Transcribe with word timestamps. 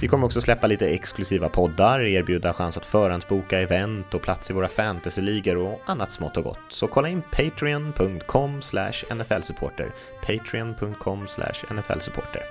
Vi 0.00 0.08
kommer 0.08 0.26
också 0.26 0.40
släppa 0.40 0.66
lite 0.66 0.88
exklusiva 0.88 1.48
poddar, 1.48 2.00
erbjuda 2.00 2.52
chans 2.52 2.76
att 2.76 2.86
förhandsboka 2.86 3.60
event 3.60 4.14
och 4.14 4.22
plats 4.22 4.50
i 4.50 4.52
våra 4.52 4.68
fantasyligor 4.68 5.56
och 5.56 5.80
annat 5.86 6.12
smått 6.12 6.36
och 6.36 6.44
gott. 6.44 6.58
Så 6.68 6.86
kolla 6.86 7.08
in 7.08 7.22
patreon.com 7.22 8.60
nflsupporter. 9.14 9.94
Patreon.com 10.26 11.26
nflsupporter. 11.70 12.42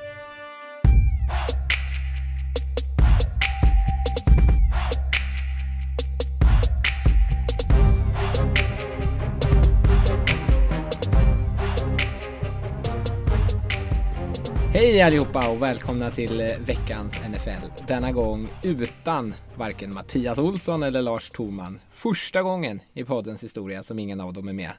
Hej 14.83 15.01
allihopa 15.01 15.51
och 15.51 15.61
välkomna 15.61 16.09
till 16.09 16.41
eh, 16.41 16.47
veckans 16.65 17.21
NFL. 17.29 17.85
Denna 17.87 18.11
gång 18.11 18.47
utan 18.63 19.33
varken 19.55 19.93
Mattias 19.93 20.39
Olsson 20.39 20.83
eller 20.83 21.01
Lars 21.01 21.29
Thorman. 21.29 21.79
Första 21.91 22.41
gången 22.41 22.81
i 22.93 23.03
poddens 23.03 23.43
historia 23.43 23.83
som 23.83 23.99
ingen 23.99 24.21
av 24.21 24.33
dem 24.33 24.47
är 24.47 24.53
med. 24.53 24.71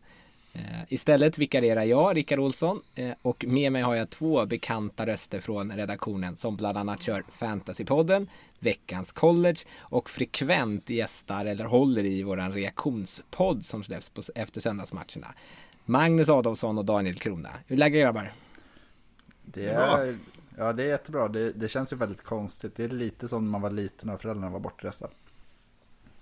Eh, 0.53 0.61
istället 0.89 1.39
vikarierar 1.39 1.83
jag, 1.85 2.17
Rickard 2.17 2.39
Olsson, 2.39 2.81
eh, 2.95 3.11
och 3.23 3.45
med 3.49 3.73
mig 3.73 3.83
har 3.83 3.95
jag 3.95 4.11
två 4.11 4.47
bekanta 4.47 5.07
röster 5.07 5.41
från 5.41 5.73
redaktionen 5.73 6.37
som 6.37 6.57
bland 6.57 6.79
annat 6.79 7.03
kör 7.03 7.25
Fantasypodden, 7.33 8.29
Veckans 8.59 9.13
College 9.13 9.59
och 9.79 10.11
frekvent 10.11 10.91
gästar 10.91 11.47
eller 11.47 11.65
håller 11.65 12.05
i 12.05 12.23
våran 12.23 12.53
reaktionspodd 12.53 13.65
som 13.65 13.85
släpps 13.85 14.11
på, 14.11 14.23
efter 14.35 14.61
söndagsmatcherna. 14.61 15.35
Magnus 15.85 16.29
Adolfsson 16.29 16.79
och 16.79 16.85
Daniel 16.85 17.15
Krona. 17.15 17.51
Hur 17.67 17.77
är 17.77 17.79
läget 17.79 18.03
grabbar? 18.03 18.33
Det 19.45 19.67
är, 19.67 20.17
ja, 20.57 20.73
det 20.73 20.83
är 20.83 20.89
jättebra. 20.89 21.29
Det, 21.29 21.51
det 21.53 21.69
känns 21.69 21.93
ju 21.93 21.97
väldigt 21.97 22.23
konstigt. 22.23 22.77
Det 22.77 22.85
är 22.85 22.89
lite 22.89 23.29
som 23.29 23.45
när 23.45 23.51
man 23.51 23.61
var 23.61 23.71
liten 23.71 24.09
och 24.11 24.21
föräldrarna 24.21 24.51
var 24.51 24.61
bortresta. 24.61 25.09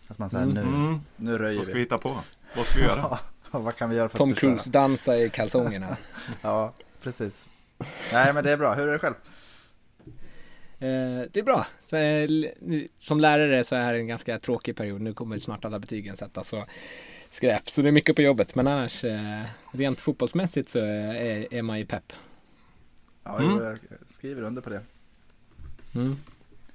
Att 0.08 0.18
man 0.18 0.30
säger 0.30 0.44
mm. 0.44 0.92
nu, 0.92 1.00
nu 1.16 1.38
röjer 1.38 1.50
vi. 1.50 1.56
Vad 1.56 1.66
ska 1.66 1.74
vi 1.74 1.80
hitta 1.80 1.98
på? 1.98 2.16
Vad 2.56 2.66
ska 2.66 2.78
vi 2.78 2.84
göra? 2.84 3.18
ja, 3.52 3.58
vad 3.58 3.76
kan 3.76 3.90
vi 3.90 3.96
göra 3.96 4.08
för 4.08 4.18
Tom 4.18 4.34
Cruise 4.34 4.70
dansa 4.70 5.16
i 5.16 5.30
kalsongerna. 5.30 5.96
ja, 6.42 6.74
precis. 7.02 7.46
Nej, 8.12 8.32
men 8.32 8.44
det 8.44 8.52
är 8.52 8.56
bra. 8.56 8.74
Hur 8.74 8.88
är 8.88 8.92
det 8.92 8.98
själv? 8.98 9.14
Eh, 10.78 11.28
det 11.32 11.36
är 11.36 11.42
bra. 11.42 11.66
Så, 11.82 11.96
eh, 11.96 12.28
som 12.98 13.20
lärare 13.20 13.64
så 13.64 13.74
är 13.74 13.78
det 13.78 13.84
här 13.84 13.94
en 13.94 14.06
ganska 14.06 14.38
tråkig 14.38 14.76
period. 14.76 15.00
Nu 15.00 15.14
kommer 15.14 15.38
snart 15.38 15.64
alla 15.64 15.78
betygen 15.78 16.16
sättas. 16.16 16.48
Så 16.48 16.66
skräp. 17.30 17.70
Så 17.70 17.82
det 17.82 17.88
är 17.88 17.92
mycket 17.92 18.16
på 18.16 18.22
jobbet. 18.22 18.54
Men 18.54 18.66
annars, 18.66 19.04
eh, 19.04 19.42
rent 19.72 20.00
fotbollsmässigt 20.00 20.68
så 20.68 20.78
är, 20.78 21.54
är 21.54 21.62
man 21.62 21.78
ju 21.78 21.86
pepp. 21.86 22.12
Ja, 23.24 23.40
mm. 23.40 23.64
jag 23.64 23.78
skriver 24.06 24.42
under 24.42 24.62
på 24.62 24.70
det. 24.70 24.80
Mm. 25.94 26.16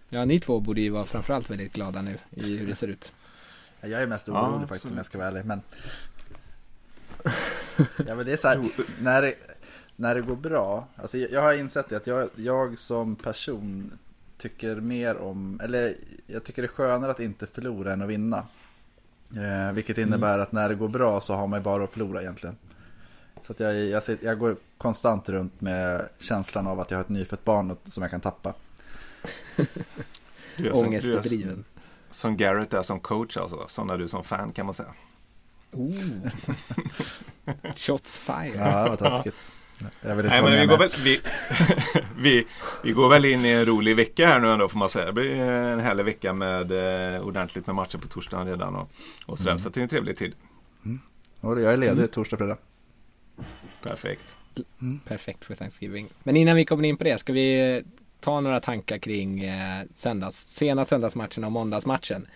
Ja, 0.09 0.25
ni 0.25 0.39
två 0.39 0.59
borde 0.59 0.81
ju 0.81 0.89
vara 0.89 1.05
framförallt 1.05 1.49
väldigt 1.49 1.73
glada 1.73 2.01
nu 2.01 2.17
i 2.31 2.57
hur 2.57 2.67
det 2.67 2.75
ser 2.75 2.87
ut. 2.87 3.11
Jag 3.81 4.01
är 4.01 4.07
mest 4.07 4.29
orolig 4.29 4.63
ja, 4.63 4.67
faktiskt 4.67 4.91
om 4.91 4.97
jag 4.97 5.05
ska 5.05 5.17
vara 5.17 5.27
ärlig. 5.27 5.45
Men... 5.45 5.61
ja, 8.07 8.15
men 8.15 8.25
det 8.25 8.33
är 8.33 8.37
så 8.37 8.47
här, 8.47 8.69
när 8.99 9.21
det, 9.21 9.33
när 9.95 10.15
det 10.15 10.21
går 10.21 10.35
bra. 10.35 10.87
Alltså 10.95 11.17
jag 11.17 11.41
har 11.41 11.53
insett 11.53 11.93
att 11.93 12.07
jag, 12.07 12.29
jag 12.35 12.79
som 12.79 13.15
person 13.15 13.97
tycker 14.37 14.75
mer 14.75 15.17
om, 15.17 15.59
eller 15.63 15.95
jag 16.27 16.43
tycker 16.43 16.61
det 16.61 16.65
är 16.65 16.69
skönare 16.69 17.11
att 17.11 17.19
inte 17.19 17.47
förlora 17.47 17.93
än 17.93 18.01
att 18.01 18.09
vinna. 18.09 18.47
Eh, 19.35 19.73
vilket 19.73 19.97
innebär 19.97 20.33
mm. 20.33 20.41
att 20.41 20.51
när 20.51 20.69
det 20.69 20.75
går 20.75 20.89
bra 20.89 21.21
så 21.21 21.33
har 21.33 21.47
man 21.47 21.63
bara 21.63 21.83
att 21.83 21.89
förlora 21.89 22.21
egentligen. 22.21 22.57
Så 23.43 23.51
att 23.51 23.59
jag, 23.59 23.75
jag, 23.75 24.03
jag 24.21 24.39
går 24.39 24.55
konstant 24.77 25.29
runt 25.29 25.61
med 25.61 26.09
känslan 26.19 26.67
av 26.67 26.79
att 26.79 26.91
jag 26.91 26.97
har 26.97 27.03
ett 27.03 27.09
nyfött 27.09 27.43
barn 27.43 27.75
som 27.85 28.03
jag 28.03 28.11
kan 28.11 28.21
tappa. 28.21 28.53
Ångestdriven. 30.73 31.65
Som 32.11 32.37
Garrett 32.37 32.73
är 32.73 32.81
som 32.81 32.99
coach 32.99 33.37
alltså, 33.37 33.65
som 33.67 33.89
är 33.89 33.97
du 33.97 34.07
som 34.07 34.23
fan 34.23 34.51
kan 34.51 34.65
man 34.65 34.75
säga. 34.75 34.93
Oh. 35.71 35.93
Shots 37.75 38.17
fired. 38.17 38.59
Ja, 38.59 38.89
var 38.89 38.95
taskigt. 38.95 39.35
Jag 40.01 40.15
vill 40.15 40.25
Nej, 40.25 40.41
men 40.41 40.51
vi, 40.51 40.65
går 40.65 40.77
väl, 40.77 40.89
vi, 41.03 41.21
vi, 42.17 42.47
vi, 42.83 42.91
går 42.91 43.09
väl 43.09 43.25
in 43.25 43.45
i 43.45 43.49
en 43.49 43.65
rolig 43.65 43.95
vecka 43.95 44.27
här 44.27 44.39
nu 44.39 44.51
ändå 44.51 44.69
får 44.69 44.79
man 44.79 44.89
säga. 44.89 45.05
Det 45.05 45.13
blir 45.13 45.41
en 45.41 45.79
härlig 45.79 46.03
vecka 46.03 46.33
med 46.33 46.71
eh, 47.15 47.21
ordentligt 47.21 47.67
med 47.67 47.75
matcher 47.75 47.97
på 47.97 48.07
torsdagen 48.07 48.47
redan 48.47 48.75
och, 48.75 48.89
och 49.25 49.37
sådär. 49.37 49.51
Mm. 49.51 49.59
Så 49.59 49.69
det 49.69 49.79
är 49.79 49.81
en 49.81 49.89
trevlig 49.89 50.17
tid. 50.17 50.33
Mm. 50.85 50.99
Och 51.41 51.61
jag 51.61 51.73
är 51.73 51.77
ledig 51.77 51.97
mm. 51.97 52.07
torsdag, 52.07 52.37
fredag. 52.37 52.57
Perfekt. 53.81 54.35
Mm. 54.81 54.99
Perfekt 54.99 55.45
för 55.45 55.55
Thanksgiving. 55.55 56.07
Men 56.23 56.37
innan 56.37 56.55
vi 56.55 56.65
kommer 56.65 56.83
in 56.83 56.97
på 56.97 57.03
det, 57.03 57.17
ska 57.17 57.33
vi 57.33 57.83
ta 58.19 58.41
några 58.41 58.59
tankar 58.59 58.97
kring 58.97 59.43
eh, 59.43 59.85
söndags, 59.93 60.35
sena 60.35 60.85
söndagsmatchen 60.85 61.43
och 61.43 61.51
måndagsmatchen? 61.51 62.27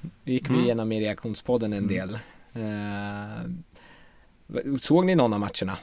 Nu 0.00 0.32
gick 0.32 0.48
mm. 0.48 0.60
vi 0.60 0.64
igenom 0.64 0.92
i 0.92 1.00
reaktionspodden 1.00 1.72
en 1.72 1.84
mm. 1.84 1.88
del. 1.88 2.18
Eh, 2.52 3.50
såg 4.80 5.06
ni 5.06 5.14
någon 5.14 5.32
av 5.32 5.40
matcherna? 5.40 5.78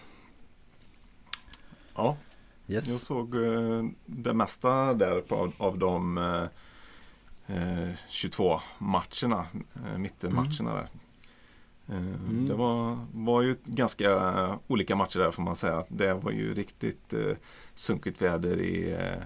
Ja, 1.95 2.17
yes. 2.67 2.87
jag 2.87 2.99
såg 2.99 3.35
eh, 3.35 3.83
det 4.05 4.33
mesta 4.33 4.93
där 4.93 5.21
på, 5.21 5.51
av 5.57 5.77
de 5.77 6.17
eh, 7.47 7.89
22 8.09 8.61
matcherna, 8.77 9.45
eh, 9.75 9.97
mittenmatcherna 9.97 10.71
mm. 10.71 10.75
där. 10.75 10.87
Eh, 11.89 11.97
mm. 11.97 12.47
Det 12.47 12.53
var, 12.53 12.97
var 13.13 13.41
ju 13.41 13.55
ganska 13.65 14.59
olika 14.67 14.95
matcher 14.95 15.19
där 15.19 15.31
får 15.31 15.43
man 15.43 15.55
säga. 15.55 15.83
Det 15.87 16.13
var 16.13 16.31
ju 16.31 16.53
riktigt 16.53 17.13
eh, 17.13 17.35
sunkigt 17.75 18.21
väder 18.21 18.61
i, 18.61 18.91
eh, 18.91 19.23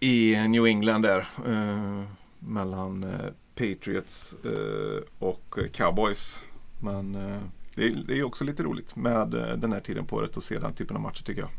i 0.00 0.48
New 0.48 0.66
England 0.66 1.02
där. 1.02 1.28
Eh, 1.46 2.02
mellan 2.38 3.04
eh, 3.04 3.30
Patriots 3.54 4.34
eh, 4.44 5.02
och 5.18 5.58
Cowboys. 5.72 6.42
Men 6.80 7.14
eh, 7.14 7.40
det, 7.74 7.88
det 7.88 8.18
är 8.18 8.22
också 8.22 8.44
lite 8.44 8.62
roligt 8.62 8.96
med 8.96 9.30
den 9.58 9.72
här 9.72 9.80
tiden 9.80 10.06
på 10.06 10.16
året 10.16 10.36
att 10.36 10.42
se 10.42 10.58
den 10.58 10.72
typen 10.72 10.96
av 10.96 11.02
matcher 11.02 11.22
tycker 11.22 11.40
jag. 11.40 11.50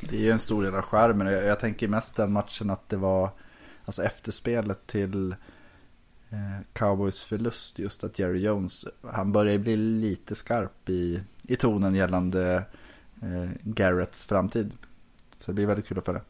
Det 0.00 0.16
är 0.16 0.20
ju 0.20 0.30
en 0.30 0.38
stor 0.38 0.62
del 0.62 0.74
av 0.74 0.82
skärmen. 0.82 1.26
Jag, 1.26 1.44
jag 1.44 1.60
tänker 1.60 1.88
mest 1.88 2.16
den 2.16 2.32
matchen 2.32 2.70
att 2.70 2.88
det 2.88 2.96
var 2.96 3.30
alltså 3.84 4.02
efterspelet 4.02 4.86
till 4.86 5.34
Eh, 5.34 5.36
Cowboys 6.72 7.22
förlust 7.22 7.78
just 7.78 8.04
att 8.04 8.18
Jerry 8.18 8.40
Jones, 8.40 8.84
han 9.12 9.32
börjar 9.32 9.58
bli 9.58 9.76
lite 9.76 10.34
skarp 10.34 10.88
i, 10.88 11.20
i 11.42 11.56
tonen 11.56 11.94
gällande 11.94 12.64
eh, 13.22 13.50
Garretts 13.62 14.24
framtid. 14.24 14.72
Så 15.38 15.50
det 15.50 15.54
blir 15.54 15.66
väldigt 15.66 15.86
kul 15.86 15.98
att 15.98 16.04
följa. 16.04 16.22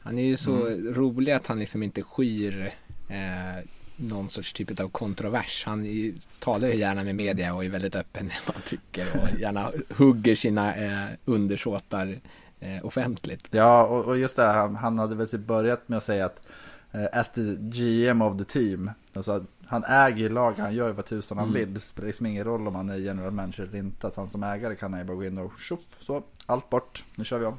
Han 0.00 0.18
är 0.18 0.24
ju 0.24 0.36
så 0.36 0.66
mm. 0.66 0.94
rolig 0.94 1.32
att 1.32 1.46
han 1.46 1.58
liksom 1.58 1.82
inte 1.82 2.02
skyr 2.02 2.74
eh, 3.08 3.64
någon 3.96 4.28
sorts 4.28 4.52
typ 4.52 4.80
av 4.80 4.88
kontrovers. 4.88 5.64
Han 5.66 5.86
är, 5.86 6.12
talar 6.38 6.68
ju 6.68 6.74
gärna 6.74 7.04
med 7.04 7.14
media 7.14 7.54
och 7.54 7.64
är 7.64 7.68
väldigt 7.68 7.96
öppen 7.96 8.26
med 8.26 8.36
vad 8.46 8.54
han 8.54 8.62
tycker 8.62 9.06
och 9.22 9.40
gärna 9.40 9.72
hugger 9.96 10.36
sina 10.36 10.74
eh, 10.74 11.08
undersåtar 11.24 12.20
eh, 12.60 12.86
offentligt. 12.86 13.48
Ja, 13.50 13.86
och, 13.86 14.04
och 14.04 14.18
just 14.18 14.36
det, 14.36 14.42
han, 14.42 14.76
han 14.76 14.98
hade 14.98 15.14
väl 15.14 15.28
typ 15.28 15.40
börjat 15.46 15.88
med 15.88 15.98
att 15.98 16.04
säga 16.04 16.26
att 16.26 16.40
Eh, 16.40 16.65
as 17.12 17.32
the 17.32 17.56
GM 17.58 18.22
of 18.22 18.38
the 18.38 18.44
team. 18.44 18.90
Alltså, 19.12 19.44
han 19.66 19.84
äger 19.84 20.16
ju 20.16 20.28
laget, 20.28 20.58
han 20.58 20.74
gör 20.74 20.86
ju 20.86 20.92
vad 20.92 21.04
tusan 21.04 21.38
han 21.38 21.48
mm. 21.48 21.60
vill. 21.60 21.74
Det 21.74 21.80
spelar 21.80 22.06
liksom 22.06 22.26
ingen 22.26 22.44
roll 22.44 22.68
om 22.68 22.74
han 22.74 22.90
är 22.90 22.96
general 22.96 23.30
manager 23.30 23.62
eller 23.62 23.78
inte. 23.78 24.06
Att 24.06 24.16
han 24.16 24.28
som 24.28 24.42
ägare 24.42 24.76
kan 24.76 24.92
han 24.92 25.02
ju 25.02 25.06
bara 25.06 25.16
gå 25.16 25.24
in 25.24 25.38
och 25.38 25.52
tjoff, 25.58 25.96
så, 26.00 26.22
allt 26.46 26.70
bort, 26.70 27.04
nu 27.14 27.24
kör 27.24 27.38
vi 27.38 27.46
om. 27.46 27.58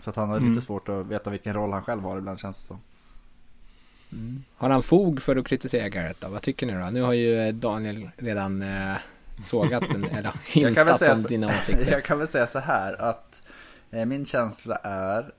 Så 0.00 0.10
att 0.10 0.16
han 0.16 0.28
har 0.28 0.36
mm. 0.36 0.48
lite 0.48 0.66
svårt 0.66 0.88
att 0.88 1.06
veta 1.06 1.30
vilken 1.30 1.54
roll 1.54 1.72
han 1.72 1.82
själv 1.82 2.02
har 2.02 2.18
ibland 2.18 2.38
känns 2.38 2.60
det 2.60 2.66
som. 2.66 2.80
Mm. 4.12 4.44
Har 4.56 4.70
han 4.70 4.82
fog 4.82 5.22
för 5.22 5.36
att 5.36 5.46
kritisera 5.46 5.88
Garrett 5.88 6.20
då? 6.20 6.28
Vad 6.28 6.42
tycker 6.42 6.66
ni 6.66 6.72
då? 6.72 6.90
Nu 6.90 7.02
har 7.02 7.12
ju 7.12 7.52
Daniel 7.52 8.10
redan 8.16 8.62
eh, 8.62 8.96
sågat 9.44 9.84
den, 9.90 10.04
eller 10.04 10.32
hintat 10.46 11.02
om 11.02 11.16
så, 11.16 11.28
dina 11.28 11.46
åsikter. 11.58 11.92
Jag 11.92 12.04
kan 12.04 12.18
väl 12.18 12.28
säga 12.28 12.46
så 12.46 12.58
här 12.58 13.02
att 13.02 13.42
eh, 13.90 14.04
min 14.04 14.26
känsla 14.26 14.76
är 14.82 15.32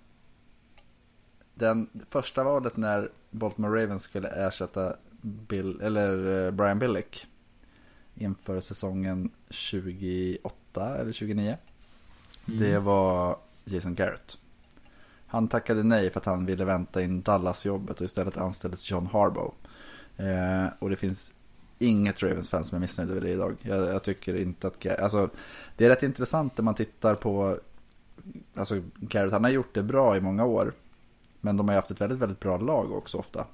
den 1.58 1.90
första 2.10 2.44
valet 2.44 2.78
när 2.78 3.12
Baltimore 3.32 3.84
Ravens 3.84 4.04
skulle 4.04 4.28
ersätta 4.28 4.96
Bill, 5.22 5.82
eller 5.82 6.46
eh, 6.46 6.52
Brian 6.52 6.80
Billick 6.80 7.28
inför 8.16 8.60
säsongen 8.60 9.32
28 9.50 10.98
eller 10.98 11.12
29. 11.12 11.58
Mm. 12.48 12.60
Det 12.60 12.80
var 12.80 13.38
Jason 13.66 13.96
Garrett. 13.96 14.38
Han 15.28 15.48
tackade 15.48 15.84
nej 15.84 16.10
för 16.10 16.20
att 16.20 16.26
han 16.26 16.46
ville 16.46 16.66
vänta 16.66 17.02
in 17.02 17.22
Dallas-jobbet 17.22 18.00
och 18.00 18.06
istället 18.06 18.38
anställdes 18.38 18.92
John 18.92 19.08
Harbaugh. 19.08 19.56
Eh, 20.18 20.68
och 20.80 20.90
det 20.90 20.96
finns 20.96 21.34
inget 21.80 22.24
Ravens-fan 22.24 22.64
som 22.64 22.76
är 22.76 22.80
missnöjd 22.80 23.10
över 23.10 23.22
det 23.22 23.30
idag. 23.30 23.56
Jag, 23.62 23.88
jag, 23.88 24.04
tycker 24.04 24.36
inte 24.36 24.68
att... 24.68 24.86
Alltså, 25.00 25.30
det 25.78 25.86
är 25.86 25.90
rätt 25.90 26.04
intressant 26.04 26.58
när 26.58 26.64
man 26.64 26.76
tittar 26.76 27.16
på... 27.16 27.58
Alltså, 28.56 28.82
Garrett, 28.96 29.32
han 29.32 29.44
har 29.44 29.52
gjort 29.52 29.74
det 29.74 29.84
bra 29.84 30.18
i 30.18 30.22
många 30.22 30.46
år. 30.46 30.74
Men 31.48 31.58
de 31.58 31.68
har 31.68 31.74
ju 31.74 31.78
haft 31.78 31.92
ett 31.92 32.02
väldigt, 32.02 32.20
väldigt 32.20 32.40
bra 32.40 32.58
lag 32.58 32.92
också 32.92 33.18
ofta. 33.18 33.46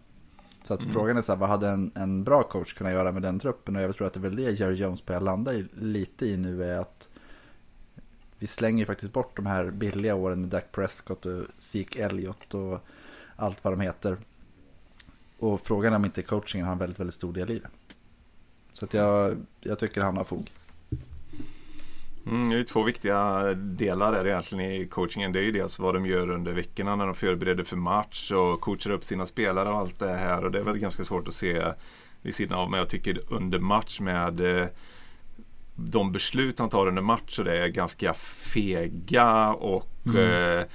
Så 0.64 0.74
att 0.74 0.82
mm. 0.82 0.94
frågan 0.94 1.18
är 1.18 1.22
så 1.22 1.32
här, 1.32 1.40
vad 1.40 1.50
hade 1.50 1.70
en, 1.70 1.92
en 1.96 2.24
bra 2.24 2.44
coach 2.44 2.74
kunnat 2.74 2.94
göra 2.94 3.12
med 3.12 3.22
den 3.22 3.40
truppen? 3.40 3.76
Och 3.76 3.82
jag 3.82 3.96
tror 3.96 4.08
att 4.08 4.14
det 4.14 4.20
är 4.20 4.22
väl 4.22 4.36
det 4.36 4.52
Jerry 4.52 4.74
Jones 4.74 5.06
börjar 5.06 5.22
landa 5.22 5.54
i, 5.54 5.66
lite 5.74 6.26
i 6.26 6.38
nu 6.38 6.64
är 6.64 6.78
att 6.78 7.10
vi 8.40 8.48
slänger 8.48 8.80
ju 8.80 8.86
faktiskt 8.86 9.14
bort 9.14 9.36
de 9.36 9.46
här 9.46 9.72
billiga 9.72 10.16
åren 10.16 10.42
med 10.42 10.50
Dak 10.50 10.72
Prescott 10.72 11.26
och 11.26 11.44
Zeke 11.58 12.04
Elliott 12.04 12.54
och 12.54 12.80
allt 13.36 13.64
vad 13.64 13.74
de 13.74 13.80
heter. 13.80 14.18
Och 15.40 15.62
frågan 15.62 15.94
är 15.94 15.98
om 15.98 16.06
inte 16.06 16.22
coachingen 16.22 16.66
har 16.66 16.74
en 16.74 16.80
väldigt, 16.80 17.00
väldigt 17.00 17.16
stor 17.16 17.34
del 17.34 17.52
i 17.52 17.60
det. 17.60 17.70
Så 18.74 18.86
att 18.86 18.94
jag, 18.94 19.38
jag 19.60 19.80
tycker 19.80 20.02
han 20.02 20.18
har 20.18 20.24
fog. 20.24 20.52
Mm, 22.26 22.50
det 22.50 22.60
är 22.60 22.64
två 22.64 22.84
viktiga 22.84 23.54
delar 23.54 24.12
där 24.12 24.28
egentligen 24.28 24.72
i 24.72 24.88
coachingen. 24.88 25.32
Det 25.32 25.40
är 25.40 25.44
ju 25.44 25.52
dels 25.52 25.80
vad 25.80 25.94
de 25.94 26.06
gör 26.06 26.30
under 26.30 26.52
veckorna 26.52 26.96
när 26.96 27.06
de 27.06 27.16
förbereder 27.16 27.64
för 27.64 27.76
match 27.78 28.32
och 28.32 28.62
coachar 28.62 28.92
upp 28.92 29.04
sina 29.04 29.26
spelare 29.26 29.70
och 29.70 29.78
allt 29.78 30.00
det 30.00 30.16
här. 30.16 30.46
Och 30.46 30.52
det 30.52 30.60
är 30.60 30.64
väl 30.64 30.78
ganska 30.78 31.06
svårt 31.06 31.28
att 31.28 31.34
se 31.34 31.64
vid 32.22 32.36
sidan 32.36 32.60
av. 32.60 32.70
Men 32.70 32.78
jag 32.78 32.90
tycker 32.90 33.20
under 33.30 33.60
match 33.60 34.00
med 34.00 34.60
eh, 34.60 34.68
de 35.76 36.12
beslut 36.12 36.60
han 36.60 36.70
tar 36.70 36.88
under 36.88 37.02
match 37.02 37.36
så 37.36 37.44
det 37.44 37.58
är 37.58 37.68
ganska 37.68 38.14
fega 38.54 39.54
och 39.54 40.06
mm. 40.06 40.60
eh, 40.60 40.66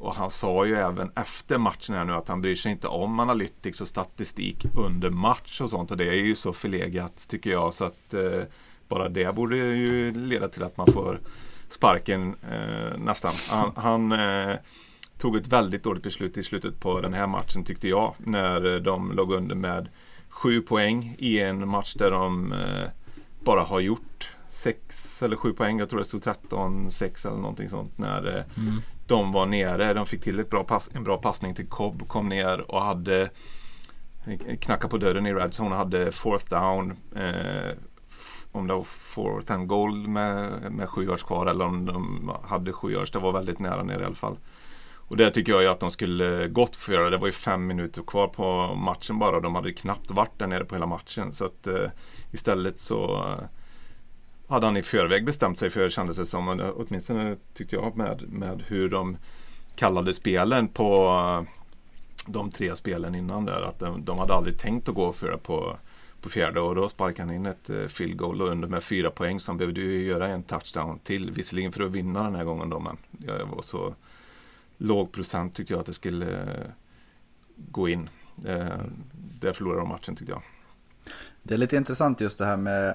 och 0.00 0.14
han 0.14 0.30
sa 0.30 0.66
ju 0.66 0.74
även 0.74 1.10
efter 1.16 1.58
matchen 1.58 1.94
här 1.94 2.04
nu 2.04 2.12
att 2.12 2.28
han 2.28 2.42
bryr 2.42 2.56
sig 2.56 2.72
inte 2.72 2.88
om 2.88 3.20
analytics 3.20 3.80
och 3.80 3.88
statistik 3.88 4.66
under 4.76 5.10
match 5.10 5.60
och 5.60 5.70
sånt. 5.70 5.90
Och 5.90 5.96
det 5.96 6.08
är 6.08 6.14
ju 6.14 6.34
så 6.34 6.52
förlegat 6.52 7.28
tycker 7.28 7.50
jag. 7.50 7.74
Så 7.74 7.84
att 7.84 8.14
eh, 8.14 8.42
bara 8.90 9.08
det 9.08 9.34
borde 9.34 9.56
ju 9.56 10.12
leda 10.12 10.48
till 10.48 10.62
att 10.62 10.76
man 10.76 10.92
får 10.92 11.20
sparken 11.68 12.34
eh, 12.50 12.98
nästan. 12.98 13.32
Han, 13.48 13.72
han 13.76 14.12
eh, 14.12 14.56
tog 15.18 15.36
ett 15.36 15.48
väldigt 15.48 15.82
dåligt 15.82 16.02
beslut 16.02 16.38
i 16.38 16.42
slutet 16.42 16.80
på 16.80 17.00
den 17.00 17.14
här 17.14 17.26
matchen 17.26 17.64
tyckte 17.64 17.88
jag. 17.88 18.14
När 18.18 18.80
de 18.80 19.12
låg 19.12 19.32
under 19.32 19.54
med 19.54 19.88
sju 20.28 20.60
poäng 20.60 21.16
i 21.18 21.40
en 21.40 21.68
match 21.68 21.94
där 21.94 22.10
de 22.10 22.52
eh, 22.52 22.88
bara 23.44 23.60
har 23.60 23.80
gjort 23.80 24.30
sex 24.48 25.22
eller 25.22 25.36
sju 25.36 25.52
poäng. 25.52 25.78
Jag 25.78 25.90
tror 25.90 25.98
det 25.98 26.04
stod 26.04 26.22
13-6 26.22 27.26
eller 27.26 27.36
någonting 27.36 27.68
sånt. 27.68 27.98
När 27.98 28.36
eh, 28.36 28.62
mm. 28.62 28.80
de 29.06 29.32
var 29.32 29.46
nere. 29.46 29.94
De 29.94 30.06
fick 30.06 30.22
till 30.22 30.38
ett 30.38 30.50
bra 30.50 30.64
pass, 30.64 30.88
en 30.92 31.04
bra 31.04 31.16
passning 31.16 31.54
till 31.54 31.66
Cobb. 31.66 32.08
Kom 32.08 32.28
ner 32.28 32.70
och 32.70 32.82
hade 32.82 33.30
knackat 34.60 34.90
på 34.90 34.98
dörren 34.98 35.26
i 35.26 35.32
Redzone 35.32 35.70
och 35.70 35.76
hade 35.76 36.12
fourth 36.12 36.48
down. 36.48 36.96
Eh, 37.16 37.70
om 38.52 38.66
det 38.66 38.74
var 38.74 38.84
fourth 38.84 39.52
and 39.52 39.68
goal 39.68 40.08
med, 40.08 40.72
med 40.72 40.88
sju 40.88 41.04
yards 41.04 41.22
kvar 41.22 41.46
eller 41.46 41.64
om 41.64 41.86
de 41.86 42.30
hade 42.44 42.72
sju 42.72 42.92
yards. 42.92 43.10
Det 43.10 43.18
var 43.18 43.32
väldigt 43.32 43.58
nära 43.58 43.82
ner 43.82 44.00
i 44.00 44.04
alla 44.04 44.14
fall. 44.14 44.36
Och 45.10 45.16
det 45.16 45.30
tycker 45.30 45.52
jag 45.52 45.62
ju 45.62 45.68
att 45.68 45.80
de 45.80 45.90
skulle 45.90 46.48
gott 46.48 46.76
få 46.76 46.92
göra. 46.92 47.10
Det 47.10 47.18
var 47.18 47.26
ju 47.26 47.32
fem 47.32 47.66
minuter 47.66 48.02
kvar 48.02 48.28
på 48.28 48.74
matchen 48.74 49.18
bara. 49.18 49.40
De 49.40 49.54
hade 49.54 49.72
knappt 49.72 50.10
varit 50.10 50.38
där 50.38 50.46
nere 50.46 50.64
på 50.64 50.74
hela 50.74 50.86
matchen. 50.86 51.34
Så 51.34 51.44
att 51.44 51.66
eh, 51.66 51.90
istället 52.32 52.78
så 52.78 53.04
eh, 53.04 53.44
hade 54.48 54.66
han 54.66 54.76
i 54.76 54.82
förväg 54.82 55.24
bestämt 55.24 55.58
sig 55.58 55.70
för 55.70 55.90
kändes 55.90 56.16
det 56.16 56.26
som. 56.26 56.72
Åtminstone 56.76 57.36
tyckte 57.54 57.76
jag 57.76 57.96
med, 57.96 58.22
med 58.28 58.62
hur 58.66 58.88
de 58.88 59.16
kallade 59.76 60.14
spelen 60.14 60.68
på 60.68 61.06
eh, 61.06 61.48
de 62.26 62.50
tre 62.50 62.76
spelen 62.76 63.14
innan 63.14 63.44
där. 63.44 63.62
Att 63.62 63.78
de, 63.78 64.04
de 64.04 64.18
hade 64.18 64.34
aldrig 64.34 64.58
tänkt 64.58 64.88
att 64.88 64.94
gå 64.94 65.12
för 65.12 65.30
det 65.30 65.38
på, 65.38 65.76
på 66.20 66.28
fjärde 66.28 66.60
och 66.60 66.74
då 66.74 66.88
sparkade 66.88 67.28
han 67.28 67.36
in 67.36 67.46
ett 67.46 67.70
eh, 67.70 67.86
field 67.86 68.16
goal 68.16 68.42
och 68.42 68.48
under 68.48 68.68
med 68.68 68.82
fyra 68.82 69.10
poäng 69.10 69.40
så 69.40 69.50
han 69.50 69.58
behövde 69.58 69.80
ju 69.80 70.06
göra 70.06 70.28
en 70.28 70.42
touchdown 70.42 70.98
till. 70.98 71.30
Visserligen 71.30 71.72
för 71.72 71.82
att 71.84 71.90
vinna 71.90 72.22
den 72.22 72.34
här 72.34 72.44
gången 72.44 72.70
då 72.70 72.80
men 72.80 72.96
jag 73.18 73.46
var 73.46 73.62
så 73.62 73.94
låg 74.76 75.12
procent 75.12 75.54
tyckte 75.54 75.72
jag 75.72 75.80
att 75.80 75.86
det 75.86 75.92
skulle 75.92 76.42
eh, 76.42 76.70
gå 77.56 77.88
in. 77.88 78.08
Eh, 78.46 78.80
där 79.40 79.52
förlorade 79.52 79.80
de 79.80 79.88
matchen 79.88 80.16
tyckte 80.16 80.32
jag. 80.32 80.42
Det 81.42 81.54
är 81.54 81.58
lite 81.58 81.76
intressant 81.76 82.20
just 82.20 82.38
det 82.38 82.46
här 82.46 82.56
med 82.56 82.94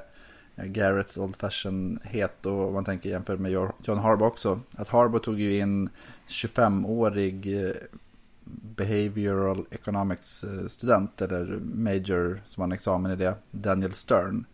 Garretts 0.56 1.18
Old 1.18 1.36
Fashion-het 1.36 2.46
och 2.46 2.74
man 2.74 2.86
tänker 2.86 3.10
jämfört 3.10 3.40
med 3.40 3.52
John 3.52 3.98
Harbaugh 3.98 4.32
också. 4.32 4.60
Att 4.76 4.90
Harbaugh 4.90 5.24
tog 5.24 5.40
ju 5.40 5.58
in 5.58 5.90
25-årig 6.28 7.48
Behavioral 8.76 9.66
Economics 9.72 10.44
eh, 10.44 10.68
student 10.68 11.22
eller 11.22 11.60
major 11.60 12.42
som 12.46 12.62
har 12.62 12.68
en 12.68 12.72
examen 12.72 13.12
i 13.12 13.16
det, 13.16 13.36
Daniel 13.52 13.94
Stern. 13.94 14.46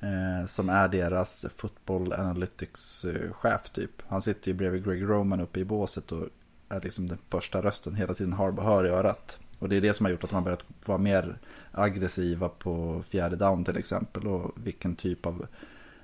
Eh, 0.00 0.46
som 0.46 0.68
är 0.68 0.88
deras 0.88 1.46
football 1.56 2.12
analytics 2.12 3.04
eh, 3.04 3.32
chef 3.32 3.70
typ. 3.70 3.90
Han 4.08 4.22
sitter 4.22 4.48
ju 4.48 4.54
bredvid 4.54 4.84
Greg 4.84 5.02
Roman 5.02 5.40
uppe 5.40 5.60
i 5.60 5.64
båset 5.64 6.12
och 6.12 6.28
är 6.68 6.80
liksom 6.80 7.08
den 7.08 7.18
första 7.28 7.62
rösten 7.62 7.94
hela 7.94 8.14
tiden 8.14 8.32
har 8.32 8.52
hör 8.52 8.86
i 8.86 8.88
örat. 8.88 9.38
Och 9.58 9.68
det 9.68 9.76
är 9.76 9.80
det 9.80 9.94
som 9.94 10.06
har 10.06 10.10
gjort 10.10 10.24
att 10.24 10.32
man 10.32 10.44
börjat 10.44 10.64
vara 10.84 10.98
mer 10.98 11.38
aggressiva 11.72 12.48
på 12.48 13.02
fjärde 13.02 13.36
down 13.36 13.64
till 13.64 13.76
exempel. 13.76 14.26
Och 14.26 14.52
vilken 14.54 14.96
typ 14.96 15.26
av 15.26 15.46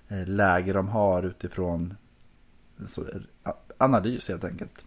eh, 0.08 0.26
läge 0.26 0.72
de 0.72 0.88
har 0.88 1.22
utifrån 1.22 1.94
så, 2.86 3.04
analys 3.78 4.28
helt 4.28 4.44
enkelt. 4.44 4.84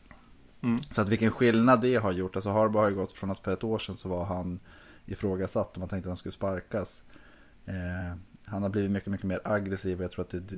Mm. 0.68 0.82
Så 0.82 1.02
att 1.02 1.10
vilken 1.10 1.32
skillnad 1.32 1.82
det 1.82 1.96
har 1.96 2.12
gjort. 2.12 2.36
Alltså 2.36 2.50
Harbaugh 2.50 2.84
har 2.84 2.90
ju 2.90 2.96
gått 2.96 3.14
från 3.14 3.32
att 3.32 3.40
för 3.40 3.54
ett 3.54 3.64
år 3.64 3.80
sedan 3.80 3.96
så 3.96 4.10
var 4.10 4.26
han 4.26 4.60
ifrågasatt 5.06 5.72
och 5.74 5.80
man 5.80 5.90
tänkte 5.90 6.08
att 6.08 6.12
han 6.12 6.18
skulle 6.18 6.34
sparkas. 6.34 7.04
Eh, 7.66 8.18
han 8.46 8.64
har 8.64 8.70
blivit 8.70 8.92
mycket, 8.92 9.12
mycket 9.12 9.26
mer 9.26 9.42
aggressiv 9.44 9.98
och 9.98 10.04
jag 10.04 10.12
tror 10.12 10.26
att 10.26 10.30
det, 10.30 10.58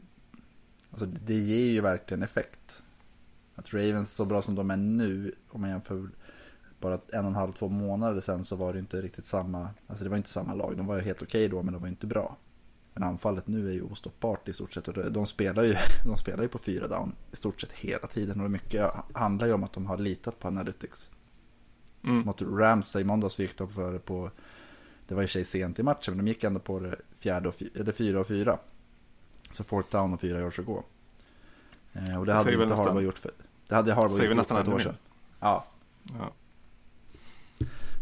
alltså 0.92 1.06
det 1.06 1.34
ger 1.34 1.72
ju 1.72 1.82
verkligen 1.82 2.24
effekt. 2.24 2.84
Att 3.56 3.74
Ravens 3.74 4.14
så 4.14 4.26
bra 4.26 4.42
som 4.42 4.56
de 4.56 4.72
är 4.72 4.78
nu, 4.78 5.36
om 5.50 5.62
man 5.62 5.70
jämför 5.70 6.10
bara 6.80 6.94
en 6.94 7.20
och 7.20 7.32
en 7.32 7.36
halv, 7.36 7.52
två 7.52 7.68
månader 7.68 8.22
sedan 8.22 8.46
så 8.46 8.56
var 8.56 8.74
det 8.74 8.80
inte 8.80 9.02
riktigt 9.02 9.26
samma, 9.26 9.70
alltså 9.88 10.04
det 10.04 10.10
var 10.10 10.18
inte 10.18 10.30
samma 10.30 10.54
lag. 10.54 10.78
De 10.78 10.86
var 10.86 10.96
ju 10.96 11.02
helt 11.02 11.22
okej 11.22 11.46
okay 11.46 11.48
då 11.48 11.64
men 11.64 11.74
de 11.74 11.82
var 11.82 11.90
inte 11.90 12.08
bra. 12.08 12.38
Men 13.00 13.10
anfallet 13.10 13.48
nu 13.48 13.70
är 13.70 13.74
ju 13.74 13.82
ostoppbart 13.82 14.48
i 14.48 14.54
stort 14.54 14.74
sett 14.74 14.88
och 14.88 15.12
de 15.12 15.26
spelar 15.26 15.64
ju, 15.64 15.76
de 16.06 16.18
spelar 16.18 16.44
ju 16.44 16.50
på 16.50 16.58
fyra 16.58 16.88
down 16.88 17.16
i 17.32 17.36
stort 17.36 17.62
sett 17.62 17.72
hela 17.72 18.08
tiden. 18.08 18.42
Och 18.42 18.52
mycket 18.52 18.92
handlar 19.14 19.48
ju 19.48 19.54
om 19.54 19.64
att 19.64 19.74
de 19.74 19.86
har 19.86 19.98
litat 19.98 20.40
på 20.40 20.48
Analytics. 20.48 21.12
Mm. 22.04 22.26
Mot 22.26 22.42
Ramsey 22.42 23.02
i 23.02 23.06
måndags 23.06 23.40
gick 23.40 23.58
de 23.58 23.70
för 23.70 24.00
på, 24.00 24.32
det 25.08 25.16
var 25.16 25.24
i 25.24 25.28
sig 25.28 25.46
sent 25.46 25.80
i 25.80 25.84
matchen, 25.84 26.16
men 26.16 26.26
de 26.26 26.32
gick 26.32 26.44
ändå 26.44 26.60
på 26.60 26.80
det 26.80 26.96
fjärde 27.20 27.50
och 27.50 27.56
eller 27.76 27.92
fyra 27.92 28.20
och 28.20 28.28
fyra. 28.28 28.60
Så 29.52 29.64
fourth 29.64 29.92
down 29.92 30.14
och 30.14 30.22
fyra 30.22 30.40
yards 30.40 30.60
att 30.60 30.66
gå. 30.66 30.84
Eh, 31.94 32.20
och 32.20 32.26
det 32.26 32.34
hade 32.34 32.54
inte 32.54 32.76
Harbaugh 32.76 33.06
gjort 33.06 33.18
för, 33.18 33.32
det 33.68 33.76
hade 33.76 33.94
Harbaugh 33.94 34.26
gjort 34.26 34.46
för 34.46 34.62
ett 34.62 34.68
år 34.68 34.80
sedan. 34.80 34.96
Ja. 35.40 35.66
ja. 36.20 36.34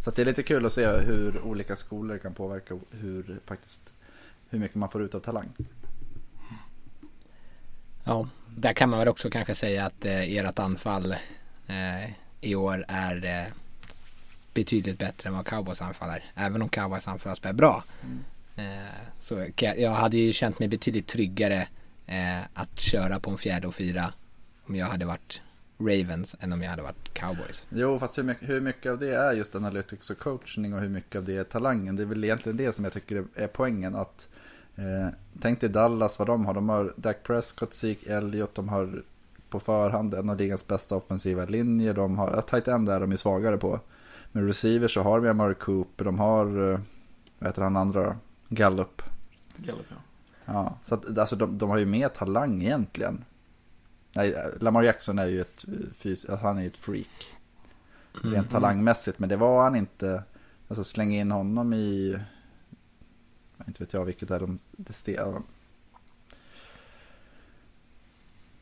Så 0.03 0.11
det 0.11 0.21
är 0.21 0.25
lite 0.25 0.43
kul 0.43 0.65
att 0.65 0.73
se 0.73 0.87
hur 0.87 1.41
olika 1.41 1.75
skolor 1.75 2.17
kan 2.17 2.33
påverka 2.33 2.79
hur, 2.91 3.39
faktiskt, 3.45 3.93
hur 4.49 4.59
mycket 4.59 4.75
man 4.75 4.89
får 4.89 5.03
ut 5.03 5.15
av 5.15 5.19
talang. 5.19 5.49
Ja, 8.03 8.29
där 8.55 8.73
kan 8.73 8.89
man 8.89 8.99
väl 8.99 9.07
också 9.07 9.29
kanske 9.29 9.55
säga 9.55 9.85
att 9.85 10.05
eh, 10.05 10.37
ert 10.37 10.59
anfall 10.59 11.11
eh, 11.67 12.11
i 12.41 12.55
år 12.55 12.85
är 12.87 13.25
eh, 13.25 13.53
betydligt 14.53 14.99
bättre 14.99 15.29
än 15.29 15.35
vad 15.35 15.45
Cowboys 15.45 15.81
anfall 15.81 16.09
är. 16.09 16.23
Även 16.35 16.61
om 16.61 16.69
Cowboys 16.69 17.07
anfall 17.07 17.35
spelar 17.35 17.53
bra. 17.53 17.83
Mm. 18.03 18.23
Eh, 18.55 18.91
så 19.19 19.45
jag, 19.55 19.79
jag 19.79 19.91
hade 19.91 20.17
ju 20.17 20.33
känt 20.33 20.59
mig 20.59 20.67
betydligt 20.67 21.07
tryggare 21.07 21.67
eh, 22.05 22.39
att 22.53 22.79
köra 22.79 23.19
på 23.19 23.31
en 23.31 23.37
fjärde 23.37 23.67
och 23.67 23.75
fyra 23.75 24.13
om 24.67 24.75
jag 24.75 24.85
hade 24.85 25.05
varit 25.05 25.41
Ravens 25.79 26.35
än 26.39 26.53
om 26.53 26.61
jag 26.61 26.69
hade 26.69 26.81
varit 26.81 27.13
Cowboys. 27.13 27.65
Jo, 27.69 27.99
fast 27.99 28.17
hur 28.17 28.23
mycket, 28.23 28.49
hur 28.49 28.61
mycket 28.61 28.91
av 28.91 28.99
det 28.99 29.15
är 29.15 29.33
just 29.33 29.55
analytics 29.55 30.09
och 30.09 30.19
coachning 30.19 30.73
och 30.73 30.81
hur 30.81 30.89
mycket 30.89 31.15
av 31.15 31.25
det 31.25 31.37
är 31.37 31.43
talangen? 31.43 31.95
Det 31.95 32.03
är 32.03 32.07
väl 32.07 32.23
egentligen 32.23 32.57
det 32.57 32.75
som 32.75 32.83
jag 32.83 32.93
tycker 32.93 33.25
är 33.35 33.47
poängen. 33.47 33.95
att 33.95 34.27
eh, 34.77 35.07
Tänk 35.41 35.61
dig 35.61 35.69
Dallas, 35.69 36.19
vad 36.19 36.27
de 36.27 36.45
har. 36.45 36.53
De 36.53 36.69
har 36.69 36.93
Dak 36.95 37.23
Prescott, 37.23 37.73
Zeke 37.73 38.13
Elliott, 38.13 38.55
de 38.55 38.69
har 38.69 39.03
på 39.49 39.59
förhand 39.59 40.13
en 40.13 40.29
av 40.29 40.37
ligans 40.37 40.67
bästa 40.67 40.95
offensiva 40.95 41.45
linjer. 41.45 41.93
De 41.93 42.17
har, 42.17 42.41
tight 42.41 42.67
end 42.67 42.89
är 42.89 42.99
de 42.99 43.11
ju 43.11 43.17
svagare 43.17 43.57
på. 43.57 43.79
Men 44.31 44.47
receivers 44.47 44.93
så 44.93 45.01
har 45.01 45.21
de 45.21 45.29
Amari 45.29 45.55
Cooper, 45.55 46.05
de 46.05 46.19
har, 46.19 46.71
eh, 46.71 46.79
vad 47.39 47.49
heter 47.49 47.61
han 47.61 47.77
andra 47.77 48.03
då? 48.03 48.15
Gallup. 48.49 49.01
Gallup 49.57 49.85
ja. 49.89 49.95
Ja, 50.45 50.77
så 50.85 50.95
att, 50.95 51.17
alltså 51.17 51.35
de, 51.35 51.57
de 51.57 51.69
har 51.69 51.77
ju 51.77 51.85
mer 51.85 52.09
talang 52.09 52.63
egentligen. 52.63 53.23
Nej, 54.13 54.35
Lamar 54.59 54.83
Jackson 54.83 55.19
är 55.19 55.25
ju 55.25 55.41
ett, 55.41 55.65
fys 55.97 56.25
han 56.41 56.57
är 56.57 56.61
ju 56.61 56.67
ett 56.67 56.77
freak. 56.77 57.33
Mm. 58.23 58.33
Rent 58.33 58.49
talangmässigt, 58.49 59.19
men 59.19 59.29
det 59.29 59.35
var 59.35 59.63
han 59.63 59.75
inte. 59.75 60.23
Alltså 60.67 60.83
slänga 60.83 61.19
in 61.19 61.31
honom 61.31 61.73
i, 61.73 62.19
inte 63.67 63.83
vet 63.83 63.93
jag 63.93 64.05
vilket 64.05 64.31
är 64.31 64.39
de, 64.39 64.59
det 64.71 64.93
stel, 64.93 65.33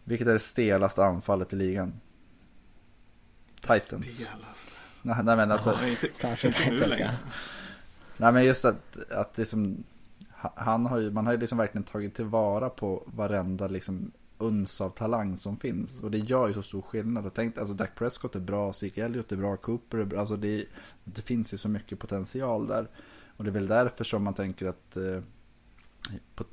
Vilket 0.04 0.28
är 0.28 0.34
det 0.34 0.40
stelaste 0.40 1.06
anfallet 1.06 1.54
i 1.54 1.56
ligan? 1.56 1.94
Titans. 3.62 4.30
Nej, 5.02 5.24
nej 5.24 5.36
men 5.36 5.52
alltså. 5.52 5.78
Ja, 5.82 5.88
inte, 5.88 6.08
Kanske 6.08 6.48
inte 6.48 6.60
Titans, 6.60 7.00
ja. 7.00 7.10
Nej 8.18 8.34
men 8.34 8.46
just 8.46 8.66
att, 8.66 9.12
att 9.12 9.38
liksom, 9.38 9.84
han 10.56 10.86
har 10.86 10.98
ju, 10.98 11.12
man 11.12 11.26
har 11.26 11.34
ju 11.34 11.40
liksom 11.40 11.58
verkligen 11.58 11.84
tagit 11.84 12.16
tillvara 12.16 12.70
på 12.70 13.04
varenda 13.06 13.68
liksom 13.68 14.12
uns 14.38 14.82
av 14.82 14.90
talang 14.90 15.38
som 15.38 15.58
finns. 15.58 16.04
Och 16.04 16.12
det 16.12 16.18
gör 16.18 16.48
ju 16.48 16.54
så 16.54 16.64
stor 16.64 16.82
skillnad. 16.82 17.26
Och 17.26 17.34
tänk, 17.34 17.58
alltså 17.58 17.74
Dak 17.74 17.96
Prescott 17.96 18.36
är 18.36 18.40
bra, 18.40 18.74
Zeke 18.74 19.06
Elliott 19.06 19.32
är 19.32 19.36
bra, 19.36 19.58
Cooper 19.58 19.98
är 19.98 20.06
bra. 20.06 20.20
Alltså 20.20 20.36
det, 20.36 20.66
det 21.04 21.22
finns 21.22 21.54
ju 21.54 21.58
så 21.58 21.70
mycket 21.70 22.00
potential 22.00 22.68
där. 22.68 22.88
Och 23.38 23.44
det 23.44 23.50
är 23.50 23.54
väl 23.54 23.68
därför 23.68 24.04
som 24.04 24.24
man 24.24 24.34
tänker 24.34 24.66
att 24.66 24.98
eh, 24.98 25.20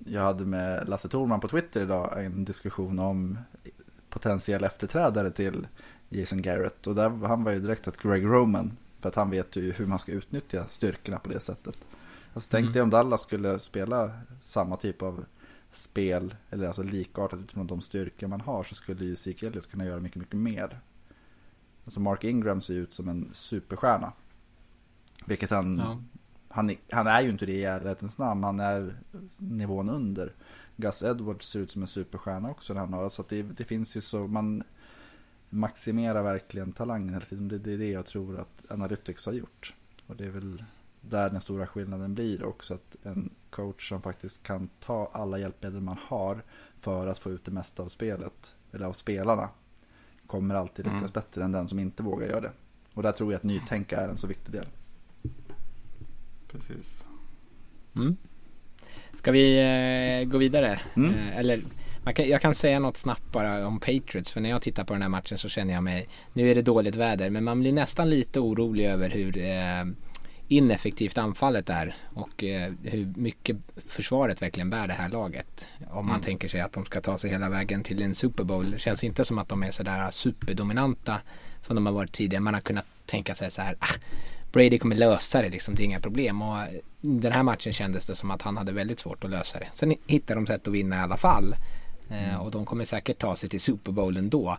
jag 0.06 0.22
hade 0.22 0.44
med 0.46 0.88
Lasse 0.88 1.08
Thorman 1.08 1.40
på 1.40 1.48
Twitter 1.48 1.82
idag 1.82 2.24
en 2.24 2.44
diskussion 2.44 2.98
om 2.98 3.38
potentiell 4.08 4.64
efterträdare 4.64 5.30
till 5.30 5.66
Jason 6.08 6.42
Garrett. 6.42 6.86
Och 6.86 6.94
där, 6.94 7.10
han 7.10 7.44
var 7.44 7.52
ju 7.52 7.60
direkt 7.60 7.88
att 7.88 7.96
Greg 8.02 8.24
Roman. 8.24 8.76
För 9.00 9.08
att 9.08 9.14
han 9.14 9.30
vet 9.30 9.56
ju 9.56 9.72
hur 9.72 9.86
man 9.86 9.98
ska 9.98 10.12
utnyttja 10.12 10.66
styrkorna 10.68 11.18
på 11.18 11.28
det 11.28 11.40
sättet. 11.40 11.76
Alltså 12.34 12.48
tänk 12.50 12.62
Mm. 12.62 12.72
dig 12.72 12.82
om 12.82 12.90
Dallas 12.90 13.22
skulle 13.22 13.58
spela 13.58 14.10
samma 14.40 14.76
typ 14.76 15.02
av 15.02 15.24
spel, 15.72 16.34
eller 16.50 16.66
alltså 16.66 16.82
likartat 16.82 17.40
utifrån 17.40 17.66
de 17.66 17.80
styrkor 17.80 18.26
man 18.28 18.40
har, 18.40 18.62
så 18.62 18.74
skulle 18.74 19.04
ju 19.04 19.16
Zeke 19.16 19.46
Elliott 19.46 19.70
kunna 19.70 19.84
göra 19.84 20.00
mycket, 20.00 20.16
mycket 20.18 20.36
mer. 20.36 20.80
Alltså 21.84 22.00
Mark 22.00 22.24
Ingram 22.24 22.60
ser 22.60 22.74
ut 22.74 22.94
som 22.94 23.08
en 23.08 23.28
superstjärna. 23.32 24.12
Vilket 25.26 25.50
han, 25.50 25.78
Ja. 25.78 26.02
Han, 26.52 26.70
är- 26.70 26.76
han 26.90 27.06
är 27.06 27.20
ju 27.20 27.30
inte 27.30 27.46
det 27.46 27.52
i 27.52 27.64
ärlighetens 27.64 28.18
namn, 28.18 28.44
han 28.44 28.60
är 28.60 28.96
nivån 29.38 29.90
under. 29.90 30.32
Gus 30.76 31.02
Edwards 31.02 31.48
ser 31.48 31.58
ut 31.60 31.70
som 31.70 31.82
en 31.82 31.88
superstjärna 31.88 32.50
också 32.50 32.72
när 32.74 32.80
han 32.80 32.92
har, 32.92 33.08
så 33.08 33.24
det, 33.28 33.42
det 33.42 33.64
finns 33.64 33.96
ju 33.96 34.00
så, 34.00 34.26
man 34.26 34.62
maximerar 35.50 36.22
verkligen 36.22 36.72
talangen 36.72 37.14
hela 37.14 37.24
tiden. 37.26 37.48
Det, 37.48 37.58
det 37.58 37.72
är 37.72 37.78
det 37.78 37.90
jag 37.90 38.06
tror 38.06 38.38
att 38.40 38.62
Analytics 38.72 39.26
har 39.26 39.32
gjort. 39.32 39.74
Och 40.06 40.16
det 40.16 40.24
är 40.24 40.30
väl 40.30 40.64
där 41.00 41.30
den 41.30 41.40
stora 41.40 41.66
skillnaden 41.66 42.14
blir 42.14 42.44
också 42.44 42.74
att 42.74 42.96
en 43.02 43.30
coach 43.50 43.88
som 43.88 44.02
faktiskt 44.02 44.42
kan 44.42 44.68
ta 44.80 45.10
alla 45.12 45.38
hjälpmedel 45.38 45.80
man 45.80 45.96
har 46.08 46.42
för 46.80 47.06
att 47.06 47.18
få 47.18 47.30
ut 47.30 47.44
det 47.44 47.50
mesta 47.50 47.82
av 47.82 47.88
spelet, 47.88 48.54
eller 48.72 48.86
av 48.86 48.92
spelarna, 48.92 49.48
kommer 50.26 50.54
alltid 50.54 50.84
lyckas 50.84 51.00
Mm. 51.00 51.10
bättre 51.14 51.44
än 51.44 51.52
den 51.52 51.68
som 51.68 51.78
inte 51.78 52.02
vågar 52.02 52.26
göra 52.26 52.40
det. 52.40 52.52
Och 52.94 53.02
där 53.02 53.12
tror 53.12 53.32
jag 53.32 53.36
att 53.38 53.42
nytänka 53.44 54.00
är 54.00 54.08
en 54.08 54.16
så 54.16 54.26
viktig 54.26 54.52
del. 54.52 54.66
Precis. 56.52 57.06
Mm. 57.96 58.16
Ska 59.14 59.32
vi 59.32 59.58
eh, 60.22 60.28
gå 60.30 60.38
vidare? 60.38 60.80
Mm. 60.96 61.14
Eh, 61.14 61.38
eller 61.38 61.60
kan, 62.14 62.28
jag 62.28 62.40
kan 62.40 62.54
säga 62.54 62.78
något 62.78 62.96
snabbt 62.96 63.32
bara 63.32 63.66
om 63.66 63.80
Patriots. 63.80 64.32
För 64.32 64.40
när 64.40 64.50
jag 64.50 64.62
tittar 64.62 64.84
på 64.84 64.92
den 64.92 65.02
här 65.02 65.08
matchen 65.08 65.38
så 65.38 65.48
känner 65.48 65.74
jag 65.74 65.82
mig, 65.82 66.08
nu 66.32 66.50
är 66.50 66.54
det 66.54 66.62
dåligt 66.62 66.94
väder, 66.96 67.30
men 67.30 67.44
man 67.44 67.60
blir 67.60 67.72
nästan 67.72 68.10
lite 68.10 68.40
orolig 68.40 68.86
över 68.86 69.10
hur 69.10 69.38
eh, 69.38 69.84
ineffektivt 70.48 71.18
anfallet 71.18 71.70
är. 71.70 71.94
Och 72.14 72.44
eh, 72.44 72.72
hur 72.82 73.12
mycket 73.16 73.56
försvaret 73.86 74.42
verkligen 74.42 74.70
bär 74.70 74.86
det 74.86 74.92
här 74.94 75.08
laget. 75.08 75.68
Om 75.90 76.06
man 76.06 76.14
Mm. 76.14 76.20
tänker 76.24 76.48
sig 76.48 76.60
att 76.60 76.72
de 76.72 76.84
ska 76.84 77.00
ta 77.00 77.18
sig 77.18 77.30
hela 77.30 77.48
vägen 77.50 77.82
till 77.82 78.02
en 78.02 78.14
Super 78.14 78.44
Bowl. 78.44 78.70
Det 78.70 78.78
känns 78.78 79.04
inte 79.04 79.24
som 79.24 79.38
att 79.38 79.48
de 79.48 79.62
är 79.62 79.70
sådär 79.70 80.10
superdominanta 80.10 81.20
som 81.60 81.74
de 81.76 81.86
har 81.86 81.92
varit 81.92 82.12
tidigare. 82.12 82.40
Man 82.40 82.54
har 82.54 82.60
kunnat 82.60 82.84
tänka 83.06 83.34
sig 83.34 83.50
så 83.50 83.62
här, 83.62 83.76
ah, 83.78 83.94
Brady 84.52 84.78
kommer 84.78 84.96
lösa 84.96 85.42
det 85.42 85.48
liksom, 85.48 85.74
det 85.74 85.82
är 85.82 85.84
inga 85.84 86.00
problem. 86.00 86.42
Och 86.42 86.58
den 87.00 87.32
här 87.32 87.42
matchen 87.42 87.72
kändes 87.72 88.06
det 88.06 88.16
som 88.16 88.30
att 88.30 88.42
han 88.42 88.56
hade 88.56 88.72
väldigt 88.72 88.98
svårt 89.00 89.24
att 89.24 89.30
lösa 89.30 89.58
det. 89.58 89.68
Sen 89.72 89.94
hittar 90.06 90.34
de 90.34 90.46
sätt 90.46 90.68
att 90.68 90.74
vinna 90.74 90.96
i 90.96 90.98
alla 90.98 91.16
fall. 91.16 91.56
Eh, 92.10 92.36
och 92.42 92.50
de 92.50 92.64
kommer 92.66 92.84
säkert 92.84 93.18
ta 93.18 93.36
sig 93.36 93.48
till 93.48 93.60
Super 93.60 93.92
Bowl 93.92 94.16
ändå. 94.16 94.58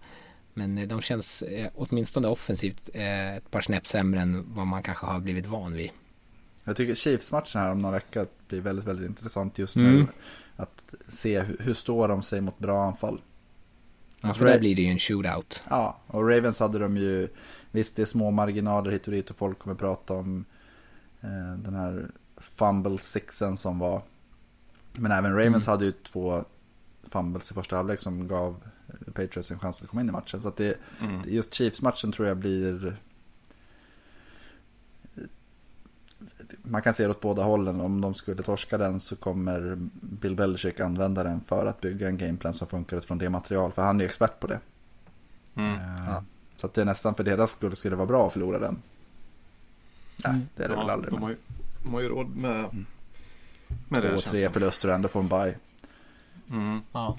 Men 0.54 0.78
eh, 0.78 0.88
de 0.88 1.02
känns 1.02 1.42
eh, 1.42 1.68
åtminstone 1.76 2.28
offensivt 2.28 2.90
ett 2.94 3.52
par 3.52 3.62
snäpp 3.62 3.88
sämre 3.88 4.20
än 4.22 4.46
vad 4.56 4.68
man 4.68 4.84
kanske 4.84 5.06
har 5.06 5.20
blivit 5.20 5.46
van 5.46 5.74
vid. 5.74 5.90
Jag 6.64 6.76
tycker 6.76 6.96
Chiefs-matchen 6.96 7.62
här 7.62 7.72
om 7.72 7.82
några 7.82 7.96
veckor 7.96 8.28
blir 8.48 8.62
väldigt, 8.62 8.86
väldigt 8.86 9.10
intressant 9.10 9.58
just 9.58 9.76
Mm. 9.76 9.94
nu. 9.96 10.08
Att 10.56 10.94
se 11.08 11.40
hur, 11.42 11.58
hur 11.60 11.74
står 11.74 12.08
de 12.08 12.24
sig 12.24 12.42
mot 12.42 12.60
bra 12.60 12.84
anfall. 12.84 13.22
Ja, 14.24 14.34
för 14.34 14.46
där 14.46 14.60
blir 14.60 14.76
det 14.76 14.82
ju 14.82 14.88
en 14.92 15.00
shootout. 15.00 15.64
Ja, 15.70 15.98
och 16.08 16.30
Ravens 16.30 16.60
hade 16.60 16.80
de 16.80 16.98
ju, 16.98 17.28
visst 17.72 17.96
det 17.96 18.02
är 18.02 18.06
små 18.06 18.32
marginaler 18.32 18.92
hit 18.92 19.08
och 19.08 19.14
dit 19.14 19.30
och 19.30 19.36
folk 19.36 19.60
kommer 19.60 19.76
prata 19.76 20.14
om 20.14 20.46
eh, 21.22 21.54
den 21.58 21.74
här 21.74 22.12
fumble 22.38 22.98
sixen 22.98 23.58
som 23.58 23.80
var. 23.80 24.02
Men 24.98 25.12
även 25.12 25.32
Ravens 25.32 25.68
Mm. 25.68 25.72
hade 25.74 25.86
ju 25.86 25.92
två 25.92 26.46
fumbles 27.10 27.52
i 27.52 27.54
första 27.54 27.76
halvlek 27.76 28.00
som 28.00 28.28
gav 28.28 28.56
Patriots 29.14 29.52
en 29.52 29.60
chans 29.60 29.82
att 29.82 29.88
komma 29.90 30.02
in 30.02 30.10
i 30.10 30.12
matchen. 30.12 30.40
Så 30.40 30.48
att 30.48 30.58
det, 30.58 30.78
Mm. 31.02 31.22
just 31.28 31.54
Chiefs-matchen 31.54 32.12
tror 32.12 32.28
jag 32.28 32.38
blir... 32.38 32.98
Man 36.64 36.82
kan 36.82 36.94
se 36.94 37.04
det 37.04 37.10
åt 37.10 37.22
båda 37.22 37.44
hållen. 37.44 37.82
Om 37.82 38.02
de 38.02 38.14
skulle 38.14 38.44
torska 38.44 38.78
den 38.78 39.00
så 39.00 39.16
kommer 39.16 39.78
Bill 40.02 40.36
Belichick 40.36 40.80
använda 40.80 41.24
den 41.24 41.42
för 41.42 41.66
att 41.66 41.82
bygga 41.82 42.08
en 42.08 42.18
gameplan 42.18 42.54
som 42.54 42.68
funkar 42.68 42.98
utifrån 42.98 43.18
det 43.18 43.30
material. 43.30 43.72
För 43.72 43.82
han 43.82 43.96
är 44.00 44.04
ju 44.04 44.06
expert 44.06 44.40
på 44.40 44.48
det. 44.48 44.60
Mm. 45.56 45.74
Eh, 45.74 46.04
Ja. 46.08 46.24
Så 46.58 46.68
att 46.68 46.74
det 46.74 46.82
är 46.82 46.86
nästan 46.86 47.16
för 47.16 47.24
deras 47.24 47.52
skull 47.52 47.76
skulle 47.76 47.92
det 47.92 47.98
vara 47.98 48.08
bra 48.08 48.28
att 48.28 48.34
förlora 48.34 48.60
den. 48.60 48.82
Nej, 50.26 50.34
Mm. 50.34 50.48
det 50.56 50.64
är 50.64 50.70
det 50.70 50.76
väl 50.76 50.86
Ja, 50.88 50.94
aldrig. 50.94 51.14
de, 51.14 51.22
har 51.24 51.30
ju, 51.30 51.36
de 51.84 51.94
har 51.94 52.02
ju 52.02 52.10
råd 52.10 52.36
med, 52.36 52.52
Mm. 52.60 52.86
med 53.90 54.02
det 54.02 54.10
Två, 54.10 54.18
tre 54.32 54.50
förluster 54.50 54.90
och 54.90 54.96
ändå 54.96 55.08
få 55.08 55.20
en 55.20 55.28
bye. 55.28 55.56
Mm. 56.50 56.82
Ja. 56.92 57.18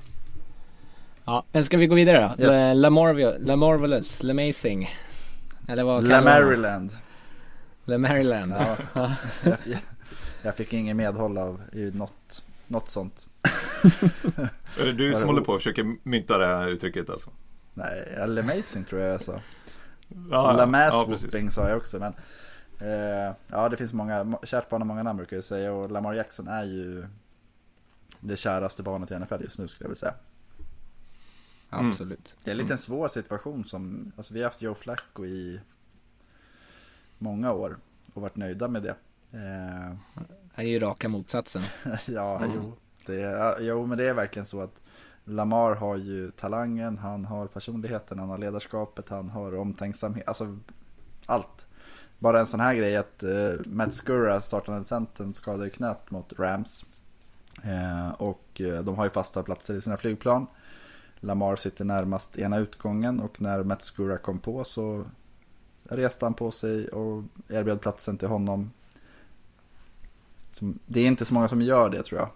Ja, 1.24 1.44
men 1.52 1.64
ska 1.64 1.76
vi 1.76 1.86
gå 1.86 1.94
vidare 1.94 2.18
då? 2.38 2.42
Yes. 2.42 2.50
La, 2.50 2.74
La, 2.74 2.90
Marvel, 2.90 3.46
La 3.46 3.56
Marvelous, 3.56 4.22
La 4.22 4.30
Amazing. 4.30 4.88
Eller 5.68 5.84
vad 5.84 6.04
La 6.08 6.20
kallar 6.20 6.40
man 6.40 6.90
det? 7.84 7.98
Maryland. 7.98 8.50
La 8.50 8.58
Maryland. 8.58 8.78
Ja. 8.94 9.16
jag, 9.42 9.78
jag, 10.42 10.56
fick 10.56 10.72
ingen 10.72 10.96
medhåll 10.96 11.38
av 11.38 11.60
något, 11.72 12.44
något 12.66 12.90
sånt. 12.90 13.28
Är 14.78 14.84
det 14.84 14.92
du 14.92 15.06
Var 15.06 15.12
som 15.12 15.20
det 15.20 15.26
håller 15.26 15.42
på 15.42 15.54
att 15.54 15.60
försöka 15.60 15.96
mynta 16.02 16.38
det 16.38 16.46
här 16.46 16.68
uttrycket 16.68 17.10
alltså? 17.10 17.30
Nej, 17.74 18.14
eller 18.16 18.42
amazing 18.42 18.84
tror 18.84 19.00
jag 19.00 19.12
jag 19.12 19.20
sa. 19.20 19.40
Ja, 20.30 20.52
La 20.52 20.66
mass 20.66 20.94
ja, 21.32 21.50
sa 21.50 21.68
jag 21.68 21.76
också. 21.76 21.98
Men, 21.98 22.14
eh, 22.80 23.34
ja, 23.48 23.68
det 23.68 23.76
finns 23.76 23.92
många, 23.92 24.38
kärt 24.42 24.68
barn 24.68 24.80
har 24.80 24.86
många 24.86 25.02
namn 25.02 25.16
brukar 25.16 25.36
jag 25.36 25.44
säga. 25.44 25.72
Och 25.72 25.90
Lamar 25.90 26.12
Jackson 26.12 26.48
är 26.48 26.64
ju 26.64 27.06
det 28.20 28.36
käraste 28.36 28.82
barnet 28.82 29.10
i 29.10 29.18
NFL 29.18 29.42
just 29.42 29.58
nu 29.58 29.68
skulle 29.68 29.84
jag 29.84 29.88
vilja 29.88 30.00
säga. 30.00 30.14
Absolut. 31.70 32.34
Det 32.44 32.50
är 32.50 32.52
en 32.52 32.58
liten 32.58 32.78
svår 32.78 33.08
situation 33.08 33.64
som, 33.64 34.12
alltså 34.16 34.34
vi 34.34 34.40
har 34.40 34.48
haft 34.48 34.62
Joe 34.62 34.74
Flacco 34.74 35.24
i 35.24 35.60
många 37.24 37.52
år 37.52 37.76
och 38.14 38.22
varit 38.22 38.36
nöjda 38.36 38.68
med 38.68 38.82
det. 38.82 38.96
Eh, 39.32 39.96
Det 40.56 40.62
är 40.62 40.66
ju 40.66 40.78
raka 40.78 41.08
motsatsen. 41.08 41.62
ja, 42.06 42.36
Mm. 42.38 42.50
jo, 42.56 42.72
det 43.06 43.22
är, 43.22 43.60
jo, 43.60 43.86
men 43.86 43.98
det 43.98 44.04
är 44.08 44.14
verkligen 44.14 44.46
så 44.46 44.60
att 44.60 44.80
Lamar 45.24 45.74
har 45.74 45.96
ju 45.96 46.30
talangen, 46.30 46.98
han 46.98 47.24
har 47.24 47.46
personligheten, 47.46 48.18
han 48.18 48.28
har 48.28 48.38
ledarskapet, 48.38 49.08
han 49.08 49.30
har 49.30 49.54
omtänksamhet, 49.58 50.28
alltså 50.28 50.58
allt. 51.26 51.66
Bara 52.18 52.40
en 52.40 52.46
sån 52.46 52.60
här 52.60 52.74
grej 52.74 52.96
att 52.96 53.22
eh, 53.22 53.50
Matt 53.66 53.94
Skura, 53.94 54.40
startande 54.40 54.84
centern, 54.84 55.34
skadade 55.34 55.70
knät 55.70 56.10
mot 56.10 56.32
Rams. 56.38 56.84
Eh, 57.62 58.10
och 58.10 58.60
eh, 58.60 58.82
de 58.84 58.96
har 58.96 59.04
ju 59.04 59.10
fasta 59.10 59.42
platser 59.42 59.74
i 59.74 59.80
sina 59.80 59.96
flygplan. 59.96 60.46
Lamar 61.20 61.56
sitter 61.56 61.84
närmast 61.84 62.38
ena 62.38 62.58
utgången 62.58 63.20
och 63.20 63.40
när 63.40 63.62
Matt 63.62 63.82
Skura 63.82 64.18
kom 64.18 64.38
på 64.38 64.64
så 64.64 65.04
reste 65.84 66.26
han 66.26 66.34
på 66.34 66.50
sig 66.50 66.88
och 66.88 67.22
erbjöd 67.48 67.80
platsen 67.80 68.18
till 68.18 68.28
honom. 68.28 68.70
Det 70.86 71.00
är 71.00 71.06
inte 71.06 71.24
så 71.24 71.34
många 71.34 71.48
som 71.48 71.62
gör 71.62 71.90
det 71.90 72.02
tror 72.02 72.20
jag. 72.20 72.30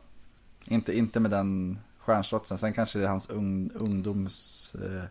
Inte, 0.65 0.99
inte 0.99 1.21
med 1.21 1.31
den 1.31 1.79
stjärnslotsen. 1.99 2.59
Sen 2.59 2.73
kanske 2.73 2.99
det 2.99 3.05
är 3.05 3.09
hans 3.09 3.31
ung, 3.31 3.71
ungdoms... 3.75 4.75
Eh, 4.75 5.05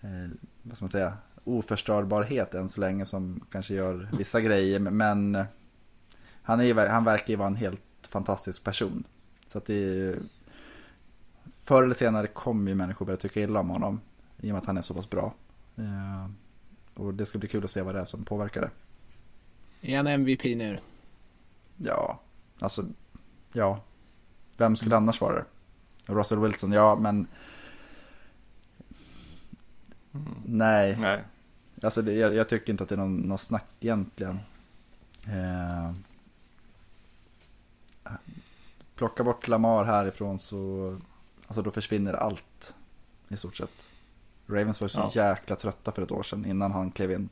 eh, 0.00 0.30
vad 0.62 0.76
ska 0.76 0.84
man 0.84 0.90
säga? 0.90 1.16
Oförstörbarhet 1.44 2.54
än 2.54 2.68
så 2.68 2.80
länge 2.80 3.06
som 3.06 3.40
kanske 3.50 3.74
gör 3.74 4.08
vissa 4.18 4.40
grejer. 4.40 4.78
Men 4.78 5.44
han, 6.42 6.60
är, 6.60 6.88
han 6.88 7.04
verkar 7.04 7.28
ju 7.28 7.36
vara 7.36 7.48
en 7.48 7.56
helt 7.56 7.80
fantastisk 8.08 8.64
person. 8.64 9.04
Så 9.46 9.58
att 9.58 9.64
det 9.64 9.74
är, 9.74 10.16
Förr 11.62 11.82
eller 11.82 11.94
senare 11.94 12.26
kommer 12.26 12.70
ju 12.70 12.74
människor 12.74 13.06
börja 13.06 13.16
tycka 13.16 13.40
illa 13.40 13.60
om 13.60 13.70
honom. 13.70 14.00
I 14.36 14.50
och 14.50 14.52
med 14.52 14.58
att 14.58 14.66
han 14.66 14.78
är 14.78 14.82
så 14.82 14.94
pass 14.94 15.10
bra. 15.10 15.34
Eh, 15.76 16.26
och 16.98 17.14
det 17.14 17.26
ska 17.26 17.38
bli 17.38 17.48
kul 17.48 17.64
att 17.64 17.70
se 17.70 17.82
vad 17.82 17.94
det 17.94 18.00
är 18.00 18.04
som 18.04 18.24
påverkar 18.24 18.60
det. 18.60 18.70
Är 19.92 19.96
han 19.96 20.06
MVP 20.06 20.44
nu? 20.44 20.80
Ja, 21.76 22.20
alltså, 22.58 22.84
ja. 23.52 23.80
Vem 24.56 24.76
skulle 24.76 24.96
annars 24.96 25.20
vara 25.20 25.34
det? 25.34 25.44
Russell 26.06 26.38
Wilson, 26.38 26.72
ja 26.72 26.96
men 26.96 27.26
Mm. 30.14 30.34
nej. 30.44 30.96
Nej. 31.00 31.24
Alltså 31.82 32.02
det, 32.02 32.12
jag, 32.12 32.34
jag 32.34 32.48
tycker 32.48 32.72
inte 32.72 32.82
att 32.82 32.88
det 32.88 32.94
är 32.94 32.96
någon, 32.96 33.16
någon 33.16 33.38
snack 33.38 33.66
egentligen. 33.80 34.40
Eh, 35.26 35.92
plocka 38.94 39.24
bort 39.24 39.48
Lamar 39.48 39.84
härifrån 39.84 40.38
så, 40.38 40.96
alltså 41.46 41.62
då 41.62 41.70
försvinner 41.70 42.14
allt 42.14 42.74
i 43.28 43.36
stort 43.36 43.56
sett. 43.56 43.87
Ravens 44.48 44.80
var 44.80 44.88
så 44.88 45.10
ja. 45.14 45.30
jäkla 45.30 45.56
trötta 45.56 45.92
för 45.92 46.02
ett 46.02 46.10
år 46.10 46.22
sedan 46.22 46.44
innan 46.44 46.72
han 46.72 46.90
klev 46.90 47.10
in. 47.10 47.28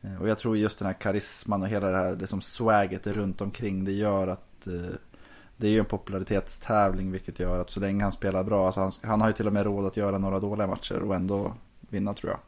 Eh, 0.00 0.20
och 0.22 0.28
jag 0.28 0.38
tror 0.38 0.56
just 0.56 0.78
den 0.78 0.86
här 0.86 0.92
karisman 0.92 1.62
och 1.62 1.68
hela 1.68 1.90
det 1.90 1.96
här 1.96 2.16
liksom 2.16 2.40
swaget 2.40 3.06
runt 3.06 3.40
omkring 3.40 3.84
det 3.84 3.92
gör 3.92 4.28
att 4.28 4.66
eh, 4.66 4.96
det 5.56 5.66
är 5.66 5.70
ju 5.70 5.78
en 5.78 5.84
popularitetstävling 5.84 7.10
vilket 7.10 7.38
gör 7.38 7.60
att 7.60 7.70
så 7.70 7.80
länge 7.80 8.02
han 8.02 8.12
spelar 8.12 8.44
bra, 8.44 8.66
alltså 8.66 8.80
han, 8.80 8.92
han 9.02 9.20
har 9.20 9.28
ju 9.28 9.34
till 9.34 9.46
och 9.46 9.52
med 9.52 9.64
råd 9.64 9.86
att 9.86 9.96
göra 9.96 10.18
några 10.18 10.40
dåliga 10.40 10.66
matcher 10.66 10.98
och 10.98 11.14
ändå 11.14 11.54
vinna 11.80 12.14
tror 12.14 12.32
jag. 12.32 12.40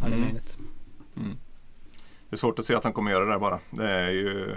Ja, 0.00 0.08
det 0.08 0.14
är 0.14 0.18
Mm. 0.18 0.36
mm. 1.16 1.36
Det 2.28 2.36
är 2.36 2.38
svårt 2.38 2.58
att 2.58 2.64
se 2.64 2.74
att 2.74 2.84
han 2.84 2.92
kommer 2.92 3.10
göra 3.10 3.24
det 3.24 3.30
där 3.30 3.38
bara. 3.38 3.58
Det 3.70 3.90
är 3.90 4.10
ju 4.10 4.50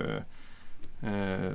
eh, 1.02 1.54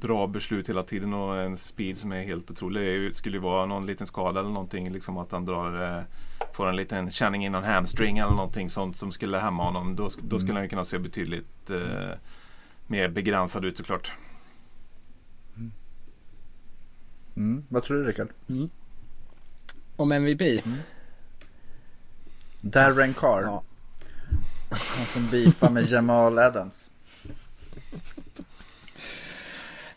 bra 0.00 0.26
beslut 0.26 0.68
hela 0.68 0.82
tiden 0.82 1.14
och 1.14 1.36
en 1.36 1.56
speed 1.56 1.98
som 1.98 2.12
är 2.12 2.22
helt 2.22 2.50
otrolig. 2.50 3.02
Det 3.02 3.14
skulle 3.14 3.36
ju 3.36 3.42
vara 3.42 3.66
någon 3.66 3.86
liten 3.86 4.06
skada 4.06 4.40
eller 4.40 4.50
någonting. 4.50 4.92
Liksom 4.92 5.18
att 5.18 5.32
han 5.32 5.44
drar, 5.44 5.98
eh, 5.98 6.02
får 6.52 6.68
en 6.68 6.76
liten 6.76 7.10
känning 7.10 7.46
i 7.46 7.48
någon 7.48 7.64
hamstring 7.64 8.18
eller 8.18 8.34
någonting 8.34 8.70
sånt 8.70 8.96
som 8.96 9.12
skulle 9.12 9.38
hämma 9.38 9.64
honom. 9.64 9.96
Då, 9.96 10.08
då 10.22 10.38
skulle 10.38 10.52
mm. 10.52 10.60
han 10.62 10.68
kunna 10.68 10.84
se 10.84 10.98
betydligt 10.98 11.70
eh, 11.70 12.18
mer 12.86 13.08
begränsad 13.08 13.64
ut 13.64 13.76
såklart. 13.76 14.12
Mm. 15.56 15.72
Mm. 17.36 17.64
Vad 17.68 17.82
tror 17.82 17.96
du 17.96 18.04
Rickard? 18.04 18.28
Mm. 18.48 18.70
Om 19.96 20.12
MVP? 20.12 20.40
Mm. 20.40 20.78
Darren 22.60 23.14
Carr. 23.14 23.42
Ja. 23.42 23.62
Han 24.70 25.06
som 25.06 25.28
beefar 25.30 25.70
med 25.70 25.84
Jamal 25.84 26.38
Adams. 26.38 26.90
Eh, 27.24 28.42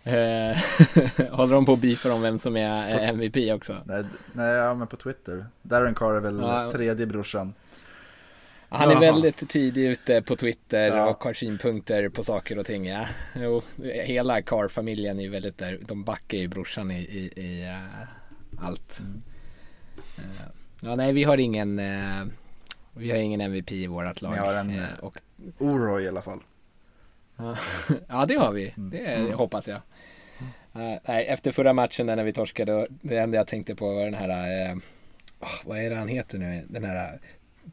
håller 1.32 1.54
de 1.54 1.66
på 1.66 1.74
att 1.74 1.80
beefa 1.80 2.14
om 2.14 2.22
vem 2.22 2.38
som 2.38 2.58
är 2.58 3.00
MVP 3.00 3.54
också? 3.54 3.78
Nej, 3.86 4.04
nej 4.34 4.54
ja, 4.54 4.76
men 4.76 4.88
på 4.88 4.96
Twitter. 4.96 5.46
Darren 5.62 5.96
Carr 5.96 6.16
är 6.16 6.22
väl 6.22 6.40
ja. 6.40 6.72
tredje 6.72 7.06
brorsan. 7.06 7.54
Han 8.70 8.90
är 8.90 8.94
Jaha. 8.94 9.00
väldigt 9.00 9.50
tidig 9.50 9.86
ute 9.86 10.22
på 10.22 10.36
Twitter 10.36 10.88
ja. 10.88 11.10
och 11.10 11.24
har 11.24 11.34
synpunkter 11.34 12.10
på 12.10 12.24
saker 12.24 12.58
och 12.58 12.66
ting. 12.66 12.86
Ja. 12.86 13.06
Jo, 13.36 13.62
hela 13.84 14.42
Carr-familjen 14.42 15.20
är 15.20 15.30
väldigt 15.30 15.58
där. 15.58 15.80
De 15.82 16.04
backar 16.04 16.38
ju 16.38 16.48
brorsan 16.48 16.92
i, 16.92 17.00
i, 17.00 17.42
i 17.42 17.66
uh, 17.66 18.66
allt. 18.66 19.00
Mm. 19.00 19.22
Uh, 20.20 20.48
ja, 20.82 20.96
nej, 20.96 21.14
vi 21.14 21.24
har 21.24 21.38
ingen 21.38 21.80
uh, 21.80 22.26
vi 22.98 23.12
har 23.12 23.18
ingen 23.18 23.42
MVP 23.42 23.72
i 23.72 23.88
vårat 23.88 24.22
lag. 24.22 24.32
Vi 24.32 24.38
har 24.38 24.54
en 24.54 24.70
eh, 24.70 25.00
och... 25.02 25.18
Oroy 25.58 26.04
i 26.04 26.08
alla 26.08 26.22
fall. 26.22 26.40
ja, 28.08 28.26
det 28.28 28.36
har 28.36 28.52
vi. 28.52 28.74
Mm. 28.78 28.90
Det 28.90 28.98
mm. 28.98 29.34
hoppas 29.34 29.68
jag. 29.68 29.82
Uh, 30.76 30.98
nej, 31.06 31.26
efter 31.26 31.52
förra 31.52 31.74
matchen 31.74 32.06
när 32.06 32.24
vi 32.24 32.34
torskade, 32.34 32.88
det 32.90 33.18
enda 33.18 33.38
jag 33.38 33.48
tänkte 33.48 33.76
på 33.76 33.94
var 33.94 34.06
den 34.06 34.14
här, 34.14 34.72
uh, 34.72 34.78
oh, 35.40 35.50
vad 35.66 35.78
är 35.78 35.90
det 35.90 35.96
han 35.96 36.08
heter 36.08 36.38
nu, 36.38 36.66
den 36.70 36.84
här 36.84 37.14
uh, 37.14 37.20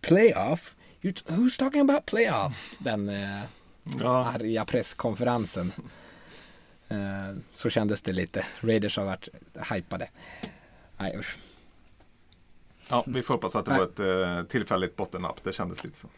playoff? 0.01 0.77
who's 1.03 1.59
talking 1.59 1.81
about 1.81 2.07
playoffs? 2.07 2.75
Den 2.79 3.09
uh, 3.09 3.41
ja. 4.01 4.27
arga 4.27 4.65
presskonferensen. 4.65 5.73
Uh, 6.93 7.37
så 7.53 7.71
kändes 7.71 8.03
det 8.03 8.13
lite. 8.13 8.47
Raiders 8.61 8.97
har 8.97 9.05
varit 9.05 9.29
hypade. 9.71 10.09
Nej 10.99 11.17
usch. 11.19 11.39
Ja, 12.89 13.05
vi 13.07 13.23
får 13.23 13.35
hoppas 13.35 13.57
att 13.57 13.65
det 13.65 13.71
Nej. 13.71 13.81
var 13.97 14.41
ett 14.41 14.49
tillfälligt 14.49 14.97
bottennapp. 14.97 15.45
Det 15.45 15.53
kändes 15.53 15.85
lite 15.85 15.97
så. 15.97 16.09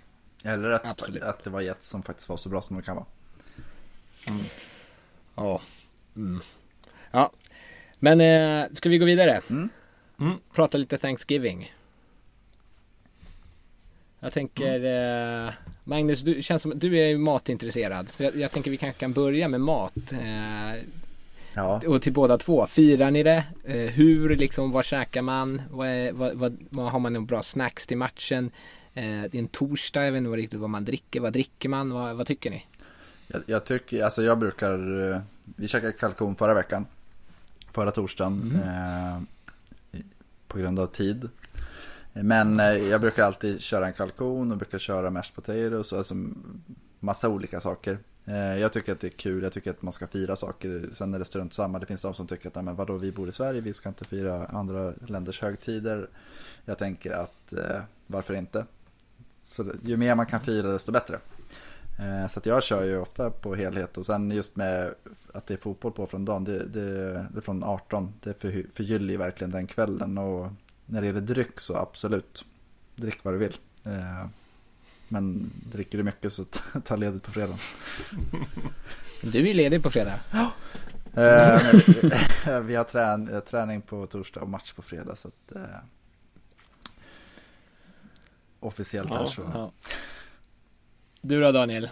Eller 0.44 0.70
att, 0.70 1.22
att 1.22 1.44
det 1.44 1.50
var 1.50 1.60
Jets 1.60 1.88
som 1.88 2.02
faktiskt 2.02 2.28
var 2.28 2.36
så 2.36 2.48
bra 2.48 2.62
som 2.62 2.76
det 2.76 2.82
kan 2.82 2.96
vara. 2.96 3.06
Mm. 4.26 4.44
Ja. 5.34 5.60
Mm. 6.16 6.40
Ja. 7.14 7.30
Men 7.98 8.20
eh, 8.20 8.66
ska 8.72 8.88
vi 8.88 8.98
gå 8.98 9.04
vidare? 9.04 9.40
Mm. 9.50 9.68
Mm. 10.20 10.34
Prata 10.54 10.78
lite 10.78 10.98
Thanksgiving. 10.98 11.72
Jag 14.20 14.32
tänker, 14.32 14.84
eh, 15.46 15.52
Magnus, 15.84 16.22
du 16.22 16.42
känns 16.42 16.62
som 16.62 16.78
du 16.78 16.98
är 16.98 17.18
matintresserad. 17.18 18.10
Så 18.10 18.22
jag, 18.22 18.36
jag 18.36 18.50
tänker 18.50 18.70
vi 18.70 18.76
kanske 18.76 19.00
kan 19.00 19.12
börja 19.12 19.48
med 19.48 19.60
mat. 19.60 20.12
Eh, 20.12 20.82
ja. 21.54 21.80
Och 21.86 22.02
till 22.02 22.12
båda 22.12 22.38
två. 22.38 22.66
Firar 22.66 23.10
ni 23.10 23.22
det? 23.22 23.44
Eh, 23.64 23.76
hur 23.76 24.36
liksom, 24.36 24.70
vad 24.70 24.84
käkar 24.84 25.22
man? 25.22 25.62
Vad, 25.70 25.88
är, 25.88 26.12
vad, 26.12 26.34
vad, 26.34 26.56
vad 26.70 26.92
har 26.92 26.98
man 26.98 27.12
några 27.12 27.26
bra 27.26 27.42
snacks 27.42 27.86
till 27.86 27.98
matchen? 27.98 28.50
Eh, 28.94 29.02
det 29.02 29.34
är 29.34 29.38
en 29.38 29.48
torsdag, 29.48 30.04
jag 30.04 30.12
vet 30.12 30.18
inte 30.18 30.30
riktigt 30.30 30.60
vad 30.60 30.70
man 30.70 30.84
dricker. 30.84 31.20
Vad 31.20 31.32
dricker 31.32 31.68
man? 31.68 31.90
Vad, 31.90 32.16
vad 32.16 32.26
tycker 32.26 32.50
ni? 32.50 32.66
Jag, 33.26 33.42
jag, 33.46 33.64
tycker, 33.64 34.04
alltså 34.04 34.22
jag 34.22 34.38
brukar, 34.38 35.12
eh, 35.12 35.20
vi 35.56 35.68
käkade 35.68 35.92
kalkon 35.92 36.36
förra 36.36 36.54
veckan. 36.54 36.86
Förra 37.74 37.90
torsdagen. 37.90 38.52
Mm. 38.54 39.16
Eh, 39.92 40.00
på 40.48 40.58
grund 40.58 40.78
av 40.78 40.86
tid. 40.86 41.28
Men 42.12 42.60
eh, 42.60 42.66
jag 42.66 43.00
brukar 43.00 43.24
alltid 43.24 43.60
köra 43.60 43.86
en 43.86 43.92
kalkon 43.92 44.52
och 44.52 44.58
brukar 44.58 44.78
köra 44.78 45.10
mashed 45.10 45.34
potatoes. 45.34 45.92
Alltså 45.92 46.14
massa 47.00 47.28
olika 47.28 47.60
saker. 47.60 47.98
Eh, 48.24 48.36
jag 48.36 48.72
tycker 48.72 48.92
att 48.92 49.00
det 49.00 49.06
är 49.06 49.10
kul, 49.10 49.42
jag 49.42 49.52
tycker 49.52 49.70
att 49.70 49.82
man 49.82 49.92
ska 49.92 50.06
fira 50.06 50.36
saker. 50.36 50.88
Sen 50.92 51.14
är 51.14 51.18
det 51.18 51.24
strunt 51.24 51.54
samma. 51.54 51.78
Det 51.78 51.86
finns 51.86 52.02
de 52.02 52.14
som 52.14 52.26
tycker 52.26 52.48
att, 52.48 52.64
men 52.64 52.76
vadå, 52.76 52.96
vi 52.96 53.12
bor 53.12 53.28
i 53.28 53.32
Sverige, 53.32 53.60
vi 53.60 53.72
ska 53.72 53.88
inte 53.88 54.04
fira 54.04 54.46
andra 54.46 54.92
länders 55.06 55.42
högtider. 55.42 56.08
Jag 56.64 56.78
tänker 56.78 57.12
att, 57.12 57.52
eh, 57.52 57.80
varför 58.06 58.34
inte? 58.34 58.66
Så 59.42 59.72
ju 59.82 59.96
mer 59.96 60.14
man 60.14 60.26
kan 60.26 60.40
fira 60.40 60.68
desto 60.68 60.92
bättre. 60.92 61.18
Eh, 61.98 62.26
så 62.28 62.38
att 62.38 62.46
jag 62.46 62.62
kör 62.62 62.84
ju 62.84 62.98
ofta 62.98 63.30
på 63.30 63.54
helhet 63.54 63.98
och 63.98 64.06
sen 64.06 64.30
just 64.30 64.56
med 64.56 64.94
att 65.32 65.46
det 65.46 65.54
är 65.54 65.58
fotboll 65.58 65.92
på 65.92 66.06
från 66.06 66.24
dagen, 66.24 66.44
det, 66.44 66.58
det, 66.58 67.12
det 67.12 67.38
är 67.38 67.40
från 67.40 67.64
18. 67.64 68.12
Det 68.20 68.40
för, 68.40 68.64
förgyller 68.74 69.10
ju 69.10 69.16
verkligen 69.16 69.50
den 69.50 69.66
kvällen 69.66 70.18
och 70.18 70.52
när 70.86 71.00
det 71.00 71.06
gäller 71.06 71.20
dryck 71.20 71.60
så 71.60 71.76
absolut, 71.76 72.44
drick 72.96 73.24
vad 73.24 73.34
du 73.34 73.38
vill. 73.38 73.56
Eh, 73.84 74.26
men 75.08 75.50
dricker 75.72 75.98
du 75.98 76.04
mycket 76.04 76.32
så 76.32 76.44
ta 76.84 76.96
ledigt 76.96 77.22
på 77.22 77.30
fredag. 77.30 77.58
Du 79.22 79.50
är 79.50 79.54
ledig 79.54 79.82
på 79.82 79.90
fredag? 79.90 80.20
Ja. 80.30 80.52
Eh, 81.16 82.60
vi 82.60 82.74
har 82.74 82.84
trän 82.84 83.42
träning 83.46 83.82
på 83.82 84.06
torsdag 84.06 84.40
och 84.40 84.48
match 84.48 84.72
på 84.72 84.82
fredag 84.82 85.16
så 85.16 85.28
att 85.28 85.56
officiellt 88.60 89.10
ja, 89.10 89.16
här 89.16 89.26
så. 89.26 89.50
Ja. 89.54 89.72
Du 91.26 91.40
då 91.40 91.52
Daniel? 91.52 91.88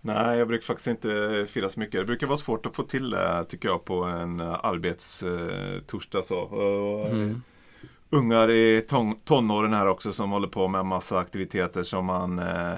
Nej, 0.00 0.38
jag 0.38 0.48
brukar 0.48 0.64
faktiskt 0.64 0.86
inte 0.86 1.46
fira 1.50 1.68
så 1.68 1.80
mycket. 1.80 2.00
Det 2.00 2.04
brukar 2.04 2.26
vara 2.26 2.38
svårt 2.38 2.66
att 2.66 2.74
få 2.74 2.82
till 2.82 3.10
det 3.10 3.44
tycker 3.48 3.68
jag 3.68 3.84
på 3.84 4.04
en 4.04 4.40
arbetstorsdag. 4.40 6.22
Så. 6.22 6.48
Mm. 7.10 7.42
Ungar 8.10 8.50
i 8.50 8.80
ton 8.80 9.14
tonåren 9.24 9.72
här 9.72 9.86
också 9.86 10.12
som 10.12 10.30
håller 10.30 10.48
på 10.48 10.68
med 10.68 10.78
en 10.78 10.86
massa 10.86 11.18
aktiviteter 11.18 11.82
som 11.82 12.04
man 12.04 12.38
eh, 12.38 12.72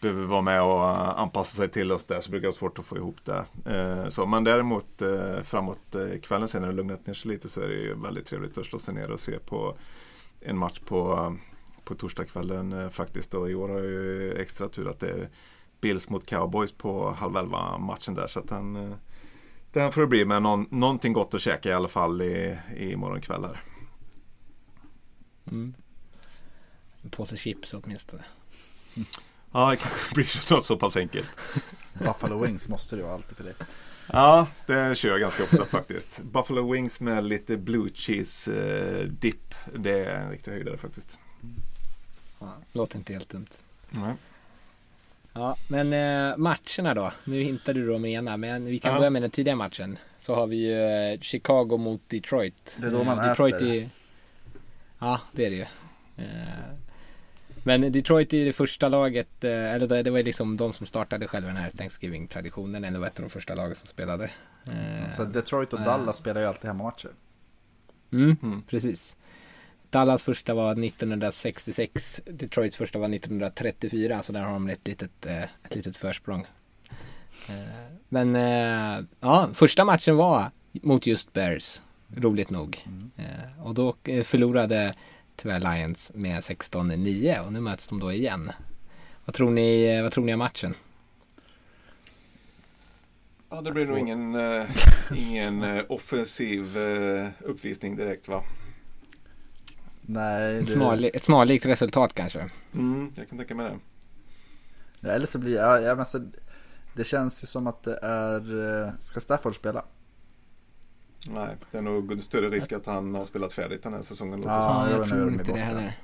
behöver 0.00 0.24
vara 0.24 0.42
med 0.42 0.62
och 0.62 1.20
anpassa 1.20 1.56
sig 1.56 1.68
till 1.68 1.92
och 1.92 2.00
så 2.00 2.06
där 2.14 2.20
så 2.20 2.30
brukar 2.30 2.42
det 2.42 2.48
vara 2.48 2.58
svårt 2.58 2.78
att 2.78 2.84
få 2.84 2.96
ihop 2.96 3.16
det. 3.24 3.44
Eh, 3.64 4.08
så, 4.08 4.26
men 4.26 4.44
däremot 4.44 5.02
eh, 5.02 5.42
framåt 5.44 5.94
eh, 5.94 6.20
kvällen 6.20 6.48
sen 6.48 6.62
när 6.62 6.68
det 6.68 6.74
lugnat 6.74 7.06
ner 7.06 7.14
sig 7.14 7.30
lite 7.30 7.48
så 7.48 7.60
är 7.60 7.68
det 7.68 7.74
ju 7.74 7.94
väldigt 7.94 8.26
trevligt 8.26 8.58
att 8.58 8.66
slå 8.66 8.78
sig 8.78 8.94
ner 8.94 9.10
och 9.10 9.20
se 9.20 9.38
på 9.38 9.74
en 10.40 10.58
match 10.58 10.78
på 10.78 11.36
på 11.88 11.94
torsdagskvällen 11.94 12.72
eh, 12.72 12.88
faktiskt. 12.88 13.34
Och 13.34 13.50
i 13.50 13.54
år 13.54 13.68
har 13.68 13.78
jag 13.78 13.86
ju 13.86 14.34
extra 14.34 14.68
tur 14.68 14.88
att 14.88 15.00
det 15.00 15.10
är 15.10 15.28
Bills 15.80 16.08
mot 16.08 16.26
Cowboys 16.26 16.72
på 16.72 17.10
halv 17.10 17.36
elva 17.36 17.78
matchen 17.78 18.14
där. 18.14 18.26
Så 18.26 18.40
att 18.40 18.48
den, 18.48 18.76
eh, 18.76 18.96
den 19.72 19.92
får 19.92 20.00
det 20.00 20.06
bli 20.06 20.24
med 20.24 20.42
någon, 20.42 20.66
någonting 20.70 21.12
gott 21.12 21.34
att 21.34 21.40
käka 21.40 21.68
i 21.68 21.72
alla 21.72 21.88
fall 21.88 22.22
i, 22.22 22.58
i 22.76 22.96
morgon 22.96 23.20
kväll 23.20 23.44
här. 23.44 23.60
Mm. 25.50 25.74
En 27.02 27.10
påse 27.10 27.36
chips 27.36 27.74
åtminstone. 27.74 28.24
Ja, 29.52 29.70
det 29.70 29.76
kanske 29.76 30.14
blir 30.14 30.52
något 30.54 30.64
så 30.64 30.76
pass 30.76 30.96
enkelt. 30.96 31.30
Buffalo 31.98 32.44
Wings 32.44 32.68
måste 32.68 32.96
det 32.96 33.02
vara 33.02 33.14
alltid 33.14 33.36
för 33.36 33.44
dig. 33.44 33.54
Ja, 34.06 34.46
det 34.66 34.98
kör 34.98 35.08
jag 35.08 35.20
ganska 35.20 35.42
ofta 35.42 35.64
faktiskt. 35.64 36.22
Buffalo 36.32 36.72
Wings 36.72 37.00
med 37.00 37.24
lite 37.24 37.56
blue 37.56 37.90
cheese 37.94 38.52
eh, 38.52 39.04
dip. 39.04 39.54
Det 39.74 40.04
är 40.04 40.20
en 40.20 40.30
riktig 40.30 40.50
höjdare 40.50 40.78
faktiskt. 40.78 41.18
Ja, 42.38 42.54
låter 42.72 42.98
inte 42.98 43.12
helt 43.12 43.28
dumt. 43.28 43.46
Nej. 43.90 44.14
Ja, 45.32 45.56
men 45.68 45.92
eh, 45.92 46.36
matcherna 46.36 46.94
då? 46.94 47.12
Nu 47.24 47.42
hintade 47.42 47.80
du 47.80 47.98
med 47.98 48.10
ena, 48.10 48.36
men 48.36 48.64
vi 48.64 48.78
kan 48.78 48.92
ja. 48.92 48.98
börja 48.98 49.10
med 49.10 49.22
den 49.22 49.30
tidiga 49.30 49.56
matchen. 49.56 49.98
Så 50.18 50.34
har 50.34 50.46
vi 50.46 50.56
ju 50.56 50.82
eh, 50.82 51.20
Chicago 51.20 51.76
mot 51.78 52.00
Detroit. 52.08 52.76
Det 52.80 52.86
är 52.86 52.90
då 52.90 53.04
man 53.04 53.18
eh, 53.18 53.24
Detroit 53.24 53.54
äter. 53.54 53.72
Är... 53.72 53.88
Ja, 54.98 55.20
det 55.32 55.46
är 55.46 55.50
det 55.50 55.56
ju. 55.56 55.66
Eh, 56.16 56.74
men 57.62 57.92
Detroit 57.92 58.34
är 58.34 58.44
det 58.44 58.52
första 58.52 58.88
laget, 58.88 59.44
eh, 59.44 59.74
eller 59.74 60.02
det 60.02 60.10
var 60.10 60.22
liksom 60.22 60.56
de 60.56 60.72
som 60.72 60.86
startade 60.86 61.28
själva 61.28 61.48
den 61.48 61.56
här 61.56 61.70
Thanksgiving-traditionen. 61.70 62.84
Eller 62.84 62.98
var 62.98 63.06
ett 63.06 63.18
av 63.18 63.22
de 63.22 63.30
första 63.30 63.54
lagen 63.54 63.74
som 63.74 63.86
spelade. 63.86 64.30
Eh, 64.66 65.12
Så 65.16 65.24
Detroit 65.24 65.72
och 65.72 65.80
Dallas 65.80 66.16
spelar 66.16 66.40
ju 66.40 66.46
alltid 66.46 66.64
hemmamatcher. 66.64 67.10
Mm, 68.12 68.36
mm. 68.42 68.62
precis. 68.62 69.16
Dallas 69.90 70.22
första 70.22 70.54
var 70.54 70.72
1966, 70.84 72.20
Detroits 72.24 72.76
första 72.76 72.98
var 72.98 73.08
1934, 73.14 74.22
så 74.22 74.32
där 74.32 74.40
har 74.40 74.52
de 74.52 74.68
ett 74.68 74.86
litet, 74.86 75.26
eh, 75.26 75.42
ett 75.42 75.74
litet 75.74 75.96
försprång. 75.96 76.46
Eh, 77.48 77.92
men 78.08 78.36
eh, 78.36 79.04
ja, 79.20 79.48
första 79.54 79.84
matchen 79.84 80.16
var 80.16 80.50
mot 80.72 81.06
just 81.06 81.32
Bears. 81.32 81.80
roligt 82.16 82.50
nog. 82.50 82.86
Mm. 82.86 83.10
Och 83.62 83.74
då 83.74 83.96
förlorade 84.24 84.94
tyvärr 85.36 85.58
Lions 85.58 86.12
med 86.14 86.40
16-9 86.40 87.46
och 87.46 87.52
nu 87.52 87.60
möts 87.60 87.86
de 87.86 88.00
då 88.00 88.12
igen. 88.12 88.50
Vad 89.24 89.34
tror 89.34 89.50
ni, 89.50 90.02
vad 90.02 90.12
tror 90.12 90.24
ni 90.24 90.32
om 90.32 90.38
matchen? 90.38 90.74
Ja, 93.50 93.60
det 93.60 93.72
blir 93.72 93.86
nog 93.86 93.98
ingen, 93.98 94.36
ingen 95.16 95.84
offensiv 95.88 96.78
uppvisning 97.40 97.96
direkt 97.96 98.28
va? 98.28 98.42
Nej. 100.10 100.60
Det... 100.60 100.66
Snarlik, 100.66 101.16
ett 101.16 101.24
snarlikt 101.24 101.66
resultat 101.66 102.14
kanske. 102.14 102.50
Mm, 102.74 103.12
jag 103.14 103.28
kan 103.28 103.38
tänka 103.38 103.54
mig 103.54 103.70
det. 103.70 103.78
Ja, 105.00 105.14
eller 105.14 105.26
så 105.26 105.38
blir 105.38 105.56
ja, 105.56 105.80
ja, 105.80 105.94
men 105.94 106.06
så, 106.06 106.30
det 106.94 107.04
känns 107.04 107.42
ju 107.42 107.46
som 107.46 107.66
att 107.66 107.82
det 107.82 107.98
är, 108.02 108.92
ska 108.98 109.20
Stafford 109.20 109.54
spela? 109.54 109.84
Nej, 111.26 111.56
det 111.70 111.78
är 111.78 111.82
nog 111.82 112.22
större 112.22 112.48
risk 112.48 112.72
att 112.72 112.86
han 112.86 113.14
har 113.14 113.24
spelat 113.24 113.52
färdigt 113.52 113.82
den 113.82 113.94
här 113.94 114.02
säsongen. 114.02 114.42
Ja, 114.42 114.90
jag, 114.90 114.98
jag 114.98 115.08
tror 115.08 115.32
inte 115.32 115.52
det 115.52 115.58
heller. 115.58 115.98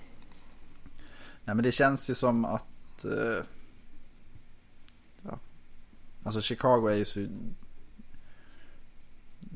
Nej, 1.45 1.55
men 1.57 1.63
det 1.63 1.73
känns 1.73 2.11
ju 2.11 2.15
som 2.15 2.45
att 2.45 3.05
Alltså 6.25 6.41
Chicago 6.41 6.89
är 6.89 6.95
ju 6.95 7.05
så... 7.05 7.27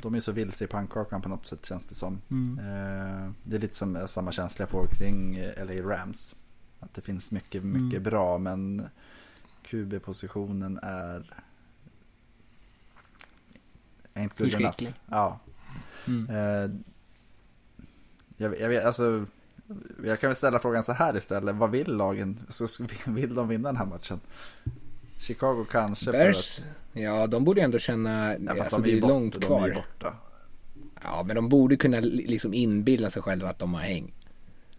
De 0.03 0.15
är 0.15 0.21
så 0.21 0.33
vilse 0.33 0.65
i 0.65 0.67
pannkakan 0.67 1.23
på 1.23 1.29
något 1.29 1.47
sätt 1.47 1.67
känns 1.67 1.87
det 1.87 1.95
som. 1.95 2.21
Mm. 2.31 2.59
Eh, 2.59 3.33
det 3.45 3.57
är 3.57 3.61
lite 3.61 3.75
som 3.75 4.09
samma 4.09 4.33
känsla 4.33 4.63
jag 4.63 4.71
får 4.71 4.87
kring 4.87 5.39
LA 5.39 5.95
Rams. 5.95 6.35
Att 6.81 6.95
det 6.95 7.01
finns 7.01 7.33
mycket, 7.33 7.65
mycket 7.65 7.99
mm. 7.99 8.03
bra 8.03 8.39
men 8.39 8.89
QB-positionen 9.63 10.79
är... 10.83 11.43
Ain't 14.15 14.39
good 14.39 14.55
enough. 14.55 14.83
Ja. 15.07 15.41
Mm. 16.07 16.31
Eh, 16.31 16.71
jag, 18.37 18.61
jag 18.61 18.69
vet, 18.69 18.85
alltså... 18.85 19.27
Jag 20.05 20.21
kan 20.21 20.29
väl 20.29 20.37
ställa 20.37 20.59
frågan 20.59 20.85
så 20.85 20.93
här 20.93 21.17
istället. 21.17 21.57
Vad 21.57 21.71
vill 21.71 21.97
lagen? 21.97 22.41
Så 22.49 22.67
vill 23.07 23.35
de 23.35 23.49
vinna 23.49 23.69
den 23.69 23.77
här 23.77 23.87
matchen? 23.87 24.21
Chicago 25.19 25.67
kanske. 25.71 26.13
Bears? 26.13 26.59
Att... 26.59 26.65
Ja, 26.93 27.27
de 27.27 27.45
borde 27.45 27.61
ändå 27.61 27.79
känna, 27.79 28.37
ja, 28.39 28.53
alltså 28.61 28.81
de 28.81 28.91
är, 28.91 28.93
det 28.93 28.99
är 28.99 29.01
bort, 29.01 29.11
långt 29.11 29.45
kvar. 29.45 29.61
De 29.61 29.71
är 29.71 29.75
borta. 29.75 30.15
Ja, 31.03 31.23
men 31.27 31.37
de 31.37 31.49
borde 31.49 31.77
kunna 31.77 32.01
liksom 32.01 32.55
inbilla 32.55 33.11
sig 33.11 33.23
själva 33.23 33.49
att 33.49 33.59
de 33.59 33.75
har 33.75 33.81
häng. 33.81 34.15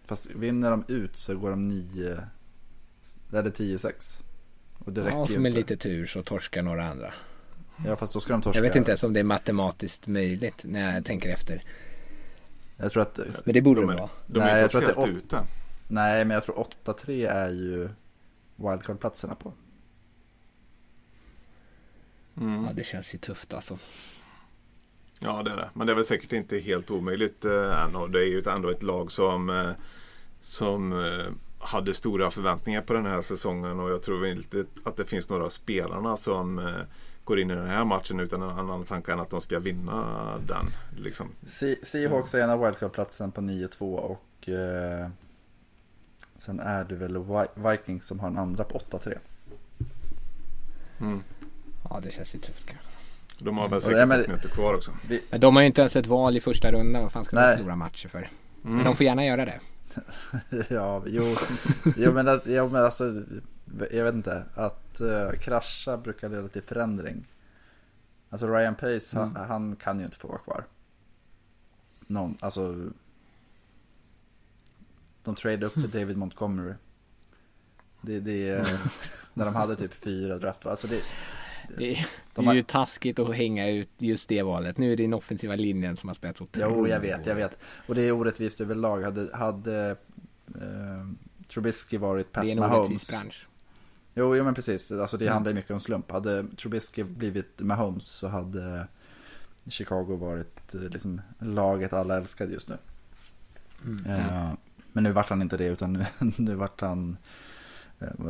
Fast 0.05 0.31
vinner 0.35 0.71
de 0.71 0.83
ut 0.87 1.17
så 1.17 1.37
går 1.37 1.49
de 1.49 1.67
9, 1.67 2.23
eller 3.33 3.51
10-6. 3.51 4.21
Och 4.77 4.93
det 4.93 5.01
ja, 5.01 5.07
räcker 5.07 5.39
med 5.39 5.53
lite 5.53 5.77
tur 5.77 6.05
så 6.05 6.23
torskar 6.23 6.61
några 6.61 6.89
andra. 6.89 7.13
Ja, 7.85 7.95
fast 7.95 8.13
då 8.13 8.19
ska 8.19 8.33
de 8.33 8.41
torska. 8.41 8.57
Jag 8.57 8.63
vet 8.63 8.75
inte 8.75 8.91
ens 8.91 9.03
om 9.03 9.13
det 9.13 9.19
är 9.19 9.23
matematiskt 9.23 10.07
möjligt 10.07 10.63
när 10.63 10.93
jag 10.93 11.05
tänker 11.05 11.29
efter. 11.29 11.63
Jag 12.77 12.91
tror 12.91 13.03
att... 13.03 13.19
Men 13.45 13.53
det 13.53 13.61
borde 13.61 13.81
de 13.81 13.89
det 13.89 13.95
vara. 13.95 14.09
De 14.27 14.39
är 14.39 14.45
Nej, 14.45 14.63
inte 14.63 14.77
officiellt 14.77 15.09
ute. 15.09 15.39
Nej, 15.87 16.25
men 16.25 16.35
jag 16.35 16.43
tror 16.43 16.67
8-3 16.85 17.29
är 17.29 17.49
ju 17.49 17.89
wildcard-platserna 18.55 19.35
på. 19.35 19.53
Mm. 22.37 22.65
Ja, 22.65 22.73
det 22.73 22.83
känns 22.83 23.13
ju 23.13 23.17
tufft 23.17 23.53
alltså. 23.53 23.77
Ja, 25.19 25.43
det 25.43 25.51
är 25.51 25.55
det. 25.55 25.69
Men 25.73 25.87
det 25.87 25.93
är 25.93 25.95
väl 25.95 26.05
säkert 26.05 26.33
inte 26.33 26.59
helt 26.59 26.91
omöjligt 26.91 27.45
eh, 27.45 27.83
än. 27.83 28.11
Det 28.11 28.19
är 28.19 28.25
ju 28.25 28.41
ändå 28.45 28.69
ett 28.69 28.83
lag 28.83 29.11
som, 29.11 29.49
eh, 29.49 29.71
som 30.41 31.05
eh, 31.05 31.31
hade 31.59 31.93
stora 31.93 32.31
förväntningar 32.31 32.81
på 32.81 32.93
den 32.93 33.05
här 33.05 33.21
säsongen. 33.21 33.79
Och 33.79 33.89
jag 33.89 34.01
tror 34.01 34.27
inte 34.27 34.65
att 34.83 34.97
det 34.97 35.05
finns 35.05 35.29
några 35.29 35.43
av 35.45 35.49
spelarna 35.49 36.17
som 36.17 36.59
eh, 36.59 36.81
går 37.23 37.39
in 37.39 37.51
i 37.51 37.55
den 37.55 37.67
här 37.67 37.85
matchen 37.85 38.19
utan 38.19 38.41
en 38.41 38.49
annan 38.49 38.83
tanke 38.83 39.13
än 39.13 39.19
att 39.19 39.29
de 39.29 39.41
ska 39.41 39.59
vinna 39.59 40.37
den. 40.47 40.65
Liksom. 40.97 41.27
Seahawks 41.83 42.33
är 42.33 42.41
en 42.41 42.49
av 42.49 42.59
wildcard-platsen 42.59 43.31
på 43.31 43.41
9-2 43.41 43.95
och 43.95 44.49
eh, 44.49 45.09
sen 46.37 46.59
är 46.59 46.83
det 46.83 46.95
väl 46.95 47.17
Vikings 47.55 48.05
som 48.05 48.19
har 48.19 48.27
en 48.27 48.37
andra 48.37 48.63
på 48.63 48.79
8-3. 48.79 49.17
Mm. 50.99 51.23
Ja, 51.89 51.99
det 52.03 52.11
känns 52.11 52.35
ju 52.35 52.39
tufft 52.39 52.65
kanske. 52.65 52.85
De 53.39 53.57
har 53.57 53.69
väl 53.69 53.81
säkert 53.81 54.11
ett 54.11 54.27
möte 54.27 54.47
kvar 54.47 54.73
också. 54.73 54.91
Vi... 55.07 55.21
Men 55.29 55.39
de 55.39 55.55
har 55.55 55.61
ju 55.63 55.67
inte 55.67 55.81
ens 55.81 55.95
ett 55.95 56.05
val 56.05 56.37
i 56.37 56.39
första 56.39 56.71
rundan. 56.71 57.01
Vad 57.01 57.11
fan 57.11 57.25
ska 57.25 57.35
Nej. 57.35 57.49
de 57.49 57.57
förlora 57.57 57.75
matcher 57.75 58.07
för? 58.07 58.17
Mm. 58.17 58.75
Men 58.75 58.85
de 58.85 58.95
får 58.95 59.05
gärna 59.05 59.25
göra 59.25 59.45
det. 59.45 59.59
ja, 60.69 61.03
jo, 61.07 61.35
jo, 61.97 62.13
men, 62.13 62.41
jo, 62.45 62.69
men 62.69 62.83
alltså, 62.85 63.23
jag 63.91 64.03
vet 64.03 64.13
inte. 64.13 64.43
Att 64.55 65.01
uh, 65.01 65.31
krascha 65.31 65.97
brukar 65.97 66.29
leda 66.29 66.47
till 66.47 66.61
förändring. 66.61 67.27
Alltså 68.29 68.47
Ryan 68.47 68.75
Pace, 68.75 69.17
mm. 69.17 69.35
han, 69.35 69.49
han, 69.49 69.75
kan 69.75 69.99
ju 69.99 70.05
inte 70.05 70.17
få 70.17 70.27
vara 70.27 70.37
kvar. 70.37 70.63
Någon, 72.07 72.37
alltså. 72.39 72.89
De 75.23 75.35
trade 75.35 75.65
upp 75.65 75.73
för 75.73 75.87
David 75.99 76.17
Montgomery. 76.17 76.73
Det, 78.01 78.19
det 78.19 78.49
är 78.49 78.79
när 79.33 79.45
de 79.45 79.55
hade 79.55 79.75
typ 79.75 79.93
fyra 79.93 80.37
draft. 80.37 80.65
Alltså 80.65 80.87
det, 80.87 81.01
det 81.77 81.91
är, 81.91 82.07
de 82.33 82.47
har... 82.47 82.53
ju 82.53 82.63
taskigt 82.63 83.19
att 83.19 83.35
hänga 83.35 83.69
ut 83.69 83.89
just 83.97 84.29
det 84.29 84.43
valet. 84.43 84.77
Nu 84.77 84.93
är 84.93 84.97
det 84.97 85.03
den 85.03 85.13
offensiva 85.13 85.55
linjen 85.55 85.95
som 85.95 86.09
har 86.09 86.13
spelat 86.13 86.41
otroligt. 86.41 86.77
Jo, 86.77 86.87
jag 86.87 86.99
vet, 86.99 87.27
jag 87.27 87.35
vet. 87.35 87.57
Och 87.87 87.95
det 87.95 88.07
är 88.07 88.11
orättvist 88.11 88.61
överlag. 88.61 89.03
Hade, 89.03 89.37
hade 89.37 89.95
eh, 90.55 91.07
Trubisky 91.47 91.97
varit 91.97 92.31
Pat 92.31 92.45
Mahomes. 92.45 92.57
Det 92.57 92.63
är 92.63 92.67
en 92.67 92.79
orättvis 92.79 93.09
bransch. 93.09 93.47
Jo, 94.13 94.35
jo, 94.35 94.43
men 94.43 94.53
precis. 94.53 94.91
Alltså 94.91 95.17
det 95.17 95.25
mm. 95.25 95.33
handlar 95.33 95.51
ju 95.51 95.55
mycket 95.55 95.71
om 95.71 95.79
slump. 95.79 96.11
Hade 96.11 96.45
Trubisky 96.57 97.03
blivit 97.03 97.61
Mahomes 97.61 98.05
så 98.05 98.27
hade 98.27 98.87
Chicago 99.67 100.15
varit 100.15 100.75
eh, 100.75 100.81
liksom 100.81 101.21
laget 101.39 101.93
alla 101.93 102.17
älskade 102.17 102.53
just 102.53 102.69
nu. 102.69 102.77
Mm. 103.85 104.05
Eh, 104.05 104.49
men 104.91 105.03
nu 105.03 105.11
vart 105.11 105.29
han 105.29 105.41
inte 105.41 105.57
det, 105.57 105.67
utan 105.67 105.93
nu, 105.93 106.05
nu 106.37 106.55
vart 106.55 106.81
han 106.81 107.17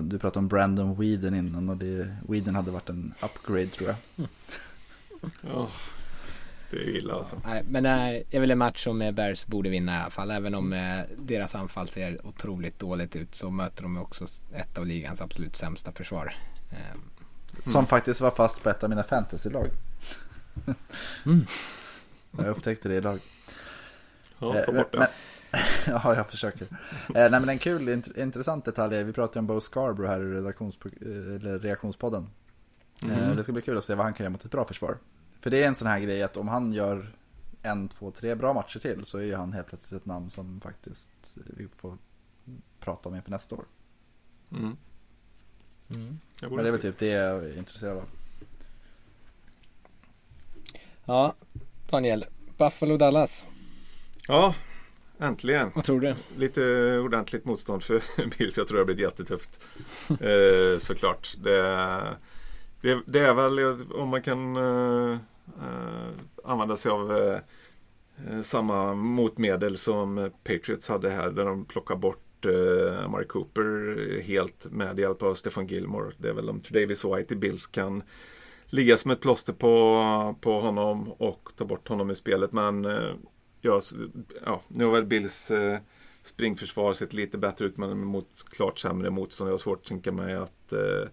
du 0.02 0.20
pratade 0.20 0.40
om 0.40 0.48
Brandon 0.48 0.96
Whedon 1.00 1.36
innan 1.36 1.70
och 1.70 1.78
det, 1.78 2.16
Whedon 2.30 2.56
hade 2.56 2.72
varit 2.72 2.90
en 2.90 3.14
upgrade 3.22 3.68
tror 3.68 3.90
jag. 3.90 3.98
Mm. 4.18 4.30
Ja, 5.42 5.70
det 6.72 6.78
är 6.78 6.90
illa 6.90 7.14
alltså. 7.14 7.42
Nej, 7.46 7.64
men 7.70 7.84
det 7.84 8.24
är 8.32 8.40
väl 8.40 8.52
en 8.52 8.58
match 8.58 8.84
som 8.84 9.00
Bears 9.00 9.46
borde 9.46 9.70
vinna 9.70 9.94
i 9.94 10.02
alla 10.02 10.10
fall. 10.10 10.32
Även 10.32 10.56
om 10.56 10.74
eh, 10.74 11.00
deras 11.18 11.56
anfall 11.56 11.88
ser 11.88 12.26
otroligt 12.26 12.80
dåligt 12.80 13.16
ut 13.16 13.36
så 13.36 13.50
möter 13.50 13.84
de 13.84 13.98
också 13.98 14.26
ett 14.54 14.78
av 14.78 14.86
ligans 14.86 15.22
absolut 15.22 15.56
sämsta 15.56 15.92
försvar. 15.92 16.34
Mm. 16.70 17.02
Som 17.62 17.88
faktiskt 17.88 18.22
var 18.22 18.32
fast 18.32 18.64
på 18.64 18.70
ett 18.70 18.84
av 18.84 18.90
mina 18.90 19.04
fantasylag. 19.04 19.68
mm. 21.26 21.46
Jag 22.38 22.48
upptäckte 22.48 22.90
det 22.90 22.96
idag. 22.96 23.20
Ja, 24.40 24.64
ta 24.66 24.72
bort 24.72 24.92
det. 24.92 24.98
Men, 24.98 25.08
ja, 25.88 26.16
jag 26.16 26.30
försöker. 26.30 26.64
Eh, 26.64 26.70
nej, 27.14 27.30
men 27.30 27.50
en 27.50 27.60
kul, 27.60 27.90
int 27.90 28.18
intressant 28.18 28.66
detalj. 28.66 29.04
Vi 29.04 29.14
pratade 29.14 29.40
om 29.40 29.48
Bo 29.48 29.62
Scarborough 29.62 30.12
här 30.12 30.20
i 30.20 30.38
eller 30.38 31.60
reaktionspodden. 31.60 32.30
Mm. 33.04 33.36
det 33.36 33.44
ska 33.44 33.54
bli 33.54 33.62
kul 33.62 33.78
att 33.78 33.84
se 33.84 33.96
vad 33.96 34.06
han 34.06 34.14
kan 34.14 34.24
göra 34.24 34.32
mot 34.32 34.46
ett 34.46 34.52
bra 34.52 34.66
försvar. 34.66 34.98
För 35.40 35.50
det 35.50 35.64
är 35.64 35.68
en 35.68 35.76
sån 35.76 35.88
här 35.88 36.00
grej 36.00 36.24
att 36.24 36.38
om 36.38 36.48
han 36.48 36.74
gör 36.74 37.14
en, 37.62 37.88
två, 37.88 38.12
tre 38.12 38.36
bra 38.36 38.54
matcher 38.54 38.80
till 38.80 39.06
så 39.06 39.18
är 39.18 39.22
ju 39.22 39.36
han 39.36 39.54
helt 39.54 39.68
plötsligt 39.68 40.02
ett 40.02 40.06
namn 40.06 40.30
som 40.30 40.62
faktiskt 40.62 41.38
vi 41.58 41.68
får 41.68 41.98
prata 42.80 43.10
om 43.10 43.16
inför 43.16 43.32
nästa 43.32 43.56
år. 43.56 43.66
Mm. 44.52 44.78
Mm. 45.90 46.20
Men 46.42 46.56
det 46.58 46.68
är 46.68 46.72
väl 46.72 46.82
typ 46.82 46.98
det 46.98 47.08
jag 47.08 47.44
är 47.44 47.58
intresserad 47.58 47.98
av. 47.98 48.10
Ja, 51.06 51.34
Daniel. 51.90 52.26
Buffalo 52.58 52.98
Dallas. 52.98 53.48
Ja, 54.28 54.56
Äntligen! 55.22 55.72
Vad 55.76 55.84
tror 55.84 56.00
du? 56.00 56.16
Lite 56.38 56.62
ordentligt 56.98 57.46
motstånd 57.46 57.84
för 57.84 58.02
Bills. 58.38 58.58
Jag 58.58 58.68
tror 58.68 58.76
det 58.76 58.82
har 58.82 58.86
blivit 58.86 59.04
jättetufft. 59.04 59.60
eh, 60.10 60.78
såklart. 60.78 61.36
Det, 61.44 61.62
det, 62.82 63.02
det, 63.06 63.20
är 63.20 63.34
väl 63.34 63.84
om 63.94 64.10
man 64.10 64.22
kan 64.22 64.56
eh, 64.56 65.12
eh 65.12 66.10
använda 66.44 66.76
sig 66.76 66.92
av 66.92 67.18
eh, 67.18 67.40
eh, 68.30 68.42
samma 68.42 68.94
motmedel 68.94 69.78
som 69.78 70.32
Patriots 70.44 70.90
hade 70.90 71.10
här. 71.10 71.30
Där 71.30 71.46
de 71.46 71.66
plockar 71.66 71.96
bort 71.96 72.46
eh, 72.46 73.10
Mark 73.10 73.28
Cooper 73.28 74.22
helt 74.22 74.72
med 74.72 75.00
hjälp 75.00 75.24
av 75.24 75.34
Stefan 75.34 75.68
Gilmore. 75.68 76.14
Det 76.18 76.30
är 76.30 76.34
väl 76.34 76.50
om 76.50 76.62
Davis 76.70 77.06
White 77.06 77.34
i 77.34 77.38
Bills 77.38 77.68
kan 77.68 78.04
ligga 78.66 78.98
som 78.98 79.12
ett 79.12 79.22
plåster 79.22 79.54
på, 79.54 80.36
på 80.42 80.62
honom 80.62 81.12
och 81.12 81.50
ta 81.58 81.66
bort 81.66 81.88
honom 81.88 82.12
i 82.12 82.16
spelet. 82.16 82.52
Men 82.52 82.88
ja, 83.62 83.82
ja, 84.46 84.62
nu 84.68 84.86
har 84.86 84.92
väl 84.92 85.06
Bills 85.06 85.52
eh, 85.52 85.80
springförsvar 86.24 86.94
sett 86.94 87.14
lite 87.14 87.38
bättre 87.38 87.66
ut 87.66 87.78
men 87.78 88.00
mot 88.00 88.46
klart 88.50 88.80
sämre 88.80 89.10
motstånd. 89.10 89.48
Jag 89.48 89.54
har 89.54 89.58
svårt 89.58 89.80
att 89.80 89.88
tänka 89.88 90.12
mig 90.12 90.36
att 90.36 90.74
eh, 90.74 91.10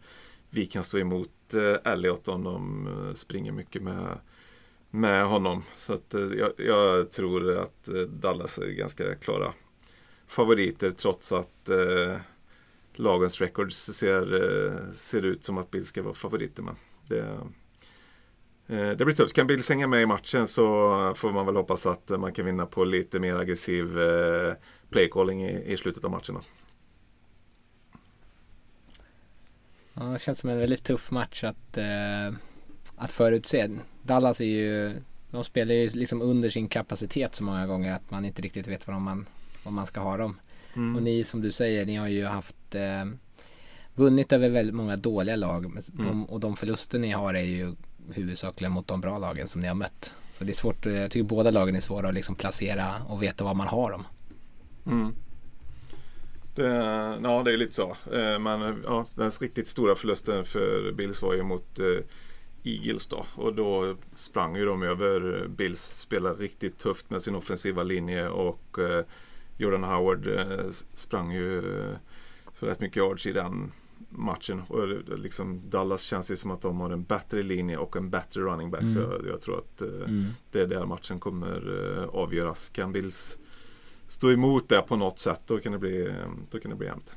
vi 0.51 0.67
kan 0.67 0.85
stå 0.85 0.99
emot 0.99 1.55
eh, 1.55 1.93
Elliot 1.93 2.29
om 2.29 2.45
de 2.45 2.87
eh, 2.87 3.15
springer 3.15 3.53
mycket 3.53 3.83
med, 3.83 4.19
med 4.91 5.27
honom. 5.27 5.63
Så 5.75 5.93
att, 5.93 6.15
eh, 6.15 6.21
jag, 6.21 6.53
jag, 6.57 7.11
tror 7.13 7.59
att 7.59 7.89
eh, 7.89 7.95
Dallas 7.95 8.59
är 8.59 8.67
ganska 8.67 9.15
klara 9.15 9.53
favoriter 10.27 10.91
trots 10.91 11.33
att 11.33 11.69
eh, 11.69 12.17
lagens 12.95 13.41
records 13.41 13.77
ser, 13.77 14.35
eh, 14.35 14.93
ser 14.95 15.23
ut 15.23 15.45
som 15.45 15.59
att 15.59 15.71
Bills 15.71 15.89
ska 15.89 16.03
vara 16.03 16.15
favoriter. 16.15 16.63
Men 16.63 16.77
det, 17.09 17.39
det 18.67 19.05
blir 19.05 19.15
tufft. 19.15 19.35
Kan 19.35 19.47
Bills 19.47 19.69
hänga 19.69 19.87
med 19.87 20.03
i 20.03 20.07
matchen 20.07 20.49
så 20.49 20.63
får 21.17 21.33
man 21.33 21.47
väl 21.47 21.57
hoppas 21.57 21.87
att 21.87 22.09
man 22.09 22.33
kan 22.33 22.47
vinna 22.47 22.67
på 22.67 22.85
lite 22.85 23.21
mer 23.21 23.37
aggressiv 23.37 23.99
eh, 24.01 24.55
playcalling 24.91 25.45
i, 25.45 25.77
slutet 25.77 26.05
av 26.05 26.11
matcherna. 26.11 26.41
Ja, 29.95 30.03
det 30.03 30.19
känns 30.19 30.39
som 30.39 30.51
en 30.51 30.59
väldigt 30.59 30.85
tuff 30.85 31.11
match 31.11 31.45
att, 31.45 31.79
eh, 31.79 32.35
att 32.97 33.11
förutse. 33.11 33.69
Dallas 34.03 34.41
är 34.41 34.45
ju, 34.45 34.93
de 35.31 35.45
spelar 35.45 35.75
ju 35.75 35.89
liksom 35.89 36.23
under 36.23 36.51
sin 36.51 36.69
kapacitet 36.69 37.35
så 37.35 37.45
många 37.45 37.67
gånger 37.67 37.93
att 37.93 38.11
man 38.11 38.25
inte 38.25 38.43
riktigt 38.43 38.69
vet 38.69 38.87
vad 38.87 39.01
man, 39.01 39.27
vad 39.65 39.75
man 39.75 39.87
ska 39.87 40.01
ha 40.01 40.17
dem. 40.17 40.41
Mm. 40.77 40.97
Och 40.97 41.03
ni 41.03 41.25
som 41.25 41.41
du 41.41 41.53
säger, 41.53 41.87
ni 41.87 41.97
har 41.97 42.09
ju 42.09 42.25
haft 42.25 42.75
eh, 42.75 43.05
vunnit 43.95 44.33
över 44.33 44.49
väldigt 44.49 44.75
många 44.75 44.97
dåliga 44.97 45.37
lag 45.37 45.65
mm. 45.65 45.83
de, 45.93 46.25
och 46.25 46.41
de 46.41 46.57
förluster 46.57 46.99
ni 46.99 47.11
har 47.11 47.35
är 47.35 47.43
ju 47.43 47.75
huvudsakligen 48.15 48.73
mot 48.73 48.87
de 48.87 49.01
bra 49.01 49.19
lagen 49.19 49.49
som 49.49 49.61
ni 49.61 49.69
har 49.69 49.75
mött. 49.75 50.13
Så 50.33 50.45
det 50.45 50.53
är 50.53 50.55
svårt, 50.55 50.87
eh, 50.87 50.93
jag 50.93 51.11
tycker 51.11 51.29
båda 51.29 51.51
lagen 51.51 51.77
är 51.77 51.81
svåra 51.81 52.09
att 52.09 52.15
liksom 52.15 52.35
placera 52.35 52.95
och 53.09 53.23
veta 53.23 53.45
var 53.45 53.55
man 53.55 53.69
har 53.69 53.91
dem. 53.91 54.05
Mm. 54.87 55.15
Det, 56.55 56.67
ja, 57.23 57.43
det 57.43 57.53
är 57.53 57.57
lite 57.57 57.75
så. 57.75 57.97
Eh, 58.13 58.39
men 58.39 58.83
ja, 58.85 59.07
den 59.15 59.31
riktigt 59.31 59.69
stora 59.69 59.95
förlusten 59.95 60.45
för 60.45 60.93
Bills 60.93 61.23
var 61.23 61.35
ju 61.35 61.43
mot 61.43 61.79
eh, 61.79 62.05
Eagles 62.65 63.07
då. 63.07 63.25
Och 63.35 63.55
då 63.55 63.97
sprang 64.15 64.57
ju 64.57 64.65
de 64.65 64.83
över 64.83 65.49
Bills, 65.49 65.83
spelade 65.83 66.43
riktigt 66.43 66.79
tufft 66.79 67.11
med 67.11 67.23
sin 67.23 67.35
offensiva 67.35 67.83
linje 67.83 68.29
och 68.29 68.79
Jordan 69.59 69.85
Howard 69.85 70.29
sprang 70.95 71.33
ju 71.33 71.63
för 72.55 72.67
rätt 72.67 72.81
mycket 72.81 72.97
yards 72.97 73.27
i 73.27 73.33
den 73.33 73.73
matchen. 74.09 74.63
Och 74.69 74.89
liksom 75.19 75.71
Dallas 75.71 76.03
känns 76.03 76.31
ju 76.31 76.37
som 76.37 76.51
att 76.51 76.63
de 76.63 76.81
har 76.81 76.91
en 76.91 77.03
bättre 77.03 77.43
linje 77.43 77.77
och 77.77 77.97
en 77.97 78.11
bättre 78.11 78.41
running 78.41 78.71
back. 78.71 78.81
Mm. 78.81 78.95
Så 78.95 79.01
jag, 79.01 79.27
jag, 79.27 79.41
tror 79.41 79.59
att 79.59 79.83
eh, 79.83 79.89
mm. 79.89 80.27
det 80.51 80.61
är 80.61 80.67
där 80.67 80.87
matchen 80.87 81.21
kommer 81.21 81.97
eh, 82.03 82.09
avgöras. 82.09 82.69
Kan 82.69 82.93
Bills 82.93 83.39
stå 84.09 84.33
emot 84.33 84.69
det 84.69 84.83
på 84.83 84.97
något 84.97 85.19
sätt 85.19 85.41
då 85.47 85.59
kan 85.59 85.73
det 85.73 85.79
bli, 85.79 86.15
då 86.51 86.59
kan 86.59 86.71
det 86.71 86.77
bli 86.77 86.87
jämnt. 86.87 87.15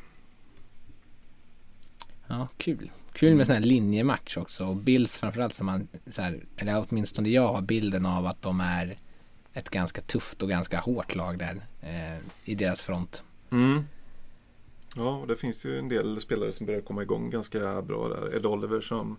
Ja, 2.27 2.47
kul. 2.57 2.91
Kul 3.13 3.35
med 3.35 3.47
sån 3.47 3.55
här 3.55 3.63
linjematch 3.63 4.37
också. 4.37 4.65
Och 4.65 4.75
Bills 4.75 5.17
framförallt 5.17 5.53
som 5.53 5.65
man, 5.65 5.87
så 6.09 6.21
här, 6.21 6.43
eller 6.57 6.85
åtminstone 6.89 7.29
jag 7.29 7.47
har 7.47 7.61
bilden 7.61 8.05
av 8.05 8.25
att 8.25 8.41
de 8.41 8.61
är 8.61 8.97
ett 9.53 9.69
ganska 9.69 10.01
tufft 10.01 10.43
och 10.43 10.49
ganska 10.49 10.79
hårt 10.79 11.15
lag 11.15 11.37
där 11.37 11.61
eh, 11.81 12.19
i 12.43 12.55
deras 12.55 12.81
front. 12.81 13.23
Mm. 13.51 13.83
Ja, 14.95 15.17
och 15.17 15.27
det 15.27 15.35
finns 15.35 15.65
ju 15.65 15.79
en 15.79 15.89
del 15.89 16.19
spelare 16.19 16.53
som 16.53 16.65
börjar 16.65 16.81
komma 16.81 17.01
igång 17.01 17.29
ganska 17.29 17.81
bra 17.81 18.07
där. 18.07 18.35
Ed 18.35 18.45
Oliver 18.45 18.81
som 18.81 19.17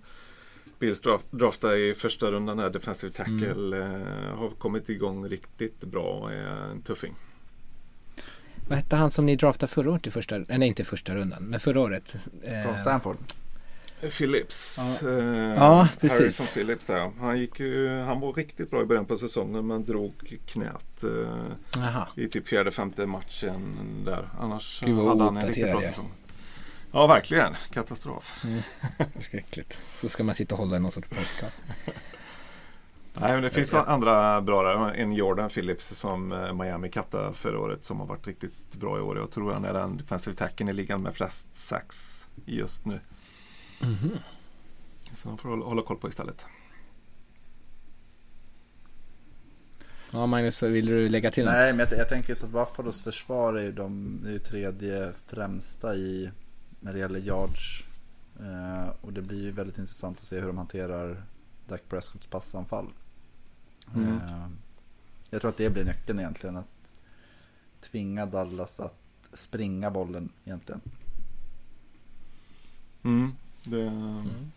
Bills 0.78 1.00
draft, 1.00 1.26
draftade 1.30 1.78
i 1.78 1.94
första 1.94 2.30
rundan 2.30 2.58
här, 2.58 2.70
defensive 2.70 3.12
tackle, 3.12 3.76
mm. 3.76 4.02
eh, 4.02 4.38
har 4.38 4.50
kommit 4.50 4.88
igång 4.88 5.28
riktigt 5.28 5.80
bra 5.80 6.02
och 6.02 6.32
är 6.32 6.70
en 6.70 6.82
tuffing. 6.82 7.14
Vad 8.68 8.78
hette 8.78 8.96
han 8.96 9.10
som 9.10 9.26
ni 9.26 9.36
draftade 9.36 9.72
förra 9.72 9.90
året 9.90 10.06
i 10.06 10.10
första, 10.10 10.38
nej 10.38 10.68
inte 10.68 10.84
första 10.84 11.14
rundan, 11.14 11.42
men 11.42 11.60
förra 11.60 11.80
året? 11.80 12.16
Eh, 12.42 12.62
Från 12.62 12.78
Stanford? 12.78 13.16
Phillips. 14.08 14.78
Ja, 15.02 15.08
eh, 15.08 15.54
ja 15.54 15.88
precis. 16.00 16.18
Harrison 16.18 16.46
Phillips 16.46 16.86
där. 16.86 17.10
Han, 17.20 17.38
gick 17.38 17.60
ju, 17.60 18.00
han 18.00 18.20
var 18.20 18.32
riktigt 18.32 18.70
bra 18.70 18.82
i 18.82 18.84
början 18.84 19.04
på 19.04 19.16
säsongen 19.16 19.66
men 19.66 19.84
drog 19.84 20.38
knät 20.46 21.04
eh, 21.04 22.24
i 22.24 22.28
typ 22.28 22.48
fjärde, 22.48 22.70
femte 22.70 23.06
matchen 23.06 23.76
där. 24.04 24.28
Annars 24.40 24.82
Gud, 24.84 24.98
hade 24.98 25.24
han 25.24 25.36
en 25.36 25.46
riktigt 25.46 25.72
bra 25.72 25.82
säsong. 25.82 26.10
Ja, 26.92 27.06
verkligen. 27.06 27.54
Katastrof. 27.72 28.44
Mm. 28.44 28.62
Förskräckligt. 29.14 29.80
Så 29.92 30.08
ska 30.08 30.24
man 30.24 30.34
sitta 30.34 30.54
och 30.54 30.58
hålla 30.58 30.76
i 30.76 30.80
någon 30.80 30.92
sorts 30.92 31.08
podcast. 31.08 31.60
Nej, 33.14 33.32
men 33.32 33.42
det 33.42 33.50
finns 33.50 33.74
andra 33.74 34.40
bra 34.40 34.62
där. 34.62 34.94
En 34.94 35.12
Jordan 35.12 35.50
Phillips 35.50 35.88
som 35.88 36.32
eh, 36.32 36.52
Miami 36.52 36.88
kattade 36.88 37.32
förra 37.32 37.58
året 37.58 37.84
som 37.84 38.00
har 38.00 38.06
varit 38.06 38.26
riktigt 38.26 38.76
bra 38.76 38.98
i 38.98 39.00
år. 39.00 39.18
Jag 39.18 39.30
tror 39.30 39.52
han 39.52 39.64
är 39.64 39.72
den 39.72 39.96
defensive 39.96 40.36
tacken 40.36 40.68
i 40.68 40.72
ligan 40.72 41.02
med 41.02 41.14
flest 41.14 41.46
sax 41.52 42.26
just 42.44 42.86
nu. 42.86 43.00
Mm 43.82 43.94
-hmm. 43.94 44.18
Så 45.14 45.28
de 45.28 45.38
får 45.38 45.64
hålla 45.64 45.82
koll 45.82 45.96
på 45.96 46.08
istället. 46.08 46.44
Ja 50.12 50.26
Magnus, 50.26 50.62
vill 50.62 50.86
du 50.86 51.08
lägga 51.08 51.30
till 51.30 51.44
något? 51.44 51.52
Nej, 51.52 51.72
men 51.72 51.86
jag, 51.90 51.98
jag 51.98 52.08
tänker 52.08 52.34
så 52.34 52.46
att 52.46 52.52
Buffalos 52.52 53.00
försvar 53.00 53.54
är 53.54 53.62
ju 53.62 53.72
de 53.72 54.20
är 54.26 54.30
ju 54.30 54.38
tredje 54.38 55.12
främsta 55.26 55.94
i 55.94 56.30
när 56.80 56.92
det 56.92 56.98
gäller 56.98 57.20
yards. 57.20 57.84
Eh, 58.40 58.88
och 59.00 59.12
det 59.12 59.22
blir 59.22 59.42
ju 59.42 59.50
väldigt 59.50 59.78
intressant 59.78 60.18
att 60.18 60.24
se 60.24 60.40
hur 60.40 60.46
de 60.46 60.58
hanterar 60.58 61.22
Dak 61.68 61.80
Prescotts 61.88 62.26
passanfall. 62.26 62.86
Mm. 63.94 64.08
Eh, 64.08 64.48
jag 65.30 65.40
tror 65.40 65.48
att 65.48 65.56
det 65.56 65.70
blir 65.70 65.84
nyckeln 65.84 66.18
egentligen. 66.18 66.56
Att 66.56 66.92
tvinga 67.80 68.26
Dallas 68.26 68.80
att 68.80 68.94
springa 69.32 69.90
bollen 69.90 70.28
egentligen. 70.44 70.80
Mm. 73.02 73.32
Det, 73.64 73.82
mm. 73.82 74.52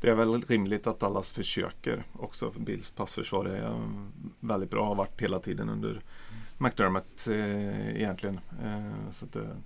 det, 0.00 0.10
är 0.10 0.14
väl 0.14 0.42
rimligt 0.42 0.86
att 0.86 1.00
Dallas 1.00 1.30
försöker 1.30 2.04
också. 2.12 2.52
Bills 2.58 2.90
passförsvar 2.90 3.44
är 3.44 3.88
väldigt 4.40 4.70
bra, 4.70 4.86
har 4.86 4.94
varit 4.94 5.20
hela 5.20 5.38
tiden 5.38 5.68
under 5.68 6.00
McDermott 6.58 7.26
eh, 7.28 7.96
egentligen. 7.96 8.40
Eh, 8.62 9.10
så 9.10 9.26
det, 9.26 9.56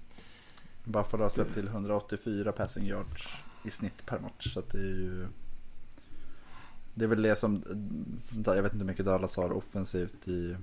Buffalo 0.85 1.23
har 1.23 1.31
släppt 1.31 1.55
till 1.55 1.67
184 1.67 2.53
passing 2.53 2.87
yards 2.87 3.29
i 3.65 3.71
snitt 3.71 4.07
per 4.07 4.19
match. 4.19 4.55
Så 4.55 4.63
det 4.73 4.79
är 4.79 4.83
ju 4.83 5.27
det 6.99 7.05
är 7.05 7.09
väl 7.09 7.23
det 7.23 7.37
som, 7.37 7.63
jag 8.45 8.63
vet 8.63 8.73
inte 8.73 8.85
hur 8.85 8.91
mycket 8.91 9.05
Dallas 9.05 9.37
har 9.37 9.53
offensivt 9.53 10.29
i, 10.29 10.57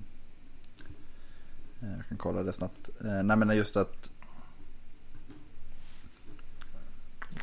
eh, 1.81 1.97
jag 1.97 2.07
kan 2.07 2.17
kolla 2.17 2.43
det 2.43 2.53
snabbt. 2.53 2.89
Eh, 3.01 3.23
nej 3.23 3.37
men 3.37 3.57
just 3.57 3.77
att 3.77 4.11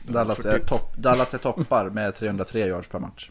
Dallas 0.06 0.46
är, 0.46 0.58
topp, 0.58 0.96
Dallas 0.96 1.34
är 1.34 1.38
toppar 1.38 1.90
med 1.90 2.14
303 2.14 2.66
yards 2.66 2.88
per 2.88 2.98
match. 2.98 3.30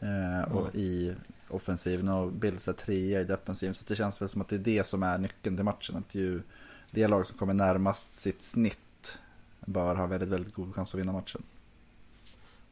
Eh, 0.00 0.52
och 0.52 0.68
mm. 0.68 0.80
i 0.80 1.14
offensiven 1.48 2.08
och 2.08 2.32
Bills 2.32 2.68
är 2.68 2.72
trea 2.72 3.20
i 3.20 3.24
defensiven. 3.24 3.74
Så 3.74 3.84
det 3.86 3.96
känns 3.96 4.22
väl 4.22 4.28
som 4.28 4.40
att 4.40 4.48
det 4.48 4.56
är 4.56 4.58
det 4.58 4.86
som 4.86 5.02
är 5.02 5.18
nyckeln 5.18 5.56
till 5.56 5.64
matchen. 5.64 5.96
Att 5.96 6.14
ju 6.14 6.42
det 6.90 7.06
lag 7.06 7.26
som 7.26 7.38
kommer 7.38 7.54
närmast 7.54 8.14
sitt 8.14 8.42
snitt 8.42 9.18
bör 9.60 9.94
ha 9.94 10.06
väldigt, 10.06 10.28
väldigt 10.28 10.54
god 10.54 10.74
chans 10.74 10.94
att 10.94 11.00
vinna 11.00 11.12
matchen. 11.12 11.42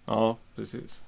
Ja, 0.05 0.37
precis. 0.57 1.03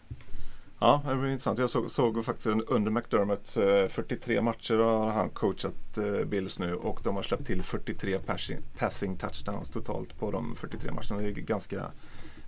Ja, 0.82 1.02
det 1.08 1.16
blir 1.16 1.30
intressant. 1.30 1.58
Jag 1.58 1.70
såg, 1.70 1.90
såg 1.90 2.24
faktiskt 2.24 2.46
under 2.46 2.90
McDermott 2.90 3.48
43 3.48 4.36
eh, 4.36 4.42
matcher 4.42 4.74
har 4.74 5.10
han 5.10 5.30
coachat 5.30 5.98
eh, 5.98 6.24
Bills 6.24 6.58
nu 6.58 6.74
och 6.74 7.00
de 7.04 7.16
har 7.16 7.22
släppt 7.22 7.46
till 7.46 7.62
43 7.62 8.18
passing, 8.18 8.58
passing 8.78 9.16
touchdowns 9.16 9.70
totalt 9.70 10.18
på 10.18 10.30
de 10.30 10.56
43 10.56 10.90
matcherna. 10.90 11.22
Det 11.22 11.28
är 11.28 11.32
ganska 11.32 11.90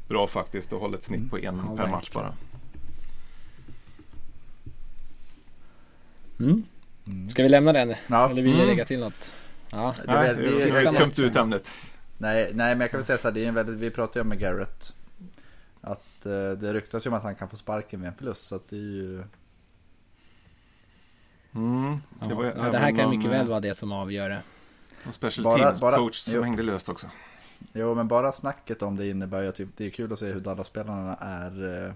bra 0.08 0.26
faktiskt 0.26 0.72
och 0.72 0.80
håller 0.80 0.98
ett 0.98 1.04
snitt 1.04 1.30
på 1.30 1.38
en 1.38 1.60
mm. 1.60 1.76
per 1.76 1.88
match 1.88 2.10
bara. 2.14 2.34
Mm. 6.40 6.64
Mm. 7.06 7.28
Ska 7.28 7.42
vi 7.42 7.48
lämna 7.48 7.72
den? 7.72 7.94
Ja. 8.06 8.30
Eller 8.30 8.42
vill 8.42 8.52
ni 8.52 8.56
mm. 8.56 8.66
lägga 8.66 8.84
till 8.84 9.00
något? 9.00 9.32
Ja, 9.70 9.94
det 10.04 10.10
är, 10.10 10.34
det 10.34 10.62
är, 10.62 10.82
det 10.82 10.88
är, 10.88 10.92
tömt 10.92 11.18
ut 11.18 11.36
ämnet. 11.36 11.70
Nej, 12.18 12.50
nej, 12.54 12.74
men 12.74 12.80
jag 12.80 12.90
kan 12.90 12.98
väl 12.98 13.04
säga 13.04 13.18
så 13.18 13.28
här, 13.28 13.34
det 13.34 13.44
är 13.44 13.48
en 13.48 13.54
väldigt, 13.54 13.74
vi 13.74 13.90
pratade 13.90 14.18
ju 14.18 14.22
om 14.22 14.28
med 14.28 14.38
Garrett. 14.38 14.94
Att 15.80 16.26
eh, 16.26 16.50
det 16.50 16.72
ryktas 16.72 17.06
ju 17.06 17.10
om 17.10 17.16
att 17.16 17.22
han 17.22 17.34
kan 17.34 17.48
få 17.48 17.56
sparken 17.56 18.00
vid 18.00 18.08
en 18.08 18.14
förlust, 18.14 18.46
så 18.46 18.54
att 18.54 18.68
det 18.68 18.76
är 18.76 18.80
ju... 18.80 19.22
Mm, 21.54 21.98
det, 22.28 22.34
var, 22.34 22.44
ja, 22.44 22.70
det 22.70 22.78
här 22.78 22.96
kan 22.96 23.10
mycket 23.10 23.30
väl 23.30 23.48
vara 23.48 23.60
det 23.60 23.74
som 23.74 23.92
avgör 23.92 24.28
det. 24.28 24.42
En 25.04 25.12
special 25.12 25.44
bara, 25.44 25.58
team 25.58 25.80
bara, 25.80 25.96
coach 25.96 26.16
som 26.16 26.34
jo. 26.34 26.42
hängde 26.42 26.62
löst 26.62 26.88
också. 26.88 27.06
Jo, 27.72 27.94
men 27.94 28.09
bara 28.09 28.33
snacket 28.33 28.83
om 28.83 28.96
det 28.96 29.09
innebär 29.09 29.42
ju 29.42 29.48
att 29.48 29.61
det 29.77 29.87
är 29.87 29.90
kul 29.90 30.12
att 30.12 30.18
se 30.18 30.27
hur 30.27 30.40
Dallas-spelarna 30.40 31.16
är 31.20 31.85
eh, 31.87 31.92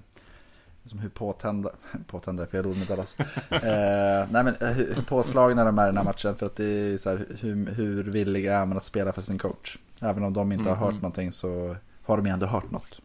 Liksom 0.86 0.98
hur 0.98 1.08
påtända, 1.08 1.70
påtända 2.06 2.46
för 2.46 2.58
jag 2.58 2.66
rolig 2.66 2.78
med 2.78 2.88
Dallas. 2.88 3.16
eh, 3.50 4.30
nej 4.30 4.44
men 4.44 4.54
eh, 4.60 4.68
hur 4.68 5.02
påslagna 5.02 5.64
de 5.64 5.78
är 5.78 5.82
i 5.82 5.86
den 5.86 5.96
här 5.96 6.04
matchen. 6.04 6.36
För 6.36 6.46
att 6.46 6.56
det 6.56 6.64
är 6.64 6.96
så 6.96 7.10
här, 7.10 7.26
hur, 7.40 7.70
hur 7.70 8.04
villiga 8.04 8.56
är 8.56 8.66
man 8.66 8.76
att 8.76 8.84
spela 8.84 9.12
för 9.12 9.22
sin 9.22 9.38
coach? 9.38 9.78
Även 10.00 10.22
om 10.22 10.32
de 10.32 10.52
inte 10.52 10.68
mm. 10.68 10.78
har 10.78 10.86
hört 10.86 10.94
någonting 10.94 11.32
så 11.32 11.76
har 12.02 12.16
de 12.16 12.26
ju 12.26 12.32
ändå 12.32 12.46
hört 12.46 12.70
något. 12.70 13.00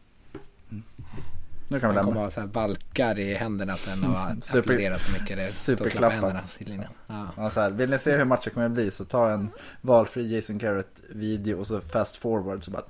Mm. 1.72 1.74
Nu 1.74 1.80
kan 1.80 1.90
vi 1.90 1.94
lämna. 1.96 2.08
kommer 2.10 2.20
ha 2.20 2.30
så 2.30 2.40
här 2.40 2.46
valkar 2.46 3.18
i 3.18 3.34
händerna 3.34 3.76
sen 3.76 4.04
och 4.04 4.18
applådera 4.58 4.98
så 4.98 5.12
mycket 5.12 5.36
det 5.36 5.44
Superklappat. 5.44 6.60
Ja. 7.06 7.28
Ja, 7.36 7.50
så 7.50 7.60
här, 7.60 7.70
vill 7.70 7.90
ni 7.90 7.98
se 7.98 8.16
hur 8.16 8.24
matchen 8.24 8.52
kommer 8.52 8.66
att 8.66 8.72
bli 8.72 8.90
så 8.90 9.04
ta 9.04 9.30
en 9.30 9.50
valfri 9.80 10.34
Jason 10.34 10.58
Garrett 10.58 11.02
video 11.08 11.58
och 11.58 11.66
så 11.66 11.80
fast 11.80 12.16
forward 12.16 12.64
så 12.64 12.70
bara 12.70 12.82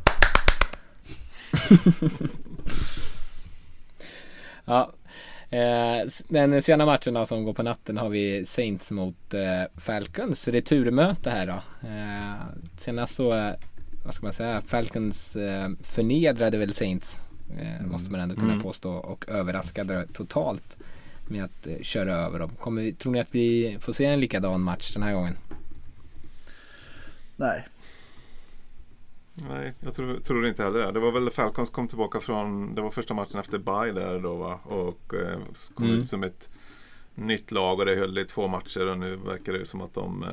Ja. 4.64 4.92
Eh, 5.50 6.06
den 6.28 6.62
sena 6.62 6.86
matchen 6.86 7.14
då, 7.14 7.26
som 7.26 7.44
går 7.44 7.52
på 7.52 7.62
natten 7.62 7.96
har 7.96 8.08
vi 8.08 8.44
Saints 8.44 8.90
mot 8.90 9.34
eh, 9.34 9.80
Falcons. 9.80 10.48
Returmöte 10.48 11.30
här 11.30 11.46
då. 11.46 11.62
Eh, 11.88 12.34
senast 12.76 13.14
så, 13.14 13.54
vad 14.04 14.14
ska 14.14 14.26
man 14.26 14.32
säga, 14.32 14.62
Falcons 14.66 15.36
eh, 15.36 15.68
förnedrade 15.82 16.58
väl 16.58 16.74
Saints 16.74 17.20
mm. 17.58 17.90
måste 17.90 18.10
man 18.12 18.20
ändå 18.20 18.34
kunna 18.34 18.52
mm. 18.52 18.62
påstå. 18.62 18.92
Och 18.92 19.28
överraskade 19.28 20.06
totalt 20.12 20.78
med 21.26 21.44
att 21.44 21.66
eh, 21.66 21.78
köra 21.82 22.14
över 22.14 22.38
dem. 22.38 22.50
Kommer, 22.60 22.92
tror 22.92 23.12
ni 23.12 23.20
att 23.20 23.34
vi 23.34 23.78
får 23.80 23.92
se 23.92 24.04
en 24.04 24.20
likadan 24.20 24.62
match 24.62 24.92
den 24.94 25.02
här 25.02 25.12
gången? 25.12 25.36
Nej. 27.36 27.68
Nej, 29.34 29.72
jag 29.80 29.94
tror, 29.94 30.20
tror 30.20 30.46
inte 30.46 30.62
heller 30.62 30.78
det. 30.78 30.92
Det 30.92 31.00
var 31.00 31.12
väl 31.12 31.30
Falcons 31.30 31.70
kom 31.70 31.88
tillbaka 31.88 32.20
från, 32.20 32.74
det 32.74 32.82
var 32.82 32.90
första 32.90 33.14
matchen 33.14 33.38
efter 33.38 33.58
bye 33.58 33.92
där 33.92 34.20
då 34.20 34.36
va? 34.36 34.60
Och 34.64 35.14
eh, 35.14 35.38
kom 35.74 35.86
mm. 35.86 35.98
ut 35.98 36.08
som 36.08 36.22
ett 36.22 36.48
nytt 37.14 37.50
lag 37.50 37.78
och 37.78 37.86
det 37.86 37.96
höll 37.96 38.18
i 38.18 38.24
två 38.24 38.48
matcher 38.48 38.86
och 38.86 38.98
nu 38.98 39.16
verkar 39.16 39.52
det 39.52 39.64
som 39.64 39.80
att 39.80 39.94
de 39.94 40.22
eh, 40.22 40.28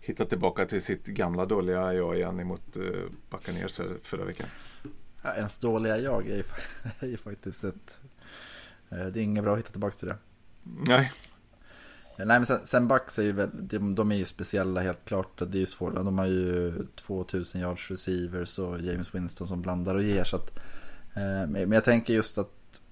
hittat 0.00 0.28
tillbaka 0.28 0.66
till 0.66 0.82
sitt 0.82 1.06
gamla 1.06 1.46
dåliga 1.46 1.94
jag 1.94 2.16
igen 2.16 2.40
emot 2.40 2.76
eh, 2.76 2.82
Buccaneers 3.30 3.80
förra 4.02 4.24
veckan. 4.24 4.46
Ja, 5.26 5.34
ens 5.34 5.58
dåliga 5.58 5.98
jag 5.98 6.28
är 6.28 6.36
ju, 6.36 6.44
är 7.00 7.06
ju 7.06 7.16
faktiskt 7.16 7.64
ett... 7.64 8.00
Eh, 8.88 9.06
det 9.06 9.20
är 9.20 9.22
inget 9.22 9.44
bra 9.44 9.52
att 9.52 9.58
hitta 9.58 9.70
tillbaka 9.70 9.96
till 9.96 10.08
det. 10.08 10.16
Nej. 10.62 11.12
Nej 12.18 12.26
men 12.26 12.46
sen, 12.46 12.66
sen 12.66 12.88
Bucks 12.88 13.18
är 13.18 13.22
ju 13.22 13.32
väl, 13.32 13.50
de, 13.52 13.94
de, 13.94 14.12
är 14.12 14.16
ju 14.16 14.24
speciella 14.24 14.80
helt 14.80 15.04
klart. 15.04 15.38
Det 15.38 15.58
är 15.58 15.60
ju 15.60 15.66
svårt. 15.66 15.94
De 15.94 16.18
har 16.18 16.26
ju 16.26 16.74
2000 16.94 17.60
yards 17.60 17.90
receivers 17.90 18.58
och 18.58 18.80
James 18.80 19.14
Winston 19.14 19.48
som 19.48 19.62
blandar 19.62 19.94
och 19.94 20.02
ger. 20.02 20.24
Så 20.24 20.36
att, 20.36 20.58
eh, 21.14 21.46
men 21.46 21.72
jag 21.72 21.84
tänker 21.84 22.14
just 22.14 22.38
att 22.38 22.82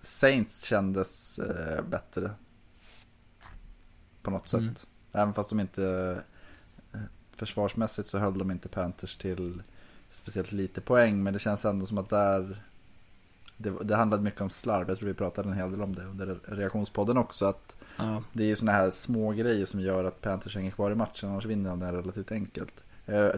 Saints 0.00 0.64
kändes 0.64 1.38
eh, 1.38 1.84
bättre. 1.84 2.30
På 4.22 4.30
något 4.30 4.52
mm. 4.52 4.74
sätt. 4.74 4.86
Även 5.12 5.34
fast 5.34 5.48
de 5.48 5.60
inte 5.60 5.84
eh, 6.92 7.00
försvarsmässigt 7.36 8.08
så 8.08 8.18
höll 8.18 8.38
de 8.38 8.50
inte 8.50 8.68
Panthers 8.68 9.16
till 9.16 9.62
speciellt 10.10 10.52
lite 10.52 10.80
poäng. 10.80 11.22
Men 11.22 11.32
det 11.32 11.38
känns 11.38 11.64
ändå 11.64 11.86
som 11.86 11.98
att 11.98 12.08
där 12.08 12.56
det, 13.62 13.70
det 13.84 13.96
handlade 13.96 14.22
mycket 14.22 14.40
om 14.40 14.50
slarv. 14.50 14.88
Jag 14.88 14.98
tror 14.98 15.08
vi 15.08 15.14
pratade 15.14 15.48
en 15.48 15.54
hel 15.54 15.70
del 15.70 15.82
om 15.82 15.94
det 15.94 16.04
under 16.04 16.38
reaktionspodden 16.44 17.16
också. 17.16 17.46
Att 17.46 17.76
ja. 17.96 18.22
Det 18.32 18.42
är 18.42 18.46
ju 18.46 18.56
sådana 18.56 18.78
här 18.78 18.90
små 18.90 19.30
grejer 19.30 19.66
som 19.66 19.80
gör 19.80 20.04
att 20.04 20.20
Panthers 20.20 20.56
hänger 20.56 20.70
kvar 20.70 20.90
i 20.90 20.94
matchen. 20.94 21.30
Annars 21.30 21.44
vinner 21.44 21.70
de 21.70 21.80
det 21.80 21.92
relativt 21.92 22.32
enkelt. 22.32 22.82
Uh, 23.08 23.30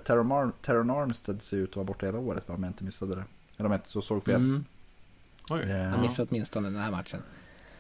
Terron 0.63 0.91
Armstead 0.91 1.43
ser 1.43 1.57
ut 1.57 1.71
att 1.71 1.77
vara 1.77 1.85
borta 1.85 2.07
hela 2.07 2.19
året 2.19 2.51
om 2.51 2.63
jag 2.63 2.71
inte 2.71 2.85
missade 2.85 3.15
det. 3.15 3.25
Eller 3.57 3.67
om 3.67 3.73
jag 3.73 3.79
inte 3.79 3.89
så 3.89 4.03
såg 4.03 4.25
fel. 4.25 4.35
Mm. 4.35 4.65
Oj. 5.51 5.61
Uh, 5.61 5.83
han 5.83 6.01
missade 6.01 6.29
åtminstone 6.31 6.71
den 6.71 6.81
här 6.81 6.91
matchen. 6.91 7.23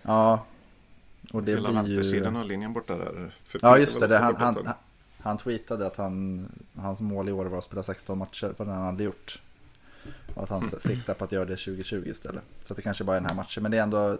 Ja. 0.02 0.44
Och 1.32 1.42
det 1.42 1.52
Hela 1.52 1.68
blir 1.68 1.82
ju... 1.82 1.94
vänstersidan 1.96 2.36
av 2.36 2.46
linjen 2.46 2.72
borta 2.72 2.96
där. 2.96 3.34
ja 3.62 3.78
just 3.78 4.00
det. 4.00 4.06
det 4.06 4.18
han, 4.18 4.36
han, 4.36 4.66
han, 4.66 4.74
han 5.22 5.38
tweetade 5.38 5.86
att 5.86 5.96
han, 5.96 6.48
hans 6.76 7.00
mål 7.00 7.28
i 7.28 7.32
år 7.32 7.44
var 7.44 7.58
att 7.58 7.64
spela 7.64 7.82
16 7.82 8.18
matcher. 8.18 8.54
För 8.56 8.64
den 8.64 8.74
han 8.74 8.84
hade 8.84 9.04
gjort. 9.04 9.42
Och 10.34 10.42
att 10.42 10.48
han 10.48 10.62
siktar 10.62 11.14
på 11.14 11.24
att 11.24 11.32
göra 11.32 11.44
det 11.44 11.56
2020 11.56 12.02
istället. 12.06 12.42
Så 12.62 12.74
det 12.74 12.82
kanske 12.82 13.04
bara 13.04 13.16
är 13.16 13.20
den 13.20 13.28
här 13.28 13.36
matchen. 13.36 13.62
Men 13.62 13.72
det 13.72 13.78
är 13.78 13.82
ändå, 13.82 14.18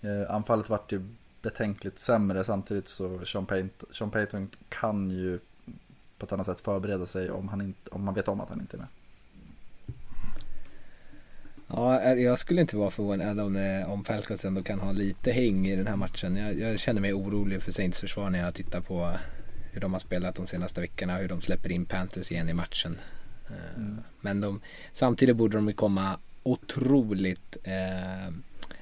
eh, 0.00 0.34
anfallet 0.34 0.68
vart 0.68 0.92
ju 0.92 1.02
betänkligt 1.42 1.98
sämre. 1.98 2.44
Samtidigt 2.44 2.88
så 2.88 3.24
Sean 3.24 3.46
Payton, 3.46 3.88
Sean 3.90 4.10
Payton 4.10 4.50
kan 4.68 5.10
ju 5.10 5.38
på 6.18 6.26
ett 6.26 6.32
annat 6.32 6.46
sätt 6.46 6.60
förbereda 6.60 7.06
sig 7.06 7.30
om, 7.30 7.48
han 7.48 7.60
inte, 7.60 7.90
om 7.90 8.04
man 8.04 8.14
vet 8.14 8.28
om 8.28 8.40
att 8.40 8.48
han 8.48 8.60
inte 8.60 8.76
är 8.76 8.78
med. 8.78 8.88
Ja, 11.66 12.00
eh, 12.00 12.12
jag 12.12 12.38
skulle 12.38 12.60
inte 12.60 12.76
vara 12.76 12.90
förvånad 12.90 13.40
om, 13.40 13.56
eh, 13.56 13.92
om 13.92 14.04
Falcons 14.04 14.44
ändå 14.44 14.62
kan 14.62 14.80
ha 14.80 14.92
lite 14.92 15.32
häng 15.32 15.66
i 15.66 15.76
den 15.76 15.86
här 15.86 15.96
matchen. 15.96 16.36
Jag, 16.36 16.58
jag 16.58 16.78
känner 16.78 17.00
mig 17.00 17.14
orolig 17.14 17.62
för 17.62 17.72
Saints 17.72 18.00
försvar 18.00 18.30
när 18.30 18.38
jag 18.38 18.54
tittar 18.54 18.80
på 18.80 19.12
hur 19.78 19.80
de 19.80 19.92
har 19.92 20.00
spelat 20.00 20.34
de 20.34 20.46
senaste 20.46 20.80
veckorna. 20.80 21.16
Hur 21.16 21.28
de 21.28 21.40
släpper 21.40 21.72
in 21.72 21.86
Panthers 21.86 22.32
igen 22.32 22.48
i 22.48 22.52
matchen. 22.52 22.98
Mm. 23.76 24.00
Men 24.20 24.40
de, 24.40 24.60
samtidigt 24.92 25.36
borde 25.36 25.56
de 25.56 25.68
ju 25.68 25.74
komma 25.74 26.18
otroligt 26.42 27.56
eh, 27.64 28.34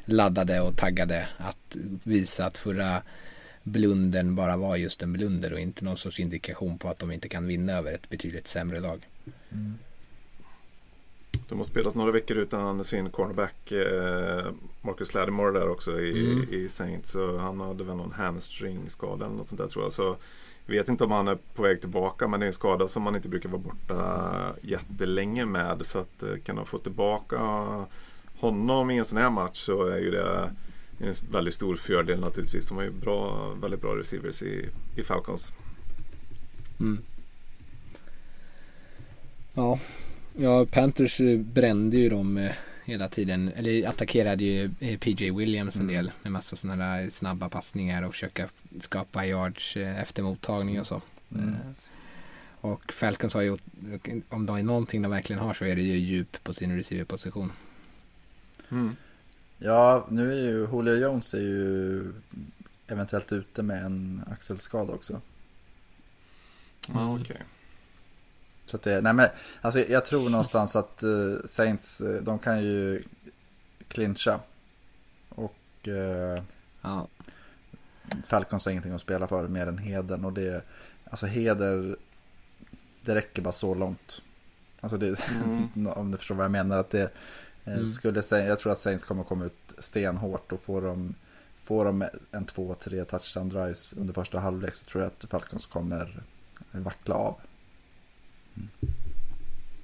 laddade 0.04 0.60
och 0.60 0.76
taggade 0.76 1.28
att 1.38 1.76
visa 2.02 2.46
att 2.46 2.56
förra 2.56 3.02
blundern 3.62 4.34
bara 4.34 4.56
var 4.56 4.76
just 4.76 5.02
en 5.02 5.12
blunder 5.12 5.52
och 5.52 5.60
inte 5.60 5.84
någon 5.84 5.96
sorts 5.96 6.20
indikation 6.20 6.78
på 6.78 6.88
att 6.88 6.98
de 6.98 7.12
inte 7.12 7.28
kan 7.28 7.46
vinna 7.46 7.72
över 7.72 7.92
ett 7.92 8.08
betydligt 8.08 8.46
sämre 8.46 8.80
lag. 8.80 9.06
Mm. 9.52 9.78
De 11.48 11.58
har 11.58 11.64
spelat 11.64 11.94
några 11.94 12.12
veckor 12.12 12.36
utan 12.36 12.84
sin 12.84 13.10
cornerback 13.10 13.72
eh, 13.72 14.52
Marcus 14.80 15.14
Lattimore 15.14 15.58
där 15.58 15.68
också 15.68 16.00
i, 16.00 16.32
mm. 16.32 16.48
i 16.50 16.68
Saints. 16.68 17.10
Så 17.10 17.38
han 17.38 17.60
hade 17.60 17.84
väl 17.84 17.96
någon 17.96 18.12
hamstring-skada 18.12 19.26
eller 19.26 19.36
något 19.36 19.46
sånt 19.46 19.60
där 19.60 19.68
tror 19.68 19.84
jag. 19.84 19.92
Så 19.92 20.16
vet 20.66 20.88
inte 20.88 21.04
om 21.04 21.10
han 21.10 21.28
är 21.28 21.38
på 21.54 21.62
väg 21.62 21.80
tillbaka 21.80 22.28
men 22.28 22.40
det 22.40 22.46
är 22.46 22.48
en 22.48 22.52
skada 22.52 22.88
som 22.88 23.02
man 23.02 23.16
inte 23.16 23.28
brukar 23.28 23.48
vara 23.48 23.62
borta 23.62 24.54
jättelänge 24.62 25.44
med. 25.44 25.86
Så 25.86 25.98
att 25.98 26.22
eh, 26.22 26.36
kan 26.44 26.56
de 26.56 26.66
få 26.66 26.78
tillbaka 26.78 27.38
honom 28.38 28.90
i 28.90 28.98
en 28.98 29.04
sån 29.04 29.18
här 29.18 29.30
match 29.30 29.58
så 29.58 29.86
är 29.86 29.98
ju 29.98 30.10
det 30.10 30.50
en 30.98 31.14
väldigt 31.30 31.54
stor 31.54 31.76
fördel 31.76 32.20
naturligtvis. 32.20 32.66
De 32.66 32.76
har 32.76 32.84
ju 32.84 32.90
bra, 32.90 33.50
väldigt 33.60 33.80
bra 33.80 33.96
receivers 33.96 34.42
i, 34.42 34.68
i 34.96 35.02
Falcons. 35.02 35.48
Mm. 36.80 36.98
Ja. 39.54 39.78
ja, 40.36 40.66
Panthers 40.66 41.20
brände 41.38 41.96
ju 41.96 42.08
dem 42.08 42.36
eh, 42.36 42.52
hela 42.86 43.08
tiden. 43.08 43.52
Eller 43.56 43.88
attackerade 43.88 44.44
ju 44.44 44.70
eh, 44.80 44.98
PJ 44.98 45.30
Williams 45.30 45.76
en 45.76 45.82
mm. 45.82 45.94
del 45.94 46.12
med 46.22 46.32
massa 46.32 46.56
sådana 46.56 46.86
där 46.86 47.10
snabba 47.10 47.48
passningar 47.48 48.02
och 48.02 48.12
försöka 48.12 48.48
skapa 48.80 49.26
yards 49.26 49.76
eh, 49.76 50.00
efter 50.00 50.22
mottagning 50.22 50.80
och 50.80 50.86
så. 50.86 51.02
Mm. 51.34 51.48
Eh, 51.48 51.54
och 52.60 52.92
Falcons 52.92 53.34
har 53.34 53.42
ju, 53.42 53.58
om 54.28 54.46
det 54.46 54.52
är 54.52 54.62
någonting 54.62 55.02
de 55.02 55.10
verkligen 55.10 55.42
har 55.42 55.54
så 55.54 55.64
är 55.64 55.76
det 55.76 55.82
ju 55.82 55.96
djup 55.96 56.44
på 56.44 56.54
sin 56.54 56.76
receiverposition. 56.76 57.52
Mm. 58.70 58.96
Ja, 59.58 60.06
nu 60.10 60.32
är 60.32 60.36
ju 60.36 60.68
Julio 60.72 60.94
Jones 60.94 61.34
är 61.34 61.38
ju 61.38 62.12
eventuellt 62.86 63.32
ute 63.32 63.62
med 63.62 63.84
en 63.84 64.24
axelskada 64.30 64.92
också. 64.92 65.20
Ja, 66.88 67.00
mm. 67.00 67.12
okej. 67.12 67.22
Okay. 67.22 67.42
Så 68.66 68.76
det, 68.76 69.00
nej 69.00 69.12
men, 69.12 69.28
alltså 69.60 69.80
jag 69.80 70.04
tror 70.04 70.30
någonstans 70.30 70.76
att 70.76 71.02
uh, 71.02 71.38
Saints, 71.46 72.00
uh, 72.00 72.22
de 72.22 72.38
kan 72.38 72.62
ju 72.62 73.02
clincha. 73.88 74.40
Och 75.28 75.88
uh, 75.88 76.42
ja. 76.82 77.08
Falcons 78.26 78.64
har 78.64 78.72
ingenting 78.72 78.92
att 78.92 79.00
spela 79.00 79.26
för 79.28 79.48
mer 79.48 79.66
än 79.66 79.78
Heden. 79.78 80.24
Och 80.24 80.32
det, 80.32 80.62
alltså 81.10 81.26
Heder, 81.26 81.96
det 83.02 83.14
räcker 83.14 83.42
bara 83.42 83.52
så 83.52 83.74
långt. 83.74 84.22
Alltså 84.80 84.98
det, 84.98 85.28
mm. 85.44 85.86
om 85.96 86.10
du 86.10 86.18
förstår 86.18 86.34
vad 86.34 86.44
jag 86.44 86.52
menar. 86.52 86.78
Att 86.78 86.90
det, 86.90 87.10
mm. 87.64 87.90
skulle, 87.90 88.22
jag 88.30 88.58
tror 88.58 88.72
att 88.72 88.78
Saints 88.78 89.04
kommer 89.04 89.22
komma 89.22 89.44
ut 89.44 89.74
stenhårt 89.78 90.52
och 90.52 90.60
får 90.60 90.82
de, 90.82 91.14
får 91.64 91.84
de 91.84 92.04
en 92.32 92.44
två, 92.44 92.74
tre 92.74 93.04
touchdown 93.04 93.48
drives 93.48 93.92
under 93.92 94.14
första 94.14 94.40
halvlek 94.40 94.74
så 94.74 94.84
tror 94.84 95.02
jag 95.02 95.12
att 95.12 95.30
Falcons 95.30 95.66
kommer 95.66 96.22
vackla 96.72 97.14
av. 97.14 97.40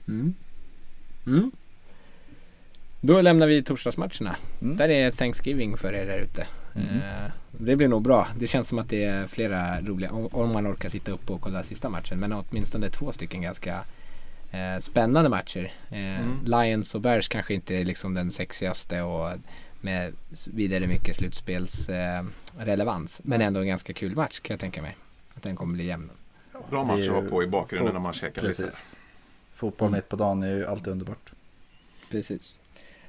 Mm. 0.09 0.35
Mm. 1.27 1.51
Då 3.01 3.21
lämnar 3.21 3.47
vi 3.47 3.63
torsdagsmatcherna. 3.63 4.37
Mm. 4.63 4.77
Där 4.77 4.89
är 4.89 5.11
Thanksgiving 5.11 5.77
för 5.77 5.93
er 5.93 6.07
där 6.07 6.19
ute. 6.19 6.47
Mm. 6.75 6.97
Eh, 6.97 7.31
det 7.51 7.77
blir 7.77 7.89
nog 7.89 8.03
bra. 8.03 8.29
Det 8.37 8.47
känns 8.47 8.69
som 8.69 8.79
att 8.79 8.89
det 8.89 9.05
är 9.05 9.27
flera 9.27 9.81
roliga, 9.81 10.13
om 10.13 10.53
man 10.53 10.73
orkar 10.73 10.89
sitta 10.89 11.13
upp 11.13 11.31
och 11.31 11.41
kolla 11.41 11.63
sista 11.63 11.89
matchen. 11.89 12.21
Men 12.21 12.33
åtminstone 12.33 12.91
två 12.91 13.13
stycken 13.13 13.43
ganska 13.43 13.85
eh, 14.51 14.79
spännande 14.79 15.31
matcher. 15.31 15.73
Eh, 15.91 16.21
mm. 16.21 16.39
Lions 16.45 16.95
och 16.95 17.01
Bears 17.01 17.29
kanske 17.29 17.55
inte 17.55 17.77
är 17.77 17.85
liksom 17.85 18.15
den 18.15 18.31
sexigaste 18.31 19.03
och 19.03 19.31
med 19.81 20.13
vidare 20.47 20.87
mycket 20.87 21.17
slutspelsrelevans. 21.17 23.21
men 23.25 23.41
ändå 23.41 23.61
en 23.61 23.67
ganska 23.67 23.93
kul 23.93 24.17
match 24.17 24.41
kan 24.41 24.55
jag 24.55 24.61
tänka 24.61 24.83
mig. 24.83 24.97
Att 25.35 25.43
den 25.43 25.57
kommer 25.57 25.75
bli 25.75 25.87
jämn. 25.87 26.11
Bra 26.71 26.85
match 26.85 27.09
att 27.09 27.15
ha 27.15 27.23
på 27.23 27.43
i 27.43 27.47
bakgrunden 27.47 27.93
när 27.93 28.01
man 28.01 28.13
käkar 28.13 28.43
precis. 28.43 28.67
lite. 28.67 28.77
Fotboll 29.63 29.89
mm. 29.89 29.99
mitt 29.99 30.09
på 30.09 30.17
dagen 30.17 30.43
är 30.43 30.49
ju 30.49 30.67
alltid 30.67 30.89
underbart. 30.89 31.33
Precis. 32.11 32.61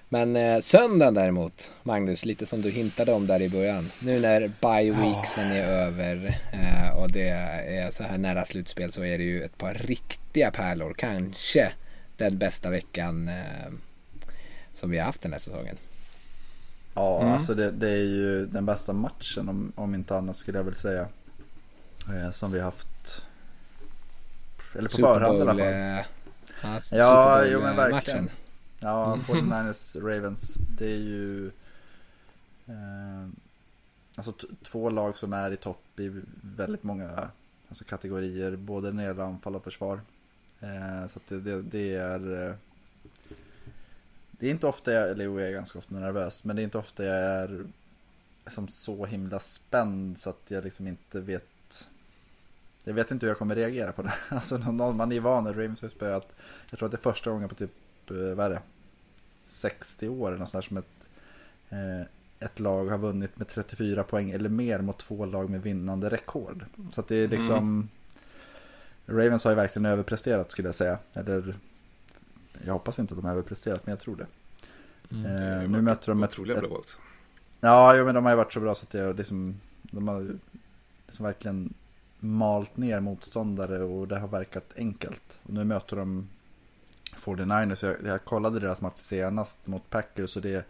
Men 0.09 0.35
eh, 0.35 0.59
söndagen 0.59 1.13
däremot, 1.13 1.71
Magnus, 1.83 2.25
lite 2.25 2.45
som 2.45 2.61
du 2.61 2.69
hintade 2.69 3.13
om 3.13 3.27
där 3.27 3.41
i 3.41 3.49
början. 3.49 3.91
Nu 3.99 4.19
när 4.19 4.39
bye 4.47 5.01
weeksen 5.01 5.51
är 5.51 5.63
över 5.63 6.39
eh, 6.51 7.01
och 7.01 7.11
det 7.11 7.29
är 7.29 7.91
så 7.91 8.03
här 8.03 8.17
nära 8.17 8.45
slutspel 8.45 8.91
så 8.91 9.03
är 9.03 9.17
det 9.17 9.23
ju 9.23 9.43
ett 9.43 9.57
par 9.57 9.73
riktiga 9.73 10.51
pärlor. 10.51 10.93
Kanske 10.97 11.71
den 12.17 12.37
bästa 12.37 12.69
veckan 12.69 13.27
eh, 13.27 13.71
som 14.73 14.89
vi 14.89 14.97
har 14.97 15.05
haft 15.05 15.21
den 15.21 15.31
här 15.31 15.39
säsongen. 15.39 15.77
Ja, 16.93 17.21
mm. 17.21 17.33
alltså 17.33 17.53
det, 17.53 17.71
det, 17.71 17.89
är 17.89 18.05
ju 18.05 18.45
den 18.45 18.65
bästa 18.65 18.93
matchen 18.93 19.49
om, 19.49 19.71
om 19.75 19.95
inte 19.95 20.17
annat 20.17 20.35
skulle 20.35 20.57
jag 20.57 20.65
väl 20.65 20.75
säga. 20.75 21.07
Eh, 22.09 22.31
som 22.31 22.51
vi 22.51 22.59
har 22.59 22.65
haft. 22.65 23.25
Eller 24.75 24.89
på 24.89 24.97
förhand 24.97 25.37
i 25.37 25.41
alla 25.41 25.55
fall. 25.55 26.13
Eh, 26.63 26.73
alltså, 26.73 26.95
ja, 26.95 27.45
jo 27.45 27.61
men 27.61 27.75
verkligen. 27.75 28.23
Matchen. 28.23 28.37
Ja, 28.79 29.19
49ers 29.27 30.01
Ravens. 30.01 30.57
Det 30.77 30.85
är 30.85 30.97
ju 30.97 31.47
eh, 32.67 33.29
alltså 34.15 34.33
två 34.63 34.89
lag 34.89 35.17
som 35.17 35.33
är 35.33 35.51
i 35.51 35.57
topp 35.57 35.99
i 35.99 36.21
väldigt 36.41 36.83
många 36.83 37.29
alltså, 37.69 37.83
kategorier. 37.83 38.55
Både 38.55 38.91
när 38.91 39.03
det 39.03 39.07
gäller 39.07 39.23
anfall 39.23 39.55
och 39.55 39.63
försvar. 39.63 40.01
Eh, 40.59 41.07
så 41.07 41.19
det, 41.27 41.39
det, 41.39 41.61
det, 41.61 41.95
är 41.95 42.47
eh, 42.47 42.55
det 44.31 44.47
är 44.47 44.51
inte 44.51 44.67
ofta 44.67 44.91
jag, 44.93 45.09
eller 45.09 45.25
jo 45.25 45.39
jag 45.39 45.49
är 45.49 45.53
ganska 45.53 45.79
ofta 45.79 45.95
nervös, 45.95 46.43
men 46.43 46.55
det 46.55 46.61
är 46.61 46.63
inte 46.63 46.77
ofta 46.77 47.03
jag 47.03 47.17
är 47.17 47.65
som 48.47 48.67
så 48.67 49.05
himla 49.05 49.39
spänd 49.39 50.17
så 50.17 50.29
att 50.29 50.41
jag 50.47 50.63
liksom 50.63 50.87
inte 50.87 51.19
vet 51.19 51.47
jag 52.83 52.93
vet 52.93 53.11
inte 53.11 53.25
hur 53.25 53.31
jag 53.31 53.37
kommer 53.37 53.55
reagera 53.55 53.91
på 53.91 54.01
det. 54.01 54.13
Alltså 54.29 54.57
man 54.57 55.11
är 55.11 55.19
van 55.19 55.43
när 55.43 55.53
Ravens 55.53 55.81
har 55.81 55.89
spöat. 55.89 56.35
Jag 56.69 56.79
tror 56.79 56.87
att 56.87 56.91
det 56.91 56.97
är 56.97 57.11
första 57.11 57.31
gången 57.31 57.49
på 57.49 57.55
typ, 57.55 57.71
eh, 58.11 58.17
vad 58.17 58.45
är 58.45 58.49
det? 58.49 58.61
60 59.45 60.09
år 60.09 60.27
eller 60.27 60.39
något 60.39 60.49
sånt 60.49 60.65
som 60.65 60.77
ett, 60.77 61.09
eh, 61.69 62.01
ett 62.39 62.59
lag 62.59 62.85
har 62.85 62.97
vunnit 62.97 63.37
med 63.37 63.47
34 63.47 64.03
poäng 64.03 64.31
eller 64.31 64.49
mer 64.49 64.79
mot 64.79 64.97
två 64.97 65.25
lag 65.25 65.49
med 65.49 65.61
vinnande 65.61 66.09
rekord. 66.09 66.65
Så 66.91 67.01
att 67.01 67.07
det 67.07 67.15
är 67.15 67.27
liksom 67.27 67.57
mm. 67.57 67.89
Ravens 69.05 69.43
har 69.43 69.51
ju 69.51 69.55
verkligen 69.55 69.85
överpresterat 69.85 70.51
skulle 70.51 70.67
jag 70.67 70.75
säga. 70.75 70.97
Eller 71.13 71.55
jag 72.65 72.73
hoppas 72.73 72.99
inte 72.99 73.13
att 73.13 73.17
de 73.17 73.25
har 73.25 73.31
överpresterat 73.31 73.85
men 73.85 73.91
jag 73.91 73.99
tror 73.99 74.15
det. 74.15 74.27
Mm. 75.11 75.25
Eh, 75.25 75.69
nu 75.69 75.81
möter 75.81 76.07
de 76.07 76.23
ett... 76.23 76.39
ett 76.39 76.97
ja, 77.59 77.95
jo, 77.95 78.05
men 78.05 78.15
de 78.15 78.25
har 78.25 78.31
ju 78.31 78.37
varit 78.37 78.53
så 78.53 78.59
bra 78.59 78.75
så 78.75 78.85
att 78.85 78.91
det, 78.91 79.13
liksom, 79.13 79.59
de 79.81 80.07
har 80.07 80.39
liksom 81.05 81.25
verkligen 81.25 81.73
malt 82.23 82.77
ner 82.77 82.99
motståndare 82.99 83.83
och 83.83 84.07
det 84.07 84.19
har 84.19 84.27
verkat 84.27 84.73
enkelt. 84.77 85.39
Och 85.43 85.53
nu 85.53 85.63
möter 85.63 85.95
de 85.95 86.29
49ers. 87.15 87.85
Jag, 87.85 87.95
jag 88.03 88.25
kollade 88.25 88.59
deras 88.59 88.81
match 88.81 88.99
senast 88.99 89.67
mot 89.67 89.89
Packers 89.89 90.35
och 90.35 90.41
det, 90.41 90.65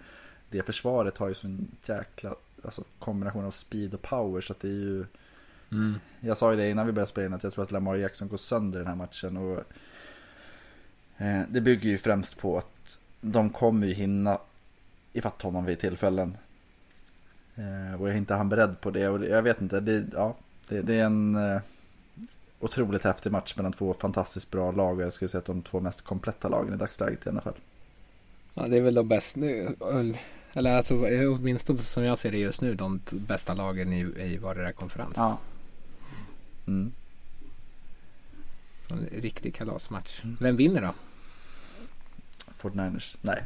det 0.49 0.63
försvaret 0.63 1.17
har 1.17 1.27
ju 1.27 1.33
sån 1.33 1.67
jäkla 1.85 2.35
alltså, 2.63 2.83
kombination 2.99 3.45
av 3.45 3.51
speed 3.51 3.93
och 3.93 4.01
power 4.01 4.41
så 4.41 4.53
att 4.53 4.59
det 4.59 4.67
är 4.67 4.71
ju 4.71 5.05
mm. 5.71 5.99
Jag 6.19 6.37
sa 6.37 6.51
ju 6.51 6.57
det 6.57 6.69
innan 6.69 6.85
vi 6.85 6.91
började 6.91 7.11
spela 7.11 7.27
in 7.27 7.33
att 7.33 7.43
jag 7.43 7.53
tror 7.53 7.63
att 7.63 7.71
Lamar 7.71 7.95
Jackson 7.95 8.27
går 8.27 8.37
sönder 8.37 8.79
den 8.79 8.87
här 8.87 8.95
matchen 8.95 9.37
och 9.37 9.63
eh, 11.17 11.41
Det 11.49 11.61
bygger 11.61 11.89
ju 11.89 11.97
främst 11.97 12.37
på 12.37 12.57
att 12.57 12.99
de 13.21 13.49
kommer 13.49 13.87
ju 13.87 13.93
hinna 13.93 14.37
ifatt 15.13 15.41
honom 15.41 15.65
vid 15.65 15.79
tillfällen 15.79 16.37
eh, 17.55 18.01
Och 18.01 18.07
jag 18.07 18.13
är 18.13 18.17
inte 18.17 18.33
han 18.33 18.49
beredd 18.49 18.81
på 18.81 18.91
det 18.91 19.09
och 19.09 19.25
jag 19.25 19.41
vet 19.41 19.61
inte, 19.61 19.79
det, 19.79 20.05
ja, 20.13 20.35
det, 20.67 20.81
det 20.81 20.93
är 20.93 21.05
en 21.05 21.35
eh, 21.35 21.61
otroligt 22.59 23.03
häftig 23.03 23.31
match 23.31 23.53
mellan 23.57 23.71
två 23.71 23.93
fantastiskt 23.93 24.51
bra 24.51 24.71
lag. 24.71 25.01
Jag 25.01 25.13
skulle 25.13 25.29
säga 25.29 25.39
att 25.39 25.45
de 25.45 25.61
två 25.61 25.79
mest 25.79 26.01
kompletta 26.01 26.49
lagen 26.49 26.73
i 26.73 26.77
dagsläget 26.77 27.25
i 27.25 27.29
alla 27.29 27.41
fall. 27.41 27.57
Ja, 28.53 28.67
det 28.67 28.77
är 28.77 28.81
väl 28.81 28.93
de 28.93 29.07
bästa 29.07 29.39
nu. 29.39 29.75
Eller 30.53 30.77
alltså, 30.77 30.95
åtminstone 31.27 31.77
som 31.77 32.03
jag 32.03 32.17
ser 32.17 32.31
det 32.31 32.37
just 32.37 32.61
nu, 32.61 32.75
de 32.75 33.01
bästa 33.11 33.53
lagen 33.53 33.93
i, 33.93 33.99
i 33.99 34.37
vardera 34.37 34.71
konferens. 34.71 35.13
Ja. 35.15 35.37
Mm. 36.67 36.91
Så 38.87 38.93
en 38.93 39.05
riktig 39.21 39.55
kalasmatch. 39.55 40.23
Mm. 40.23 40.37
Vem 40.39 40.55
vinner 40.55 40.81
då? 40.81 40.93
49ers? 42.61 43.17
Nej. 43.21 43.43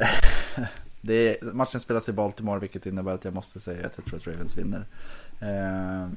det 1.00 1.14
är, 1.14 1.52
matchen 1.52 1.80
spelas 1.80 2.08
i 2.08 2.12
Baltimore 2.12 2.60
vilket 2.60 2.86
innebär 2.86 3.12
att 3.12 3.24
jag 3.24 3.34
måste 3.34 3.60
säga 3.60 3.86
att 3.86 3.96
jag 3.96 4.06
tror 4.06 4.18
att 4.18 4.26
Ravens 4.26 4.58
vinner. 4.58 4.86
Eh, 5.40 6.08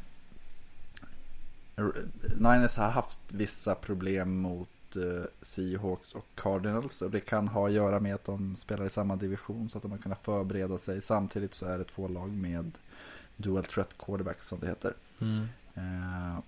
Niners 2.35 2.77
har 2.77 2.89
haft 2.89 3.19
vissa 3.27 3.75
problem 3.75 4.37
mot 4.37 4.69
uh, 4.95 5.23
Seahawks 5.41 6.15
och 6.15 6.25
Cardinals 6.35 7.01
och 7.01 7.11
det 7.11 7.19
kan 7.19 7.47
ha 7.47 7.67
att 7.67 7.73
göra 7.73 7.99
med 7.99 8.15
att 8.15 8.25
de 8.25 8.55
spelar 8.55 8.85
i 8.85 8.89
samma 8.89 9.15
division 9.15 9.69
så 9.69 9.77
att 9.77 9.81
de 9.81 9.91
har 9.91 9.97
kunnat 9.97 10.23
förbereda 10.23 10.77
sig. 10.77 11.01
Samtidigt 11.01 11.53
så 11.53 11.65
är 11.65 11.77
det 11.77 11.83
två 11.83 12.07
lag 12.07 12.31
med 12.31 12.71
dual 13.37 13.63
threat 13.63 13.97
quarterbacks 13.97 14.47
som 14.47 14.59
det 14.59 14.67
heter. 14.67 14.93
Mm. 15.21 15.47
Uh, 15.77 16.39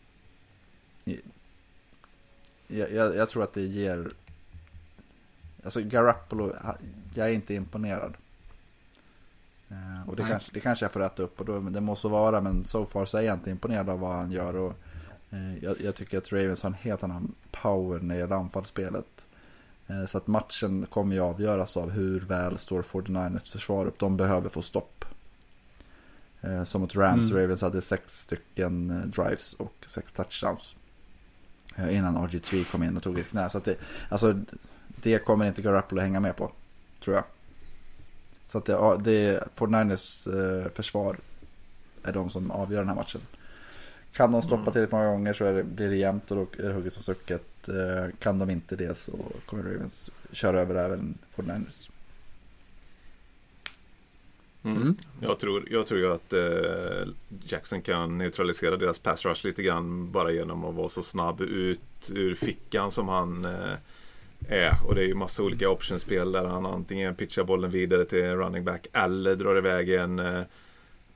jag, 2.68 2.92
jag, 2.92 3.16
jag, 3.16 3.30
tror 3.30 3.44
att 3.44 3.54
det 3.54 3.62
ger... 3.62 4.10
Alltså 5.64 5.82
Garoppolo, 5.82 6.56
jag 7.14 7.30
är 7.30 7.34
inte 7.34 7.54
imponerad. 7.54 8.14
Uh, 9.72 10.10
och 10.10 10.16
det 10.16 10.24
kanske, 10.24 10.52
det 10.54 10.60
kanske 10.60 10.86
jag 10.86 10.92
får 10.92 11.00
rätta 11.00 11.24
upp 11.24 11.40
och 11.40 11.46
då, 11.46 11.60
det 11.60 11.82
måste 11.82 12.08
vara 12.08 12.42
men 12.42 12.64
so 12.64 12.86
far 12.86 13.06
så 13.06 13.18
är 13.18 13.22
jag 13.22 13.36
inte 13.36 13.52
imponerad 13.52 13.90
av 13.90 14.00
vad 14.00 14.16
han 14.16 14.32
gör. 14.32 14.56
Och, 14.56 14.74
Eh, 14.95 14.95
jag, 15.62 15.82
jag, 15.82 15.96
tycker 15.96 16.18
att 16.18 16.32
Ravens 16.32 16.62
har 16.62 16.70
en 16.70 16.74
helt 16.74 17.04
annan 17.04 17.36
power 17.52 18.00
när 18.00 18.16
det 18.16 18.20
gäller 18.20 18.36
anfallsspelet. 18.36 19.26
Eh, 19.88 20.06
så 20.06 20.18
att 20.18 20.28
matchen 20.28 20.86
kommer 20.90 21.16
ju 21.16 21.22
avgöras 21.22 21.78
av 21.78 21.90
hur 21.90 22.20
väl 22.20 22.58
står 22.58 22.82
49ers 22.82 23.52
försvar 23.52 23.86
upp. 23.86 24.00
De 24.00 24.18
behöver 24.18 24.50
få 24.50 24.62
stopp. 24.62 25.06
Eh, 26.42 26.64
som 26.64 26.82
mot 26.82 26.96
Rams, 26.96 27.32
mm. 27.32 27.42
Ravens 27.42 27.62
hade 27.62 27.82
sex 27.82 28.22
stycken 28.22 29.04
drives 29.16 29.54
och 29.54 29.74
sex 29.88 30.14
touchdowns. 30.14 30.76
Innan 31.90 32.18
RG3 32.18 32.64
kom 32.64 32.84
in 32.84 32.98
och 32.98 33.04
tog 33.04 33.20
ett 33.20 33.30
knä. 33.30 33.50
Så 33.50 33.60
det, 33.60 33.76
alltså, 34.10 34.40
det 34.88 35.26
kommer 35.26 35.46
inte 35.46 35.62
Garoppolo 35.62 36.02
hänga 36.02 36.20
med 36.20 36.36
på, 36.36 36.52
tror 37.04 37.16
jag. 37.16 37.26
Så 38.48 38.58
att 38.58 38.66
det, 38.66 38.98
det 39.04 39.44
49ers 39.56 40.70
försvar 40.70 41.18
är 42.04 42.14
de 42.14 42.30
som 42.30 42.52
avgör 42.52 42.80
den 42.80 42.88
här 42.88 42.96
matchen. 42.96 43.22
Kan 44.16 44.32
de 44.32 44.42
stoppa 44.42 44.62
mm. 44.62 44.74
tillräckligt 44.74 44.92
många 44.92 45.12
gånger 45.12 45.34
så 45.34 45.44
det, 45.44 45.64
blir 45.64 45.90
det 45.90 45.96
jämnt 45.96 46.32
och 46.32 46.38
då 46.38 46.64
är 46.64 46.68
det 46.68 46.74
hugget 46.74 46.94
som 46.94 47.04
stucket. 47.04 47.70
Eh, 47.70 48.16
kan 48.20 48.40
de 48.40 48.50
inte 48.50 48.76
det 48.76 48.98
så 48.98 49.12
kommer 49.46 49.64
Ravens 49.64 50.12
köra 50.32 50.60
över 50.60 50.76
även 50.76 51.18
49ers. 51.36 51.90
Mm. 54.64 54.82
Mm. 54.82 54.98
Jag, 55.20 55.40
tror, 55.40 55.68
jag 55.72 55.88
tror 55.88 56.00
ju 56.00 56.14
att 56.14 56.34
eh, 56.34 57.14
Jackson 57.44 57.82
kan 57.82 58.18
neutralisera 58.18 58.78
deras 58.78 59.00
pass 59.00 59.26
rush 59.26 59.46
lite 59.46 59.64
grann 59.64 60.12
bara 60.12 60.32
genom 60.32 60.66
att 60.66 60.76
vara 60.76 60.90
så 60.90 61.04
snabb 61.04 61.42
ut 61.42 62.12
ur 62.12 62.36
fickan 62.36 62.92
som 62.92 63.08
han 63.08 63.46
eh, 63.46 63.74
är. 64.50 64.74
Och 64.86 64.96
det 64.96 65.02
är 65.02 65.08
ju 65.08 65.16
massa 65.16 65.44
olika 65.44 65.70
optionspel 65.70 66.32
där 66.32 66.46
han 66.46 66.66
antingen 66.66 67.16
pitchar 67.16 67.44
bollen 67.44 67.72
vidare 67.72 68.06
till 68.06 68.24
running 68.24 68.64
back 68.64 68.88
eller 68.94 69.36
drar 69.36 69.58
iväg 69.58 69.90
en 69.90 70.20
eh, 70.20 70.42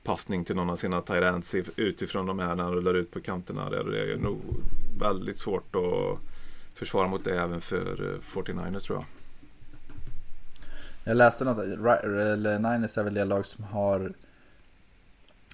passning 0.02 0.44
till 0.44 0.56
någon 0.56 0.70
av 0.70 0.76
sina 0.76 1.00
tight 1.00 1.54
utifrån 1.76 2.26
de 2.26 2.38
här 2.38 2.54
när 2.54 2.64
han 2.64 2.72
rullar 2.72 2.94
ut 2.94 3.10
på 3.10 3.20
kanterna. 3.20 3.70
Där. 3.70 3.84
Det 3.84 4.12
är 4.12 4.16
nog 4.16 4.40
väldigt 4.98 5.38
svårt 5.38 5.76
att 5.76 6.18
försvara 6.74 7.08
mot 7.08 7.24
det 7.24 7.40
även 7.40 7.60
för 7.60 8.18
49ers 8.34 8.74
eh, 8.74 8.78
tror 8.78 8.98
jag. 8.98 9.04
Jag 11.04 11.16
läste 11.16 11.44
något, 11.44 11.58
Niners 12.60 12.98
är 12.98 13.02
väl 13.02 13.14
det 13.14 13.24
lag 13.24 13.46
som 13.46 13.64
har 13.64 14.12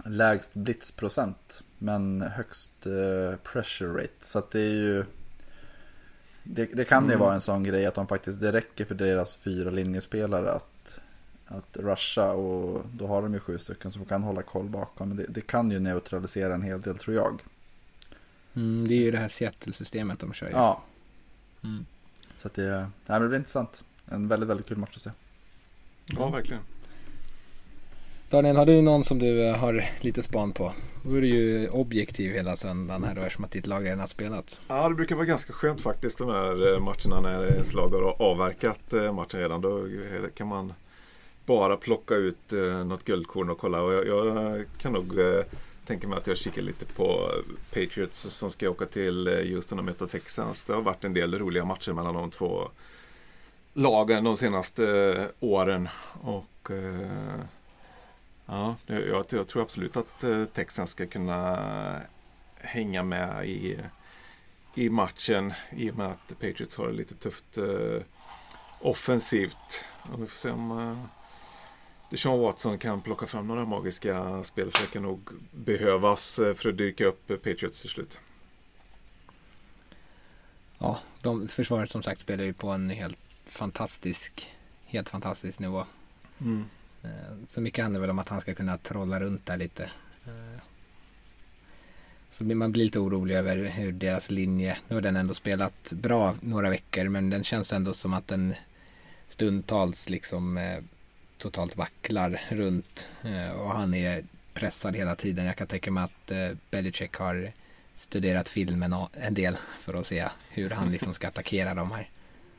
lägst 0.04 0.54
blitzprocent 0.54 1.62
men 1.78 2.22
högst 2.22 2.86
pressure 3.42 4.02
rate. 4.02 4.12
Så 4.20 4.38
att 4.38 4.50
det 4.50 4.60
är 4.60 4.72
ju 4.72 5.04
det, 6.42 6.64
det 6.64 6.84
kan 6.84 7.04
ju 7.04 7.12
mm. 7.12 7.20
vara 7.20 7.34
en 7.34 7.40
sån 7.40 7.62
grej 7.62 7.86
att 7.86 7.94
de 7.94 8.06
faktiskt, 8.06 8.40
det 8.40 8.52
räcker 8.52 8.84
för 8.84 8.94
deras 8.94 9.36
fyra 9.36 9.70
linjespelare 9.70 10.52
att 10.52 10.75
att 11.46 11.76
rusha 11.76 12.32
och 12.32 12.86
då 12.92 13.06
har 13.06 13.22
de 13.22 13.34
ju 13.34 13.40
sju 13.40 13.58
stycken 13.58 13.92
som 13.92 14.04
kan 14.04 14.22
hålla 14.22 14.42
koll 14.42 14.68
bakom. 14.68 15.08
Men 15.08 15.16
det, 15.16 15.26
det 15.28 15.40
kan 15.40 15.70
ju 15.70 15.78
neutralisera 15.78 16.54
en 16.54 16.62
hel 16.62 16.80
del 16.80 16.98
tror 16.98 17.16
jag. 17.16 17.42
Mm, 18.54 18.88
det 18.88 18.94
är 18.94 19.00
ju 19.00 19.10
det 19.10 19.18
här 19.18 19.28
Seattle-systemet 19.28 20.18
de 20.18 20.32
kör 20.32 20.46
ju. 20.46 20.52
Ja. 20.52 20.82
Mm. 21.64 21.86
Så 22.36 22.48
att 22.48 22.54
det, 22.54 22.90
nej, 23.06 23.20
det 23.20 23.28
blir 23.28 23.38
intressant. 23.38 23.84
En 24.06 24.28
väldigt, 24.28 24.48
väldigt 24.48 24.66
kul 24.66 24.78
match 24.78 24.96
att 24.96 25.02
se. 25.02 25.10
Ja, 26.06 26.30
verkligen. 26.30 26.62
Daniel, 28.30 28.56
har 28.56 28.66
du 28.66 28.82
någon 28.82 29.04
som 29.04 29.18
du 29.18 29.48
eh, 29.48 29.56
har 29.56 29.84
lite 30.00 30.22
span 30.22 30.52
på? 30.52 30.72
Då 31.02 31.14
är 31.14 31.20
du 31.20 31.26
ju 31.26 31.68
objektiv 31.68 32.32
hela 32.32 32.56
söndagen 32.56 33.04
här 33.04 33.14
då 33.14 33.20
eftersom 33.20 33.44
att 33.44 33.50
ditt 33.50 33.66
lag 33.66 33.84
redan 33.84 34.00
har 34.00 34.06
spelat. 34.06 34.60
Ja, 34.68 34.88
det 34.88 34.94
brukar 34.94 35.16
vara 35.16 35.26
ganska 35.26 35.52
skönt 35.52 35.80
faktiskt 35.80 36.18
de 36.18 36.28
här 36.28 36.74
eh, 36.74 36.80
matcherna 36.80 37.20
när 37.20 37.52
ens 37.52 37.72
lag 37.72 37.88
har 37.88 38.22
avverkat 38.22 38.92
eh, 38.92 39.12
matchen 39.12 39.40
redan. 39.40 39.60
Då 39.60 39.88
kan 40.34 40.46
man 40.46 40.72
bara 41.46 41.76
plocka 41.76 42.14
ut 42.14 42.52
eh, 42.52 42.84
något 42.84 43.04
guldkorn 43.04 43.50
och 43.50 43.58
kolla. 43.58 43.82
Och 43.82 43.92
jag, 43.92 44.06
jag 44.06 44.64
kan 44.78 44.92
nog 44.92 45.18
eh, 45.18 45.44
tänka 45.86 46.08
mig 46.08 46.18
att 46.18 46.26
jag 46.26 46.36
kikar 46.36 46.62
lite 46.62 46.84
på 46.84 47.32
Patriots 47.74 48.18
som 48.20 48.50
ska 48.50 48.70
åka 48.70 48.86
till 48.86 49.28
eh, 49.28 49.34
Houston 49.34 49.78
och 49.78 49.84
möta 49.84 50.06
Texans. 50.06 50.64
Det 50.64 50.72
har 50.72 50.82
varit 50.82 51.04
en 51.04 51.14
del 51.14 51.38
roliga 51.38 51.64
matcher 51.64 51.92
mellan 51.92 52.14
de 52.14 52.30
två 52.30 52.68
lagen 53.72 54.24
de 54.24 54.36
senaste 54.36 54.84
eh, 54.88 55.26
åren. 55.40 55.88
Och 56.22 56.70
eh, 56.70 57.40
ja, 58.46 58.76
jag, 58.86 59.28
jag, 59.30 59.46
tror 59.46 59.62
absolut 59.62 59.96
att 59.96 60.24
eh, 60.24 60.84
ska 60.86 61.06
kunna 61.06 62.00
hänga 62.60 63.02
med 63.02 63.48
i, 63.48 63.78
i 64.74 64.90
matchen 64.90 65.52
i 65.70 65.90
och 65.90 65.96
med 65.96 66.06
att 66.06 66.28
Patriots 66.40 66.76
har 66.76 66.86
det 66.86 66.92
lite 66.92 67.14
tufft 67.14 67.58
eh, 67.58 68.02
offensivt. 68.80 69.86
Och 70.12 70.22
vi 70.22 70.26
får 70.26 70.36
se 70.36 70.50
om 70.50 70.70
eh, 70.70 71.15
Deshaun 72.10 72.40
Watson 72.40 72.78
kan 72.78 73.02
plocka 73.02 73.26
fram 73.26 73.46
några 73.46 73.64
magiska 73.64 74.44
spel 74.44 74.70
för 74.70 74.86
det 74.86 74.92
kan 74.92 75.02
nog 75.02 75.30
behövas 75.50 76.38
eh, 76.38 76.54
för 76.54 76.68
att 76.68 76.76
dyka 76.76 77.06
upp 77.06 77.26
Patriots 77.28 77.80
till 77.80 77.90
slut. 77.90 78.18
Ja, 80.78 81.00
de, 81.22 81.48
försvaret 81.48 81.90
som 81.90 82.02
sagt 82.02 82.20
spelar 82.20 82.44
ju 82.44 82.52
på 82.52 82.68
en 82.68 82.90
helt 82.90 83.18
fantastisk, 83.46 84.52
helt 84.86 85.08
fantastisk 85.08 85.58
nivå. 85.58 85.84
Mm. 86.40 86.64
Eh, 87.02 87.44
så 87.44 87.60
mycket 87.60 87.82
handlar 87.82 88.00
väl 88.00 88.10
om 88.10 88.18
att 88.18 88.28
han 88.28 88.40
ska 88.40 88.54
kunna 88.54 88.78
trolla 88.78 89.20
runt 89.20 89.46
där 89.46 89.56
lite. 89.56 89.90
Eh, 90.24 90.60
så 92.30 92.44
man 92.44 92.72
blir 92.72 92.84
lite 92.84 92.98
orolig 92.98 93.34
över 93.34 93.56
hur 93.56 93.92
deras 93.92 94.30
linje, 94.30 94.78
nu 94.88 94.94
har 94.94 95.02
den 95.02 95.16
ändå 95.16 95.34
spelat 95.34 95.92
bra 95.92 96.34
några 96.40 96.70
veckor 96.70 97.08
men 97.08 97.30
den 97.30 97.44
känns 97.44 97.72
ändå 97.72 97.92
som 97.92 98.14
att 98.14 98.28
den 98.28 98.54
stundtals 99.28 100.08
liksom 100.08 100.58
eh, 100.58 100.78
totalt 101.38 101.76
vacklar 101.76 102.40
runt 102.48 103.08
eh, 103.24 103.60
och 103.60 103.70
han 103.70 103.94
är 103.94 104.24
pressad 104.54 104.96
hela 104.96 105.16
tiden. 105.16 105.46
Jag 105.46 105.56
kan 105.56 105.66
tänka 105.66 105.90
mig 105.90 106.04
att 106.04 106.30
eh, 106.30 106.50
Belichick 106.70 107.14
har 107.14 107.52
studerat 107.96 108.48
filmen 108.48 108.96
en 109.12 109.34
del 109.34 109.56
för 109.80 109.94
att 109.94 110.06
se 110.06 110.28
hur 110.50 110.70
han 110.70 110.92
liksom 110.92 111.14
ska 111.14 111.28
attackera 111.28 111.74
de 111.74 111.92
här. 111.92 112.08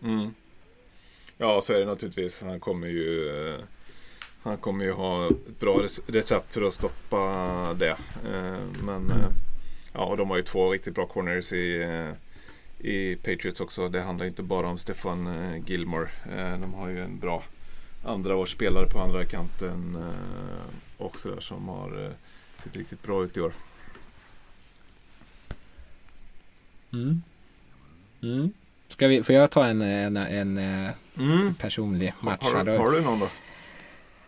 Mm. 0.04 0.34
Ja, 1.38 1.62
så 1.62 1.74
är 1.74 1.80
det 1.80 1.86
naturligtvis. 1.86 2.42
Han 2.42 2.60
kommer 2.60 2.88
ju 2.88 3.30
eh, 3.54 3.60
han 4.48 4.58
kommer 4.58 4.86
ju 4.86 4.92
ha 4.92 5.28
ett 5.28 5.60
bra 5.60 5.88
recept 6.08 6.54
för 6.54 6.62
att 6.62 6.74
stoppa 6.74 7.74
det. 7.74 7.98
Eh, 8.26 8.62
men 8.84 9.12
eh, 9.12 9.30
ja, 9.94 10.06
och 10.06 10.18
de 10.18 10.30
har 10.30 10.38
ju 10.38 10.44
två 10.44 10.72
riktigt 10.72 10.96
bra 10.96 11.06
corners 11.06 11.54
i, 11.54 11.82
eh, 11.82 12.12
i 12.88 13.16
Patriots 13.16 13.60
också. 13.60 13.90
Det 13.90 14.02
handlar 14.02 14.26
inte 14.26 14.44
bara 14.44 14.68
om 14.68 14.78
Stefan 14.78 15.30
Gilmore. 15.66 16.10
De 16.62 16.74
har 16.74 16.90
ju 16.90 17.04
en 17.04 17.20
bra 17.20 17.44
andra 18.04 18.36
års 18.36 18.52
spelare 18.52 18.88
på 18.88 19.00
andra 19.00 19.26
kanten 19.26 19.98
också 20.98 21.30
där 21.30 21.40
som 21.42 21.68
har 21.68 22.14
sett 22.64 22.76
riktigt 22.76 23.04
bra 23.04 23.24
ut 23.24 23.38
i 23.38 23.42
år. 23.42 23.54
Mm. 26.94 27.22
Mm. 28.24 28.54
Ska 28.88 29.08
vi, 29.08 29.24
får 29.24 29.36
jag 29.36 29.52
ta 29.52 29.66
en, 29.66 29.82
en, 29.82 30.18
en 30.18 30.58
eh, 30.58 30.92
mm. 31.18 31.56
personlig 31.56 32.14
match? 32.20 32.44
Har, 32.44 32.66
har, 32.66 32.78
har 32.78 32.92
du 32.92 33.02
någon 33.02 33.20
då? 33.20 33.30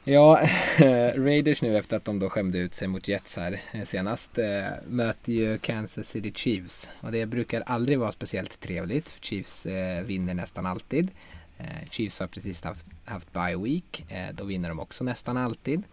Ja, 0.04 0.42
Raiders 1.16 1.62
nu 1.62 1.78
efter 1.78 1.98
att 1.98 2.06
de 2.06 2.20
då 2.20 2.30
skämde 2.30 2.58
ut 2.58 2.74
sig 2.74 2.88
mot 2.88 3.08
Jets 3.08 3.38
här 3.38 3.62
eh, 3.72 3.84
senast 3.84 4.40
möter 4.88 5.34
ju 5.34 5.58
Kansas 5.58 6.10
City 6.10 6.32
Chiefs 6.36 6.92
och 7.02 7.12
det 7.12 7.26
brukar 7.26 7.62
aldrig 7.62 8.00
vara 8.00 8.12
speciellt 8.12 8.60
trevligt 8.60 9.10
för 9.10 9.22
Chiefs 9.22 9.66
vinner 10.06 10.34
nästan 10.34 10.66
alltid. 10.66 11.12
Äh, 11.60 11.90
Chiefs 11.90 12.20
har 12.20 12.28
precis 12.28 12.64
haft, 12.64 12.86
haft 13.06 13.34
bye 13.34 13.58
week, 13.58 14.06
då 14.34 14.44
vinner 14.44 14.70
de 14.70 14.80
också 14.80 15.04
nästan 15.04 15.38
alltid. 15.38 15.84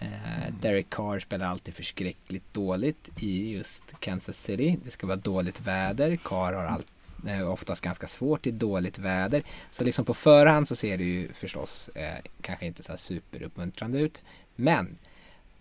Eh, 0.00 0.54
Derek 0.60 0.90
Carr 0.90 1.18
spelar 1.18 1.46
alltid 1.46 1.74
förskräckligt 1.74 2.54
dåligt 2.54 3.10
i 3.20 3.52
just 3.52 3.94
Kansas 4.00 4.38
City. 4.38 4.78
Det 4.84 4.90
ska 4.90 5.06
vara 5.06 5.16
dåligt 5.16 5.60
väder. 5.60 6.16
Carr 6.16 6.52
har 6.52 6.64
allt, 6.64 6.92
eh, 7.26 7.50
oftast 7.50 7.80
ganska 7.80 8.06
svårt 8.06 8.46
i 8.46 8.50
dåligt 8.50 8.98
väder. 8.98 9.42
Så 9.70 9.84
liksom 9.84 10.04
på 10.04 10.14
förhand 10.14 10.68
så 10.68 10.76
ser 10.76 10.98
det 10.98 11.04
ju 11.04 11.28
förstås 11.32 11.88
eh, 11.88 12.18
kanske 12.40 12.66
inte 12.66 12.82
så 12.82 12.92
här 12.92 12.96
superuppmuntrande 12.96 13.98
ut. 13.98 14.22
Men 14.56 14.98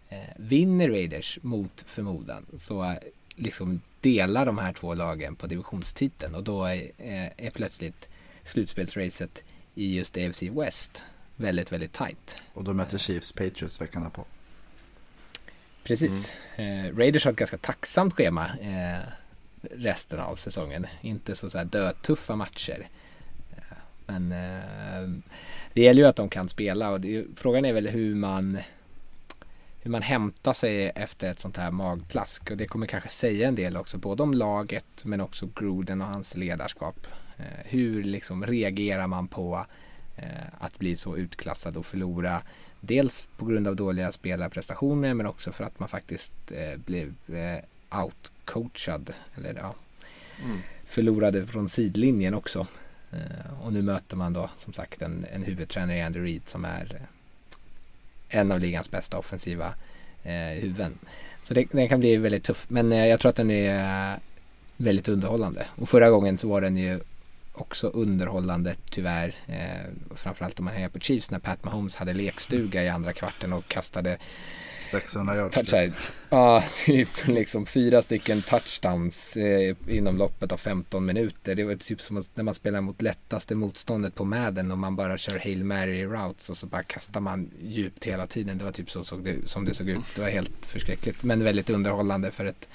eh, 0.09 0.19
vinner 0.37 0.89
Raiders 0.89 1.39
mot 1.41 1.85
förmodan 1.87 2.45
så 2.57 2.83
eh, 2.83 2.97
liksom 3.35 3.81
delar 4.01 4.45
de 4.45 4.57
här 4.57 4.73
två 4.73 4.93
lagen 4.93 5.35
på 5.35 5.47
divisionstiteln 5.47 6.35
och 6.35 6.43
då 6.43 6.65
är, 6.65 6.91
eh, 6.97 7.29
är 7.37 7.51
plötsligt 7.51 8.09
slutspelsracet 8.49 9.43
i 9.75 9.95
just 9.95 10.17
AFC 10.17 10.43
West 10.43 11.05
väldigt, 11.35 11.71
väldigt 11.71 11.93
tight. 11.93 12.37
Och 12.53 12.63
då 12.63 12.73
möter 12.73 12.97
Chiefs 12.97 13.31
Patriots 13.31 13.81
veckan 13.81 14.11
på. 14.11 14.25
Precis. 15.83 16.33
Mm. 16.55 16.85
Eh, 16.85 16.97
Raiders 16.97 17.25
har 17.25 17.31
ett 17.31 17.37
ganska 17.37 17.57
tacksamt 17.57 18.13
schema 18.13 18.51
eh, 18.61 19.07
resten 19.71 20.19
av 20.19 20.35
säsongen. 20.35 20.87
Inte 21.01 21.35
så, 21.35 21.49
så 21.49 21.57
här 21.57 21.65
dödtuffa 21.65 22.35
matcher. 22.35 22.87
Eh, 23.57 23.77
men 24.05 24.31
eh, 24.31 25.09
det 25.73 25.81
gäller 25.81 26.01
ju 26.01 26.07
att 26.07 26.15
de 26.15 26.29
kan 26.29 26.49
spela 26.49 26.89
och 26.89 27.01
det, 27.01 27.25
frågan 27.35 27.65
är 27.65 27.73
väl 27.73 27.87
hur 27.87 28.15
man 28.15 28.59
hur 29.81 29.91
man 29.91 30.01
hämtar 30.01 30.53
sig 30.53 30.91
efter 30.95 31.31
ett 31.31 31.39
sånt 31.39 31.57
här 31.57 31.71
magplask 31.71 32.51
och 32.51 32.57
det 32.57 32.67
kommer 32.67 32.87
kanske 32.87 33.09
säga 33.09 33.47
en 33.47 33.55
del 33.55 33.77
också 33.77 33.97
både 33.97 34.23
om 34.23 34.33
laget 34.33 35.05
men 35.05 35.21
också 35.21 35.49
Gruden 35.55 36.01
och 36.01 36.07
hans 36.07 36.35
ledarskap. 36.35 37.07
Eh, 37.39 37.65
hur 37.65 38.03
liksom 38.03 38.45
reagerar 38.45 39.07
man 39.07 39.27
på 39.27 39.65
Eh, 40.21 40.47
att 40.59 40.79
bli 40.79 40.95
så 40.95 41.17
utklassad 41.17 41.77
och 41.77 41.85
förlora. 41.85 42.41
Dels 42.81 43.27
på 43.37 43.45
grund 43.45 43.67
av 43.67 43.75
dåliga 43.75 44.11
spelarprestationer 44.11 45.13
men 45.13 45.25
också 45.25 45.51
för 45.51 45.63
att 45.63 45.79
man 45.79 45.89
faktiskt 45.89 46.33
eh, 46.51 46.79
blev 46.85 47.13
outcoachad. 47.91 49.13
Eller 49.35 49.55
ja, 49.55 49.75
mm. 50.43 50.59
förlorade 50.85 51.47
från 51.47 51.69
sidlinjen 51.69 52.33
också. 52.33 52.67
Och 53.61 53.73
nu 53.73 53.81
möter 53.81 54.15
man 54.17 54.33
då 54.33 54.49
som 54.57 54.73
sagt 54.73 55.01
en, 55.01 55.25
en 55.31 55.43
huvudtränare 55.43 55.97
i 55.97 56.01
Andy 56.01 56.19
Reid 56.19 56.41
som 56.45 56.65
är 56.65 57.01
en 58.29 58.51
av 58.51 58.59
ligans 58.59 58.91
bästa 58.91 59.17
offensiva 59.17 59.73
eh, 60.23 60.61
huvuden. 60.61 60.97
Så 61.43 61.53
det, 61.53 61.65
den 61.71 61.89
kan 61.89 61.99
bli 61.99 62.17
väldigt 62.17 62.43
tuff. 62.43 62.65
Men 62.67 62.91
eh, 62.91 63.07
jag 63.07 63.19
tror 63.19 63.29
att 63.29 63.35
den 63.35 63.51
är 63.51 64.19
väldigt 64.77 65.07
underhållande. 65.07 65.67
Och 65.75 65.89
förra 65.89 66.09
gången 66.09 66.37
så 66.37 66.47
var 66.47 66.61
den 66.61 66.77
ju 66.77 66.99
också 67.61 67.87
underhållande 67.87 68.75
tyvärr. 68.89 69.35
Eh, 69.47 70.15
framförallt 70.15 70.59
om 70.59 70.65
man 70.65 70.73
hejar 70.73 70.89
på 70.89 70.99
Chiefs 70.99 71.31
när 71.31 71.39
Pat 71.39 71.63
Mahomes 71.63 71.95
hade 71.95 72.13
lekstuga 72.13 72.83
i 72.83 72.89
andra 72.89 73.13
kvarten 73.13 73.53
och 73.53 73.67
kastade 73.67 74.17
600 74.91 75.35
yards. 75.35 75.71
Typ. 75.71 75.93
Ja, 76.29 76.63
typ 76.85 77.27
liksom 77.27 77.65
fyra 77.65 78.01
stycken 78.01 78.41
touchdowns 78.41 79.37
eh, 79.37 79.75
inom 79.87 80.17
loppet 80.17 80.51
av 80.51 80.57
15 80.57 81.05
minuter. 81.05 81.55
Det 81.55 81.63
var 81.63 81.75
typ 81.75 82.01
som 82.01 82.23
när 82.33 82.43
man 82.43 82.53
spelar 82.53 82.81
mot 82.81 83.01
lättaste 83.01 83.55
motståndet 83.55 84.15
på 84.15 84.25
Madden 84.25 84.71
och 84.71 84.77
man 84.77 84.95
bara 84.95 85.17
kör 85.17 85.39
Hail 85.39 85.63
Mary 85.63 86.05
routes 86.05 86.49
och 86.49 86.57
så 86.57 86.67
bara 86.67 86.83
kastar 86.83 87.19
man 87.19 87.51
djupt 87.61 88.05
hela 88.05 88.27
tiden. 88.27 88.57
Det 88.57 88.63
var 88.63 88.71
typ 88.71 88.91
så 88.91 89.03
såg 89.03 89.23
det, 89.23 89.35
som 89.45 89.65
det 89.65 89.73
såg 89.73 89.89
ut. 89.89 90.15
Det 90.15 90.21
var 90.21 90.29
helt 90.29 90.65
förskräckligt 90.65 91.23
men 91.23 91.43
väldigt 91.43 91.69
underhållande 91.69 92.31
för 92.31 92.45
ett 92.45 92.67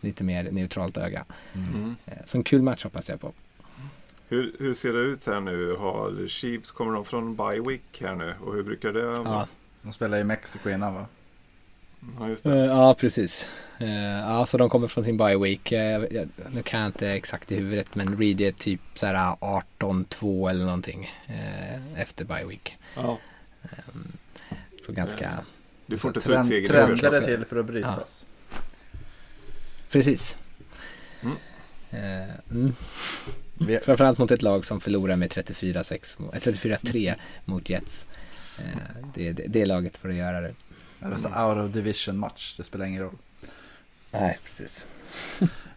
lite 0.00 0.24
mer 0.24 0.50
neutralt 0.50 0.96
öga. 0.96 1.24
Mm. 1.54 1.96
Eh, 2.06 2.12
så 2.24 2.36
en 2.36 2.44
kul 2.44 2.62
match 2.62 2.84
hoppas 2.84 3.08
jag 3.08 3.20
på. 3.20 3.32
Hur, 4.32 4.52
hur 4.58 4.74
ser 4.74 4.92
det 4.92 4.98
ut 4.98 5.26
här 5.26 5.40
nu? 5.40 5.74
Har 5.74 6.28
Chiefs, 6.28 6.70
kommer 6.70 6.92
de 6.92 7.04
från 7.04 7.36
bye 7.36 7.60
week 7.60 8.00
här 8.00 8.14
nu? 8.14 8.34
Och 8.44 8.54
hur 8.54 8.62
brukar 8.62 8.92
det 8.92 9.06
vara? 9.06 9.22
Ja. 9.24 9.48
De 9.82 9.92
spelar 9.92 10.18
i 10.18 10.24
Mexiko 10.24 10.70
innan 10.70 10.94
va? 10.94 11.06
Ja, 12.18 12.28
just 12.28 12.44
det. 12.44 12.50
Uh, 12.50 12.64
ja, 12.64 12.94
precis. 12.94 13.48
Uh, 13.80 13.88
ja, 14.20 14.46
så 14.46 14.58
de 14.58 14.68
kommer 14.68 14.88
från 14.88 15.04
sin 15.04 15.16
bye 15.16 15.36
week. 15.36 15.72
Uh, 15.72 15.78
nu 16.50 16.62
kan 16.62 16.80
jag 16.80 16.88
inte 16.88 17.08
exakt 17.08 17.52
i 17.52 17.56
huvudet, 17.56 17.94
men 17.94 18.18
Reed 18.18 18.40
är 18.40 18.52
typ 18.52 18.80
så 18.94 19.06
här 19.06 19.36
18-2 19.78 20.50
eller 20.50 20.64
någonting 20.64 21.10
efter 21.96 22.24
bye 22.24 22.44
week. 22.44 22.78
Ja. 22.94 23.18
Um, 23.62 24.12
så 24.86 24.92
ganska... 24.92 25.44
Du 25.86 25.98
får 25.98 26.08
inte 26.08 26.20
ta 26.20 26.40
ut 26.40 26.46
segern 26.46 26.70
Trender 26.70 27.10
det 27.10 27.20
till 27.20 27.44
för 27.44 27.56
att 27.56 27.66
brytas. 27.66 28.26
Ja. 28.50 28.58
Precis. 29.90 30.36
Mm. 31.22 31.36
Mm. 32.50 32.74
Vi... 33.66 33.78
Framförallt 33.78 34.18
mot 34.18 34.30
ett 34.30 34.42
lag 34.42 34.66
som 34.66 34.80
förlorar 34.80 35.16
med 35.16 35.30
34-3 35.30 37.08
eh, 37.08 37.14
mot 37.44 37.70
Jets. 37.70 38.06
Eh, 38.58 38.64
det, 39.14 39.32
det, 39.32 39.46
det 39.46 39.66
laget 39.66 39.96
för 39.96 40.08
att 40.08 40.14
göra 40.14 40.40
det. 40.40 40.54
Alltså 41.00 41.28
out 41.28 41.68
of 41.68 41.74
division 41.74 42.18
match, 42.18 42.54
det 42.56 42.64
spelar 42.64 42.86
ingen 42.86 43.02
roll. 43.02 43.18
Nej, 44.10 44.38
precis. 44.44 44.84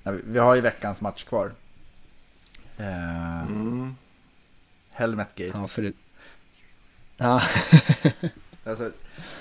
vi 0.03 0.39
har 0.39 0.55
ju 0.55 0.61
veckans 0.61 1.01
match 1.01 1.23
kvar. 1.23 1.51
Eh, 2.77 3.41
mm. 3.41 3.95
Helmet 4.89 5.35
Gate. 5.35 5.51
Ja, 5.57 5.67
för 5.67 5.93
Ja. 7.17 7.41
alltså, 8.63 8.91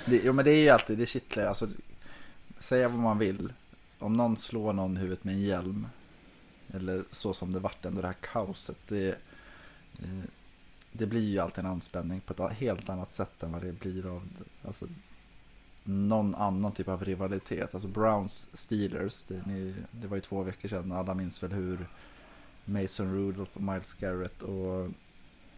det, 0.05 0.20
jo 0.24 0.32
men 0.32 0.45
det 0.45 0.51
är 0.51 0.62
ju 0.62 0.68
alltid, 0.68 0.99
det 0.99 1.07
kittlar, 1.07 1.47
alltså 1.47 1.68
säga 2.59 2.88
vad 2.88 2.99
man 2.99 3.18
vill. 3.18 3.53
Om 3.99 4.12
någon 4.12 4.36
slår 4.36 4.72
någon 4.72 4.97
i 4.97 5.01
huvudet 5.01 5.24
med 5.24 5.34
en 5.34 5.40
hjälm 5.40 5.86
eller 6.74 7.04
så 7.10 7.34
som 7.34 7.52
det 7.52 7.58
vart 7.58 7.84
ändå 7.84 8.00
det 8.00 8.06
här 8.06 8.16
kaoset. 8.20 8.76
Det, 8.88 9.08
eh, 9.98 10.24
det 10.92 11.06
blir 11.06 11.28
ju 11.28 11.38
alltid 11.38 11.64
en 11.64 11.70
anspänning 11.70 12.20
på 12.20 12.44
ett 12.44 12.52
helt 12.52 12.88
annat 12.88 13.12
sätt 13.12 13.42
än 13.42 13.52
vad 13.52 13.62
det 13.62 13.72
blir 13.72 14.06
av 14.06 14.22
alltså, 14.66 14.86
någon 15.84 16.34
annan 16.34 16.72
typ 16.72 16.88
av 16.88 17.04
rivalitet. 17.04 17.74
Alltså 17.74 17.88
Browns 17.88 18.48
Steelers, 18.52 19.24
det, 19.24 19.42
det 19.90 20.06
var 20.06 20.16
ju 20.16 20.20
två 20.20 20.42
veckor 20.42 20.68
sedan. 20.68 20.92
Alla 20.92 21.14
minns 21.14 21.42
väl 21.42 21.52
hur 21.52 21.86
Mason 22.64 23.14
Rudolph 23.14 23.50
och 23.54 23.62
Miles 23.62 23.94
Garrett 23.94 24.42
och 24.42 24.90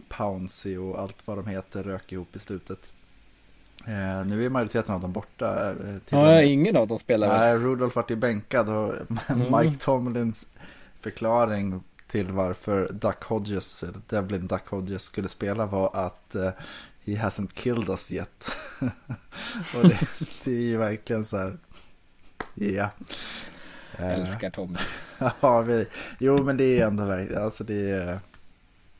Pouncy 0.08 0.76
och 0.76 1.00
allt 1.00 1.26
vad 1.26 1.38
de 1.38 1.46
heter 1.46 1.82
rök 1.82 2.12
ihop 2.12 2.36
i 2.36 2.38
slutet. 2.38 2.92
Eh, 3.86 4.26
nu 4.26 4.46
är 4.46 4.50
majoriteten 4.50 4.94
av 4.94 5.00
dem 5.00 5.12
borta. 5.12 5.70
Eh, 5.70 5.96
ja, 6.08 6.42
ingen 6.42 6.76
av 6.76 6.86
dem 6.86 6.98
spelar 6.98 7.38
Nej, 7.38 7.58
Rudolph 7.58 7.96
vart 7.96 8.10
ju 8.10 8.16
bänkad 8.16 8.68
och 8.68 8.94
mm. 9.28 9.52
Mike 9.58 9.78
Tomlins 9.78 10.48
förklaring 11.07 11.82
till 12.07 12.30
varför 12.30 12.92
Duck 12.92 13.24
Hodges, 13.24 13.82
eller 13.82 14.00
Devlin 14.09 14.46
Duck 14.46 14.68
Hodges 14.68 15.02
skulle 15.02 15.28
spela 15.28 15.66
var 15.66 15.96
att 15.96 16.36
uh, 16.36 16.50
he 17.04 17.12
hasn't 17.12 17.54
killed 17.54 17.88
us 17.88 18.12
yet. 18.12 18.50
och 19.74 19.88
det, 19.88 20.00
det, 20.44 20.50
är 20.50 20.61
ju 20.61 20.76
verkligen 20.76 21.24
så 21.24 21.36
här, 21.36 21.59
ja. 22.54 22.66
Yeah. 22.66 22.90
Älskar 23.98 24.50
Tommy. 24.50 24.78
ja, 25.40 25.61
vi, 25.61 25.86
jo 26.18 26.44
men 26.44 26.57
det 26.57 26.80
är 26.80 26.86
ändå 26.86 27.04
verkligen, 27.04 27.42
alltså 27.42 27.64
det, 27.64 28.18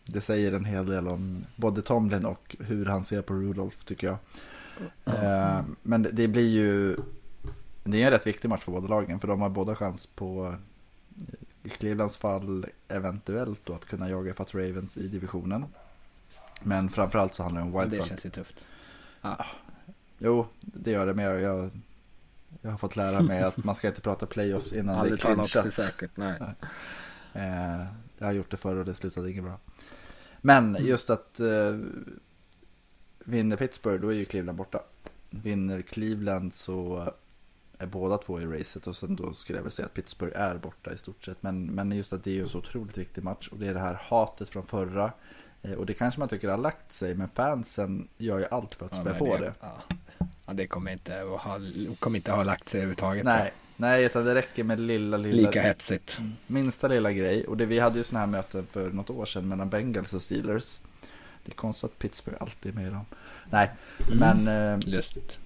det 0.04 0.20
säger 0.20 0.52
en 0.52 0.64
hel 0.64 0.86
del 0.86 1.09
om 1.09 1.44
både 1.57 1.82
Tomlin 1.82 2.26
och 2.26 2.57
hur 2.61 2.86
han 2.86 3.04
ser 3.04 3.22
på 3.22 3.34
Rudolph 3.34 3.76
tycker 3.84 4.07
jag. 4.07 4.18
Mm. 5.04 5.76
Men 5.82 6.02
det, 6.02 6.11
det 6.12 6.28
blir 6.28 6.48
ju, 6.48 6.96
det 7.84 8.02
är 8.02 8.07
en 8.07 8.11
rätt 8.11 8.26
viktig 8.26 8.48
match 8.48 8.62
för 8.62 8.72
båda 8.72 8.88
lagen 8.88 9.20
för 9.20 9.28
de 9.28 9.40
har 9.40 9.48
båda 9.48 9.74
chans 9.74 10.07
på 10.07 10.57
i 11.66 11.68
Clevelands 11.70 12.16
fall 12.16 12.66
eventuellt 12.88 13.60
då 13.64 13.74
att 13.74 13.84
kunna 13.84 14.10
jaga 14.10 14.34
fatt 14.34 14.54
Ravens 14.54 14.96
i 14.98 15.08
divisionen. 15.08 15.64
Men 16.62 16.88
framförallt 16.90 17.34
så 17.34 17.42
handlar 17.42 17.60
det 17.60 17.66
om 17.66 17.74
Ja, 17.74 17.80
det 17.80 17.86
wildcard. 17.90 18.08
känns 18.08 18.26
ju 18.26 18.30
tufft. 18.30 18.68
Jo, 20.18 20.46
det 20.60 20.90
gör 20.90 21.06
det. 21.06 21.14
Men 21.14 21.24
jag, 21.24 21.40
jag, 21.40 21.70
jag 22.62 22.70
har 22.70 22.78
fått 22.78 22.96
lära 22.96 23.22
mig 23.22 23.42
att 23.42 23.56
man 23.64 23.74
ska 23.74 23.88
inte 23.88 24.00
prata 24.00 24.26
playoffs 24.26 24.72
innan 24.72 25.04
det 25.08 25.12
är 25.12 25.16
clinchat. 25.16 25.74
säkert. 25.74 26.10
Nej. 26.14 26.40
Eh, 27.32 27.86
jag 28.18 28.26
har 28.26 28.32
gjort 28.32 28.50
det 28.50 28.56
förr 28.56 28.76
och 28.76 28.84
det 28.84 28.94
slutade 28.94 29.30
inget 29.30 29.44
bra. 29.44 29.58
Men 30.40 30.76
just 30.80 31.10
att 31.10 31.40
eh, 31.40 31.78
vinner 33.24 33.56
Pittsburgh 33.56 34.02
då 34.02 34.08
är 34.08 34.16
ju 34.16 34.24
Cleveland 34.24 34.58
borta. 34.58 34.80
Vinner 35.30 35.82
Cleveland 35.82 36.54
så 36.54 37.12
är 37.79 37.87
båda 37.87 38.18
två 38.18 38.41
i 38.41 38.47
racet 38.47 38.87
och 38.87 38.97
sen 38.97 39.16
då 39.16 39.33
skulle 39.33 39.59
jag 39.59 39.62
väl 39.62 39.72
säga 39.72 39.87
att 39.87 39.95
Pittsburgh 39.95 40.41
är 40.41 40.55
borta 40.59 40.93
i 40.93 40.99
stort 40.99 41.24
sett. 41.24 41.43
Men, 41.43 41.66
men 41.66 41.93
just 41.93 42.12
att 42.12 42.24
det 42.24 42.31
är 42.31 42.35
ju 42.35 42.43
en 42.43 42.49
så 42.49 42.59
otroligt 42.59 42.99
viktig 42.99 43.24
match 43.24 43.49
och 43.49 43.59
det 43.59 43.66
är 43.66 43.74
det 43.74 43.81
här 43.81 43.95
hatet 44.03 44.49
från 44.51 44.62
förra. 44.62 45.12
Eh, 45.62 45.72
och 45.72 45.87
det 45.87 45.95
kanske 45.95 46.20
man 46.20 46.29
tycker 46.29 46.49
har 46.49 46.59
lagt 46.59 46.93
sig 46.93 47.14
men 47.14 47.29
fansen 47.29 48.09
gör 48.18 48.39
ju 48.39 48.47
allt 48.51 48.74
för 48.74 48.87
att 48.87 48.97
Ja, 48.97 49.01
spä 49.03 49.14
på 49.14 49.37
det, 49.37 49.45
det. 49.45 49.53
Ja. 49.61 49.83
ja, 50.47 50.53
det 50.53 50.66
kommer 50.66 50.93
inte 50.93 51.22
att 51.22 51.41
ha, 51.41 51.59
kommer 51.99 52.16
inte 52.16 52.31
att 52.31 52.37
ha 52.37 52.45
lagt 52.45 52.68
sig 52.68 52.79
överhuvudtaget. 52.79 53.24
Nej, 53.24 53.53
nej 53.77 54.05
utan 54.05 54.24
det 54.24 54.35
räcker 54.35 54.64
med 54.64 54.81
lilla, 54.81 55.16
lilla, 55.16 55.49
Lika 55.49 55.61
hetsigt. 55.62 56.20
minsta 56.47 56.89
lilla 56.89 57.12
grej. 57.12 57.47
Och 57.47 57.57
det, 57.57 57.66
vi 57.66 57.79
hade 57.79 57.99
ju 57.99 58.05
sådana 58.05 58.27
här 58.27 58.33
möten 58.33 58.66
för 58.72 58.91
något 58.91 59.11
år 59.11 59.27
sedan 59.27 59.49
mellan 59.49 59.70
Bengals 59.70 60.14
och 60.14 60.22
Steelers. 60.22 60.79
Det 61.45 61.53
är 61.53 61.57
konstigt 61.57 61.85
att 61.91 61.99
Pittsburgh 61.99 62.43
alltid 62.43 62.72
är 62.72 62.77
med 62.77 62.87
i 62.87 62.91
dem. 62.91 63.05
Nej, 63.51 63.70
men, 64.18 64.49
eh, 64.49 64.79
Lustigt. 64.89 65.39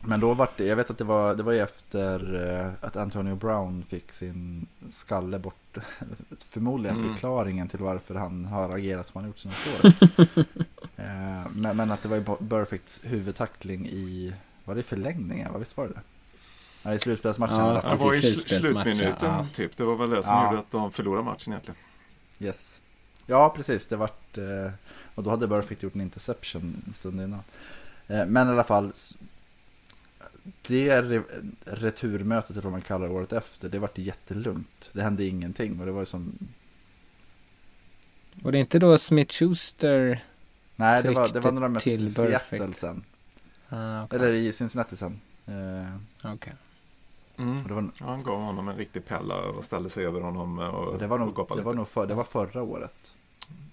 Men 0.00 0.20
då 0.20 0.34
var 0.34 0.48
det, 0.56 0.64
jag 0.64 0.76
vet 0.76 0.90
att 0.90 0.98
det 0.98 1.04
var, 1.04 1.34
det 1.34 1.42
var 1.42 1.52
ju 1.52 1.58
efter 1.60 2.34
eh, 2.60 2.86
att 2.86 2.96
Antonio 2.96 3.34
Brown 3.34 3.84
fick 3.88 4.12
sin 4.12 4.66
skalle 4.90 5.38
bort. 5.38 5.76
Förmodligen 6.48 6.96
Mm. 6.96 7.12
förklaringen 7.14 7.68
till 7.68 7.78
varför 7.78 8.14
han 8.14 8.44
har 8.44 8.70
agerat 8.76 9.06
som 9.06 9.20
han 9.20 9.28
gjort 9.30 9.38
senaste 9.38 9.70
året. 9.76 10.46
Eh, 10.96 11.46
men, 11.54 11.76
men 11.76 11.90
att 11.90 12.02
det 12.02 12.08
var 12.08 12.16
ju 12.16 12.24
Burficts 12.40 13.00
huvudtackling 13.04 13.86
i, 13.88 14.34
var 14.64 14.74
det 14.74 14.82
förlängningen? 14.82 15.52
Vad 15.52 15.58
visst 15.60 15.76
var 15.76 15.86
det 15.88 15.92
det? 15.94 16.00
Nej, 16.82 16.96
i 16.96 16.98
slutspelsmatchen. 16.98 17.56
Ja, 17.58 17.82
Det 17.90 17.96
var 18.04 18.14
i 18.14 18.36
slutminuten 18.36 19.14
ja. 19.30 19.46
typ. 19.54 19.76
Det 19.76 19.84
var 19.84 19.96
väl 19.96 20.10
det 20.10 20.22
som 20.22 20.34
Ja. 20.36 20.44
gjorde 20.46 20.58
att 20.58 20.70
de 20.70 20.92
förlorade 20.92 21.24
matchen 21.24 21.52
egentligen. 21.52 21.76
Yes. 22.38 22.80
Ja, 23.26 23.52
precis. 23.56 23.86
Det 23.86 23.96
vart... 23.96 24.38
Eh, 24.38 24.70
och 25.14 25.22
då 25.22 25.30
hade 25.30 25.46
Burfict 25.46 25.82
gjort 25.82 25.94
en 25.94 26.00
interception 26.00 26.82
en 26.86 26.94
stund 26.94 27.20
innan. 27.20 27.40
Men 28.06 28.48
i 28.48 28.50
alla 28.50 28.64
fall. 28.64 28.92
Det 30.66 30.90
re- 31.02 31.52
returmötet, 31.64 32.50
eller 32.50 32.62
vad 32.62 32.72
man 32.72 32.80
kallar 32.80 33.08
det, 33.08 33.14
året 33.14 33.32
efter, 33.32 33.68
det 33.68 33.78
vart 33.78 33.98
jättelugnt. 33.98 34.90
Det 34.92 35.02
hände 35.02 35.24
ingenting 35.24 35.80
och 35.80 35.86
det 35.86 35.92
var 35.92 36.00
ju 36.00 36.06
som... 36.06 36.38
Och 38.44 38.52
det 38.52 38.58
inte 38.58 38.78
då 38.78 38.98
Smith 38.98 39.34
Schuster? 39.34 40.24
Nej, 40.76 41.02
det 41.02 41.10
var, 41.10 41.28
det 41.28 41.40
var 41.40 41.52
när 41.52 41.60
de 41.60 41.72
mötte 41.72 41.84
till 41.84 42.14
Seattle 42.14 42.72
sen. 42.72 43.04
Ah, 43.68 44.04
okay. 44.04 44.18
Eller 44.18 44.32
i 44.32 44.52
Cincinnati 44.52 44.96
sen. 44.96 45.20
Eh, 45.46 46.32
okay. 46.34 46.52
Mm. 47.36 47.62
det 47.68 47.74
var, 47.74 47.88
Ja, 48.00 48.06
han 48.06 48.22
gav 48.22 48.40
honom 48.40 48.68
en 48.68 48.76
riktig 48.76 49.06
pella 49.06 49.34
och 49.36 49.64
ställde 49.64 49.90
sig 49.90 50.06
över 50.06 50.20
honom 50.20 50.58
och, 50.58 50.88
och 50.88 50.98
det 50.98 51.06
var 51.06 51.18
nog, 51.18 51.46
det 51.56 51.62
var 51.62 51.74
nog 51.74 51.88
för, 51.88 52.06
det 52.06 52.14
var 52.14 52.24
förra 52.24 52.62
året. 52.62 53.14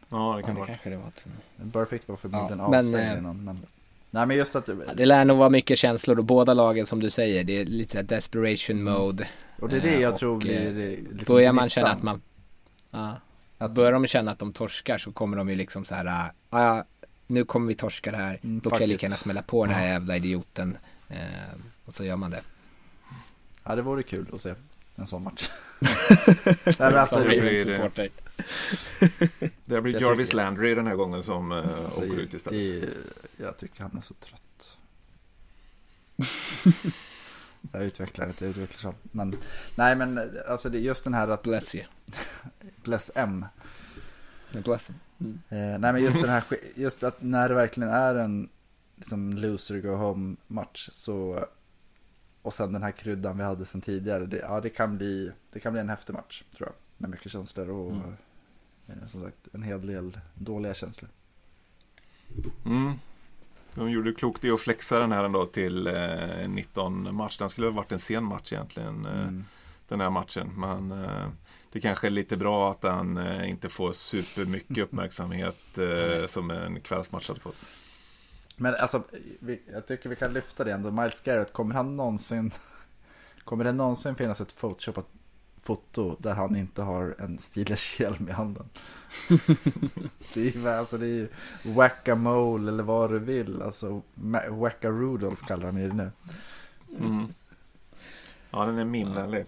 Ja, 0.10 0.34
det 0.36 0.40
Ja, 0.40 0.42
kan 0.46 0.54
det 0.56 0.60
vara. 0.60 0.68
kanske 0.68 0.90
det 0.90 0.98
var. 0.98 1.12
Burfict 1.56 2.10
var 2.10 2.16
förmodligen 2.16 2.60
Ja, 2.60 2.66
avstängd 2.66 2.96
eh, 2.96 3.18
innan. 3.18 3.44
Men, 3.44 3.66
nej, 4.12 4.26
men 4.26 4.38
just 4.38 4.56
att... 4.56 4.68
Ja, 4.68 4.94
det 4.96 5.06
lär 5.06 5.26
nog 5.26 5.38
vara 5.38 5.50
mycket 5.50 5.80
känslor 5.80 6.18
och 6.20 6.26
båda 6.26 6.54
lagen 6.54 6.86
som 6.86 7.00
du 7.00 7.10
säger, 7.10 7.44
det 7.44 7.62
är 7.62 7.66
lite 7.66 7.92
såhär 7.92 8.04
desperation 8.04 8.84
mode. 8.84 9.28
och 9.60 9.70
det 9.70 9.78
är 9.78 9.82
det 9.82 10.00
jag 10.00 10.14
och, 10.14 10.20
tror 10.20 10.38
blir... 10.38 10.78
eh, 10.78 10.84
eh, 10.86 10.90
Liksom 11.00 11.36
Börjar 11.36 11.54
man 11.54 11.70
känna 11.70 11.88
att 11.92 12.04
man, 12.04 12.22
ja, 12.92 13.16
Att- 13.58 13.72
börjar 13.72 13.92
de 13.92 14.08
känna 14.08 14.32
att 14.32 14.40
de 14.40 14.54
torskar 14.54 14.98
så 14.98 15.12
kommer 15.12 15.38
de 15.38 15.50
ju 15.50 15.56
liksom 15.56 15.86
så 15.86 15.96
här, 15.96 16.06
ja, 16.06 16.32
ja, 16.50 16.86
nu 17.28 17.44
kommer 17.46 17.68
vi 17.68 17.76
torska 17.76 18.12
det 18.12 18.18
här, 18.18 18.40
Mm, 18.44 18.60
då 18.60 18.70
kan 18.70 18.80
jag 18.80 18.88
lika 18.90 19.06
gärna 19.06 19.16
smälla 19.18 19.42
på 19.42 19.66
den 19.66 19.76
här 19.76 19.86
jävla 19.88 20.16
idioten. 20.18 20.78
Eh, 21.10 21.18
och 21.86 21.94
så 21.94 22.04
gör 22.06 22.16
man 22.16 22.32
det. 22.32 22.42
Ja, 23.64 23.76
det 23.76 23.82
vore 23.82 24.04
kul 24.04 24.26
att 24.34 24.42
se 24.42 24.54
en 24.96 25.08
sån 25.08 25.24
match. 25.24 25.50
Nej, 26.66 26.74
men 26.78 26.96
alltså, 26.96 27.20
det, 27.20 27.24
blir- 27.42 27.64
supporter. 27.64 28.10
Det 29.68 29.82
blir 29.82 30.02
Jarvis 30.02 30.28
tycker- 30.28 30.38
Landry 30.38 30.76
den 30.76 30.88
här 30.88 30.96
gången 30.96 31.24
som 31.24 31.52
eh, 31.52 31.58
alltså, 31.86 32.02
åker 32.02 32.20
ut 32.20 32.34
istället. 32.34 32.82
det, 32.82 33.44
jag 33.44 33.58
tycker 33.58 33.82
han 33.82 33.98
är 33.98 34.02
så 34.02 34.14
trött. 34.14 34.78
jag 37.72 37.84
utvecklar 37.84 38.28
inte, 38.28 38.46
jag 38.46 38.50
utvecklar 38.50 38.78
sånt. 38.78 38.98
Men, 39.12 39.38
nej 39.76 39.96
men 39.96 40.20
alltså 40.48 40.70
det 40.70 40.78
är 40.78 40.82
just 40.82 41.04
den 41.04 41.14
här 41.14 41.28
att 41.28 41.44
Bless 41.44 41.76
you. 41.76 41.86
Bless 42.84 43.12
M. 43.16 43.46
Bless 44.52 44.90
you. 44.90 45.30
Eh, 45.50 45.80
nej 45.80 45.94
men 45.94 46.04
just 46.04 46.22
den 46.22 46.30
här, 46.30 46.44
just 46.76 47.04
att 47.04 47.22
när 47.22 47.50
det 47.50 47.56
verkligen 47.56 47.90
är 47.90 48.16
en 48.16 48.50
liksom, 48.96 49.34
loser 49.34 49.80
go 49.80 49.96
home 49.96 50.36
match 50.48 50.90
så 50.92 51.46
och 52.42 52.54
sen 52.54 52.74
den 52.74 52.84
här 52.84 52.92
kryddan 52.92 53.38
vi 53.38 53.44
hade 53.44 53.66
sen 53.66 53.82
tidigare. 53.82 54.26
Det, 54.26 54.38
ja, 54.38 54.60
det 54.62 54.70
kan 54.70 54.98
bli, 54.98 55.32
det 55.52 55.60
kan 55.60 55.74
bli 55.74 55.80
en 55.82 55.90
häftig 55.90 56.14
match 56.14 56.44
tror 56.58 56.70
jag. 56.70 56.76
Med 56.98 57.10
mycket 57.10 57.32
känslor 57.32 57.70
och 57.70 57.92
Mm. 57.92 58.14
Eh, 58.88 59.08
som 59.08 59.24
sagt 59.24 59.48
en 59.54 59.64
hel 59.64 59.88
del 59.88 60.20
dåliga 60.34 60.74
känslor. 60.74 61.10
Mm. 62.66 62.94
De 63.74 63.92
gjorde 63.92 64.14
klokt 64.14 64.46
i 64.46 64.52
att 64.52 64.62
flexa 64.62 65.00
den 65.00 65.12
här 65.12 65.24
ändå 65.24 65.46
till 65.46 65.88
eh, 65.88 66.48
19 66.48 67.16
match. 67.16 67.38
Den 67.38 67.50
skulle 67.50 67.68
ha 67.68 67.72
varit 67.72 67.92
en 67.92 68.00
sen 68.00 68.24
match 68.24 68.54
egentligen. 68.54 69.06
Eh, 69.06 69.28
Mm. 69.28 69.46
Den 69.88 70.02
här 70.02 70.10
matchen. 70.10 70.52
Men 70.58 70.92
eh, 71.04 71.28
det 71.72 71.82
kanske 71.82 72.08
är 72.08 72.12
lite 72.12 72.38
bra 72.38 72.72
att 72.72 72.82
den 72.82 73.18
eh, 73.18 73.50
inte 73.50 73.70
får 73.70 73.92
supermycket 73.92 74.78
uppmärksamhet 74.78 75.78
eh, 75.78 76.26
som 76.26 76.52
en 76.52 76.82
kvällsmatch 76.82 77.28
hade 77.28 77.40
fått. 77.40 77.56
Men 78.56 78.76
alltså, 78.76 79.04
vi, 79.40 79.62
jag 79.74 79.88
tycker 79.88 80.10
vi 80.10 80.16
kan 80.16 80.34
lyfta 80.34 80.64
det 80.64 80.72
ändå. 80.72 80.92
Miles 80.92 81.22
Garrett, 81.22 81.54
kommer 81.54 81.76
han 81.76 81.98
någonsin... 81.98 82.52
Kommer 83.44 83.64
det 83.64 83.72
någonsin 83.72 84.16
finnas 84.16 84.42
ett 84.42 84.56
photoshopat 84.56 85.08
foto 85.68 86.16
där 86.20 86.34
han 86.34 86.56
inte 86.56 86.82
har 86.82 87.16
en 87.20 87.38
Steelers-hjälm 87.40 88.28
i 88.30 88.32
handen? 88.32 88.70
det 90.34 90.48
är 90.48 90.52
ju 90.58 90.68
alltså, 90.70 90.98
det 90.98 91.06
är 91.06 91.10
ju 91.10 91.28
whack-a-mole 91.64 92.72
eller 92.72 92.84
vad 92.84 93.12
du 93.12 93.20
vill. 93.20 93.62
Alltså, 93.62 94.02
Ma- 94.16 94.50
wacka-Rudolph 94.50 95.48
kallar 95.48 95.66
de 95.66 95.78
ju 95.80 95.88
det 95.90 95.96
nu. 95.96 96.12
Mm. 97.00 97.34
Ja, 98.52 98.66
den 98.66 98.78
är 98.78 98.84
mimvänlig. 98.86 99.46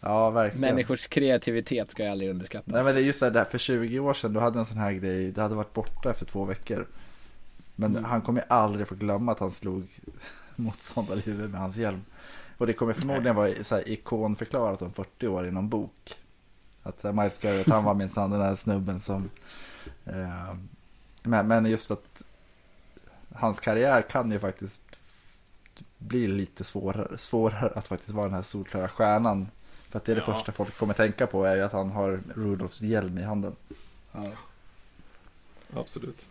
Ja, 0.00 0.30
verkligen. 0.30 0.60
Människors 0.60 1.06
kreativitet 1.06 1.90
ska 1.90 2.02
ju 2.02 2.08
aldrig 2.08 2.30
underskattas. 2.30 2.74
Nej 2.74 2.84
men 2.84 2.94
det 2.94 3.00
är 3.00 3.04
just 3.04 3.20
det 3.20 3.30
där, 3.30 3.44
för 3.44 3.58
20 3.58 3.98
år 3.98 4.14
sedan, 4.14 4.32
då 4.32 4.40
hade 4.40 4.58
en 4.58 4.66
sån 4.66 4.78
här 4.78 4.92
grej, 4.92 5.30
det 5.32 5.42
hade 5.42 5.54
varit 5.54 5.72
borta 5.74 6.10
efter 6.10 6.26
två 6.26 6.44
veckor. 6.44 6.86
Men 7.76 7.90
Mm. 7.90 8.04
han 8.04 8.22
kommer 8.22 8.40
ju 8.40 8.46
aldrig 8.48 8.88
få 8.88 8.94
glömma 8.94 9.32
att 9.32 9.38
han 9.40 9.50
slog 9.50 9.86
motståndare 10.56 11.18
i 11.18 11.22
huvudet 11.22 11.50
med 11.50 11.60
hans 11.60 11.76
hjälm. 11.76 12.04
Och 12.58 12.66
det 12.66 12.72
kommer 12.72 12.92
förmodligen 12.92 13.36
vara 13.36 13.64
så 13.64 13.74
här 13.74 13.88
ikonförklarat 13.88 14.82
om 14.82 14.92
40 14.92 15.26
år 15.28 15.46
i 15.46 15.50
någon 15.50 15.68
bok. 15.68 16.14
Att 16.82 17.02
här, 17.02 17.12
Miles 17.12 17.38
Garrett, 17.38 17.66
han 17.66 17.84
var 17.84 17.94
minsann 17.94 18.30
den 18.30 18.42
här 18.42 18.56
snubben 18.56 19.00
som... 19.00 19.30
Eh, 20.04 20.54
men, 21.22 21.48
men 21.48 21.66
just 21.66 21.90
att 21.90 22.22
hans 23.34 23.60
karriär 23.60 24.02
kan 24.02 24.30
ju 24.30 24.38
faktiskt 24.38 24.84
bli 25.98 26.26
lite 26.28 26.64
svårare, 26.64 27.18
svårare 27.18 27.72
att 27.74 27.86
faktiskt 27.86 28.10
vara 28.10 28.26
den 28.26 28.34
här 28.34 28.42
solklara 28.42 28.88
stjärnan. 28.88 29.48
För 29.88 29.98
att 29.98 30.04
det 30.04 30.12
är 30.12 30.16
det 30.16 30.22
Ja. 30.26 30.34
första 30.34 30.52
folk 30.52 30.76
kommer 30.78 30.94
tänka 30.94 31.26
på 31.26 31.44
är 31.44 31.56
ju 31.56 31.62
att 31.62 31.72
han 31.72 31.90
har 31.90 32.20
Rudolfs 32.34 32.82
hjälm 32.82 33.18
i 33.18 33.22
handen. 33.22 33.56
Ja. 34.12 34.30
Absolut. 35.76 36.26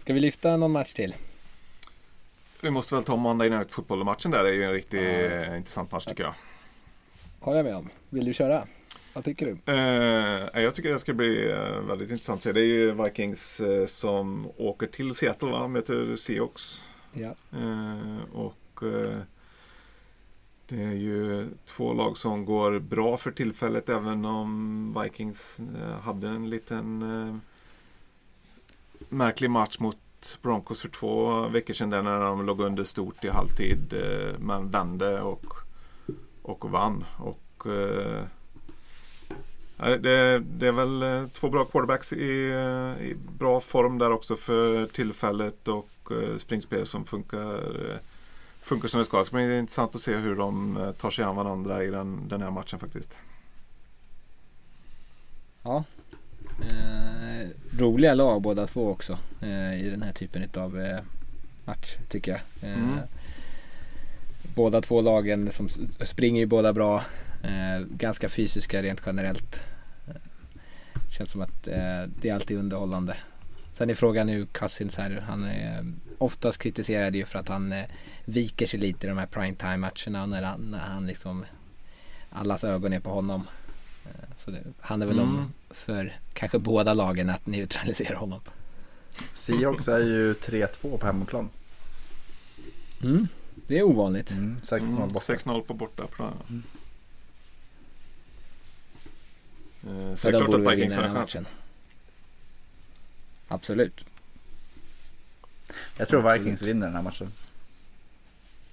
Ska 0.00 0.12
vi 0.14 0.20
lyfta 0.20 0.56
någon 0.56 0.72
match 0.72 0.94
till? 0.94 1.14
Vi 2.60 2.70
måste 2.70 2.94
väl 2.94 3.04
ta 3.04 3.16
Monday 3.16 3.50
Night 3.50 3.70
Football-matchen 3.70 4.30
där. 4.30 4.44
Det 4.44 4.50
är 4.50 4.54
ju 4.54 4.64
en 4.64 4.72
riktigt 4.72 5.00
eh, 5.32 5.56
intressant 5.56 5.92
match 5.92 6.04
tycker 6.04 6.24
jag. 6.24 6.34
Håller 7.40 7.58
jag 7.58 7.64
med 7.64 7.76
om. 7.76 7.88
Vill 8.08 8.24
du 8.24 8.32
köra? 8.32 8.64
Vad 9.12 9.24
tycker 9.24 9.46
du? 9.46 9.72
Eh, 9.72 10.62
jag 10.62 10.74
tycker 10.74 10.92
det 10.92 10.98
ska 10.98 11.12
bli 11.12 11.50
eh, 11.50 11.80
väldigt 11.80 12.10
intressant 12.10 12.36
att 12.36 12.42
se. 12.42 12.52
Det 12.52 12.60
är 12.60 12.64
ju 12.64 12.92
Vikings 13.04 13.60
eh, 13.60 13.86
som 13.86 14.48
åker 14.56 14.86
till 14.86 15.14
Seattle 15.14 15.50
va? 15.50 15.68
Möter 15.68 16.16
Seahawks. 16.16 16.90
Ja. 17.12 17.34
Eh, 17.52 18.34
och 18.34 18.82
eh, 18.82 19.18
det 20.66 20.82
är 20.82 20.94
ju 20.94 21.48
två 21.64 21.92
lag 21.92 22.18
som 22.18 22.44
går 22.44 22.78
bra 22.78 23.16
för 23.16 23.30
tillfället 23.30 23.88
även 23.88 24.24
om 24.24 25.02
Vikings 25.02 25.58
hade 26.02 26.28
en 26.28 26.50
liten 26.50 27.04
märklig 29.08 29.50
match 29.50 29.78
mot 29.78 29.96
Broncos 30.42 30.82
för 30.82 30.88
två 30.88 31.42
veckor 31.48 31.74
sedan 31.74 31.90
där 31.90 32.02
när 32.02 32.20
de 32.20 32.46
låg 32.46 32.60
under 32.60 32.84
stort 32.84 33.24
i 33.24 33.28
halvtid 33.28 33.92
eh, 33.92 34.38
men 34.38 34.70
vände 34.70 35.20
och, 35.20 35.44
och 36.42 36.70
vann. 36.70 37.04
Och, 37.18 37.66
eh, 37.66 38.24
Det, 39.76 40.38
det 40.38 40.66
är 40.66 40.72
väl 40.72 41.02
eh, 41.02 41.28
två 41.28 41.50
bra 41.50 41.64
quarterbacks 41.64 42.12
i, 42.12 42.52
i 43.00 43.16
bra 43.38 43.60
form 43.60 43.98
där 43.98 44.12
också 44.12 44.36
för 44.36 44.86
tillfället 44.86 45.68
och 45.68 45.88
springspel 46.38 46.86
som 46.86 47.04
funkar, 47.04 47.62
funkar 48.62 48.88
som 48.88 48.98
det 48.98 49.06
ska. 49.06 49.24
Så 49.24 49.36
det 49.36 49.46
bli 49.46 49.58
intressant 49.58 49.94
att 49.94 50.00
se 50.00 50.16
hur 50.16 50.36
de 50.36 50.78
tar 50.98 51.10
sig 51.10 51.24
an 51.24 51.36
varandra 51.36 51.84
i 51.84 51.90
den, 51.90 52.28
den 52.28 52.42
här 52.42 52.50
matchen 52.50 52.78
faktiskt. 52.78 53.18
Ja. 55.62 55.84
Eh, 56.60 57.48
roliga 57.78 58.14
lag 58.14 58.42
båda 58.42 58.66
två 58.66 58.90
också 58.90 59.18
eh, 59.40 59.84
i 59.84 59.88
den 59.90 60.02
här 60.02 60.12
typen 60.12 60.48
av 60.56 60.80
eh, 60.80 60.98
match 61.64 61.96
tycker 62.08 62.30
jag. 62.30 62.70
Mm. 62.70 62.98
Båda 64.54 64.80
två 64.80 65.00
lagen 65.00 65.52
som 65.52 65.68
springer 66.00 66.40
ju 66.40 66.46
båda 66.46 66.72
bra. 66.72 67.04
Ganska 67.88 68.28
fysiska 68.28 68.82
rent 68.82 69.02
generellt. 69.06 69.62
Känns 71.10 71.30
som 71.30 71.40
att 71.40 71.62
det 72.20 72.28
är 72.28 72.34
alltid 72.34 72.58
underhållande. 72.58 73.16
Sen 73.74 73.90
är 73.90 73.94
frågan 73.94 74.26
nu 74.26 74.46
Cousins 74.46 74.96
här. 74.96 75.24
Han 75.28 75.44
är 75.44 75.92
oftast 76.18 76.62
kritiserad 76.62 77.16
ju 77.16 77.24
för 77.24 77.38
att 77.38 77.48
han 77.48 77.74
viker 78.24 78.66
sig 78.66 78.80
lite 78.80 79.06
i 79.06 79.08
de 79.08 79.18
här 79.18 79.26
primetime 79.26 79.76
matcherna 79.76 80.26
när 80.26 80.42
han, 80.42 80.70
när 80.70 80.78
han 80.78 81.06
liksom 81.06 81.44
allas 82.30 82.64
ögon 82.64 82.92
är 82.92 83.00
på 83.00 83.10
honom. 83.10 83.46
Eh, 84.04 84.10
Så 84.36 84.50
det 84.50 84.62
handlar 84.80 85.06
väl 85.06 85.20
om 85.20 85.34
Mm. 85.36 85.52
för 85.70 86.18
kanske 86.32 86.58
båda 86.58 86.94
lagen 86.94 87.30
att 87.30 87.46
neutralisera 87.46 88.16
honom. 88.18 88.40
Seahawks 89.32 89.88
är 89.88 89.98
ju 90.00 90.34
3-2 90.34 90.98
på 90.98 91.06
hemmaplan. 91.06 91.50
Mm. 93.02 93.28
Det 93.66 93.78
är 93.78 93.82
ovanligt. 93.82 94.30
Mm, 94.30 94.56
6-0 94.64 94.96
Mm, 94.96 95.08
borta. 95.08 95.24
6-0 95.32 95.60
på 95.62 95.74
borta. 95.74 96.06
Bra. 96.16 96.32
Eh, 99.86 100.10
Så 100.10 100.16
Så 100.16 100.30
det 100.30 100.32
de 100.38 100.42
är 100.42 100.46
klart 100.46 100.60
att 100.60 100.72
vi 100.72 100.76
Vikings 100.76 100.94
har 100.94 101.02
en 101.02 101.14
chans. 101.14 101.36
Absolut. 103.48 104.04
Jag 105.96 106.08
tror 106.08 106.20
Absolut. 106.20 106.40
Vikings 106.46 106.62
vinner 106.62 106.86
den 106.86 106.96
här 106.96 107.02
matchen. 107.02 107.32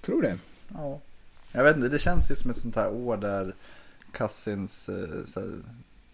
Tror 0.00 0.22
det. 0.22 0.38
Ja. 0.68 1.00
Jag 1.52 1.64
vet 1.64 1.76
inte, 1.76 1.88
det 1.88 1.98
känns 1.98 2.30
ju 2.30 2.36
som 2.36 2.50
ett 2.50 2.56
sånt 2.56 2.76
här 2.76 2.92
år 2.94 3.16
där 3.16 3.54
Cousins, 4.16 4.88
eh, 4.88 5.24
så 5.24 5.40
här, 5.40 5.50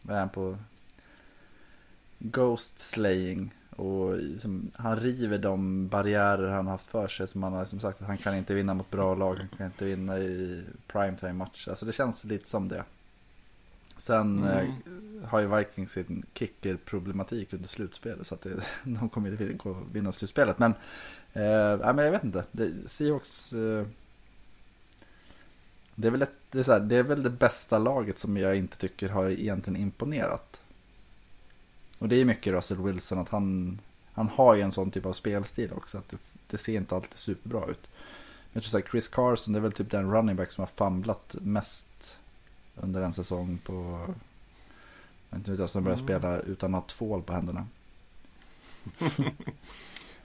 vad 0.02 0.16
är 0.16 0.20
han 0.20 0.28
på? 0.28 0.58
Ghost 2.18 2.78
slaying. 2.78 3.54
Och 3.76 4.16
liksom, 4.16 4.70
han 4.74 5.00
river 5.00 5.38
de 5.38 5.88
barriärer 5.88 6.48
han 6.48 6.66
haft 6.66 6.86
för 6.86 7.08
sig. 7.08 7.28
Som 7.28 7.42
han 7.42 7.52
har 7.52 7.64
som 7.64 7.80
sagt 7.80 8.00
att 8.02 8.06
han 8.06 8.18
kan 8.18 8.36
inte 8.36 8.54
vinna 8.54 8.74
mot 8.74 8.90
bra 8.90 9.14
lag. 9.14 9.34
Han 9.36 9.48
kan 9.48 9.66
inte 9.66 9.84
vinna 9.84 10.18
i 10.18 10.62
primetime 10.86 11.32
match. 11.32 11.68
Alltså 11.68 11.86
det 11.86 11.92
känns 11.92 12.24
lite 12.24 12.48
som 12.48 12.68
det. 12.68 12.84
Sen 13.98 14.38
Mm. 14.44 14.48
eh, 14.48 15.28
har 15.28 15.40
ju 15.40 15.56
Vikings 15.56 15.92
sin 15.92 16.24
kicker-problematik 16.34 17.52
under 17.52 17.68
slutspelet. 17.68 18.26
Så 18.26 18.34
att 18.34 18.40
det, 18.40 18.62
de 18.84 19.08
kommer 19.08 19.30
inte 19.30 19.68
vinna 19.92 20.12
slutspelet. 20.12 20.58
Men, 20.58 20.74
eh, 21.32 21.78
nej, 21.84 21.94
men 21.94 22.04
jag 22.04 22.12
vet 22.12 22.24
inte. 22.24 22.44
Det, 22.52 22.70
Seahawks... 22.86 23.52
Eh, 23.52 23.86
det 25.94 26.08
är, 26.08 26.12
väl 26.12 26.22
ett, 26.22 26.38
det, 26.50 26.58
är 26.58 26.72
här, 26.72 26.80
det 26.80 26.96
är 26.96 27.02
väl 27.02 27.22
det 27.22 27.30
bästa 27.30 27.78
laget 27.78 28.18
som 28.18 28.36
jag 28.36 28.56
inte 28.56 28.76
tycker 28.76 29.08
har 29.08 29.30
egentligen 29.30 29.80
imponerat. 29.80 30.62
Och 31.98 32.08
det 32.08 32.16
är 32.16 32.24
mycket 32.24 32.52
Russell 32.52 32.82
Wilson 32.82 33.18
att 33.18 33.28
han, 33.28 33.78
han 34.12 34.28
har 34.28 34.54
ju 34.54 34.60
en 34.60 34.72
sån 34.72 34.90
typ 34.90 35.06
av 35.06 35.12
spelstil 35.12 35.72
också. 35.72 35.98
Att 35.98 36.08
det, 36.08 36.16
det 36.46 36.58
ser 36.58 36.76
inte 36.76 36.94
alltid 36.94 37.18
superbra 37.18 37.66
ut. 37.66 37.90
Jag 38.52 38.62
tror 38.62 38.70
så 38.70 38.78
här, 38.78 38.84
Chris 38.90 39.08
Carson 39.08 39.52
det 39.52 39.58
är 39.58 39.60
väl 39.60 39.72
typ 39.72 39.90
den 39.90 40.10
running 40.12 40.36
back 40.36 40.50
som 40.50 40.62
har 40.62 40.66
famlat 40.66 41.36
mest 41.40 42.16
under 42.76 43.02
en 43.02 43.12
säsong 43.12 43.58
på... 43.64 44.06
Jag 45.30 45.38
vet 45.38 45.48
inte, 45.48 45.68
som 45.68 45.84
börjar 45.84 45.98
Mm. 45.98 46.06
spela 46.06 46.38
utan 46.40 46.74
att 46.74 46.82
ha 46.82 46.88
tvål 46.88 47.22
på 47.22 47.32
händerna. 47.32 47.66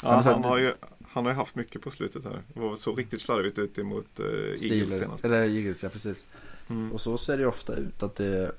Ja, 0.04 0.22
han, 0.22 0.44
har 0.44 0.58
ju, 0.58 0.74
han 1.10 1.26
har 1.26 1.32
ju 1.32 1.36
haft 1.36 1.56
mycket 1.56 1.82
på 1.82 1.92
slutet 1.92 2.24
här. 2.24 2.42
Det 2.54 2.60
var 2.60 2.76
så 2.76 2.96
riktigt 2.96 3.22
slarvigt 3.22 3.60
ute 3.60 3.84
mot 3.84 4.20
uh, 4.20 4.26
Eagles 4.26 5.00
senast. 5.00 5.26
eller 5.26 5.44
Eagles, 5.44 5.84
ja 5.84 5.90
precis. 5.90 6.26
Mm. 6.70 6.92
Och 6.92 7.02
så 7.02 7.18
ser 7.18 7.38
det 7.38 7.42
ju 7.44 7.50
ofta 7.50 7.76
ut 7.76 8.04
att 8.04 8.16
det 8.16 8.52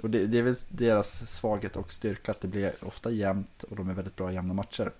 och 0.00 0.10
det, 0.10 0.26
det 0.26 0.38
är 0.38 0.42
väl 0.42 0.56
deras 0.68 1.30
svaghet 1.30 1.76
och 1.76 1.92
styrka 1.92 2.30
att 2.30 2.40
det 2.40 2.48
blir 2.48 2.72
ofta 2.80 3.10
jämnt 3.10 3.62
och 3.62 3.76
de 3.76 3.88
är 3.88 3.94
väldigt 3.94 4.16
bra 4.16 4.30
i 4.30 4.34
jämna 4.34 4.54
matcher. 4.54 4.92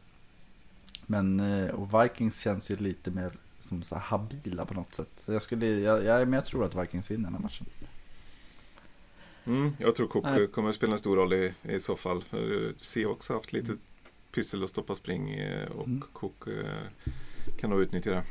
Men 1.07 1.41
eh, 1.41 1.75
och 1.75 2.03
Vikings 2.03 2.41
känns 2.41 2.71
ju 2.71 2.77
lite 2.77 3.11
mer 3.11 3.33
som 3.61 3.83
så 3.83 3.95
här 3.95 4.03
habila 4.03 4.65
på 4.65 4.75
något 4.75 4.95
sätt. 4.95 5.09
Så 5.17 5.33
jag 5.33 5.43
skulle, 5.43 5.67
jag, 5.67 6.05
jag, 6.05 6.29
men 6.29 6.33
jag 6.33 6.45
tror 6.45 6.65
att 6.65 6.75
Vikings 6.75 7.11
vinner 7.11 7.25
den 7.25 7.35
här 7.35 7.43
matchen. 7.43 7.67
Mm, 9.45 9.77
jag 9.79 9.95
tror 9.95 10.07
Cook 10.07 10.25
Nej. 10.25 10.43
eh, 10.43 10.49
kommer 10.49 10.69
att 10.69 10.75
spela 10.75 10.93
en 10.93 10.99
stor 10.99 11.17
roll 11.17 11.33
i, 11.33 11.55
i 11.63 11.81
så 11.81 11.97
fall. 11.97 12.23
För 12.23 12.67
eh, 12.67 12.73
Seahawks 12.77 13.29
har 13.29 13.37
haft 13.37 13.53
lite 13.53 13.77
pyssel 14.33 14.65
att 14.65 14.71
stoppa 14.71 14.95
spring 14.95 15.31
eh, 15.31 15.69
och 15.71 15.87
Mm. 15.87 16.03
Cook 16.13 16.47
eh, 16.47 17.13
kan 17.61 17.71
nog 17.71 17.83
utnyttja 17.83 18.11
det. 18.11 18.23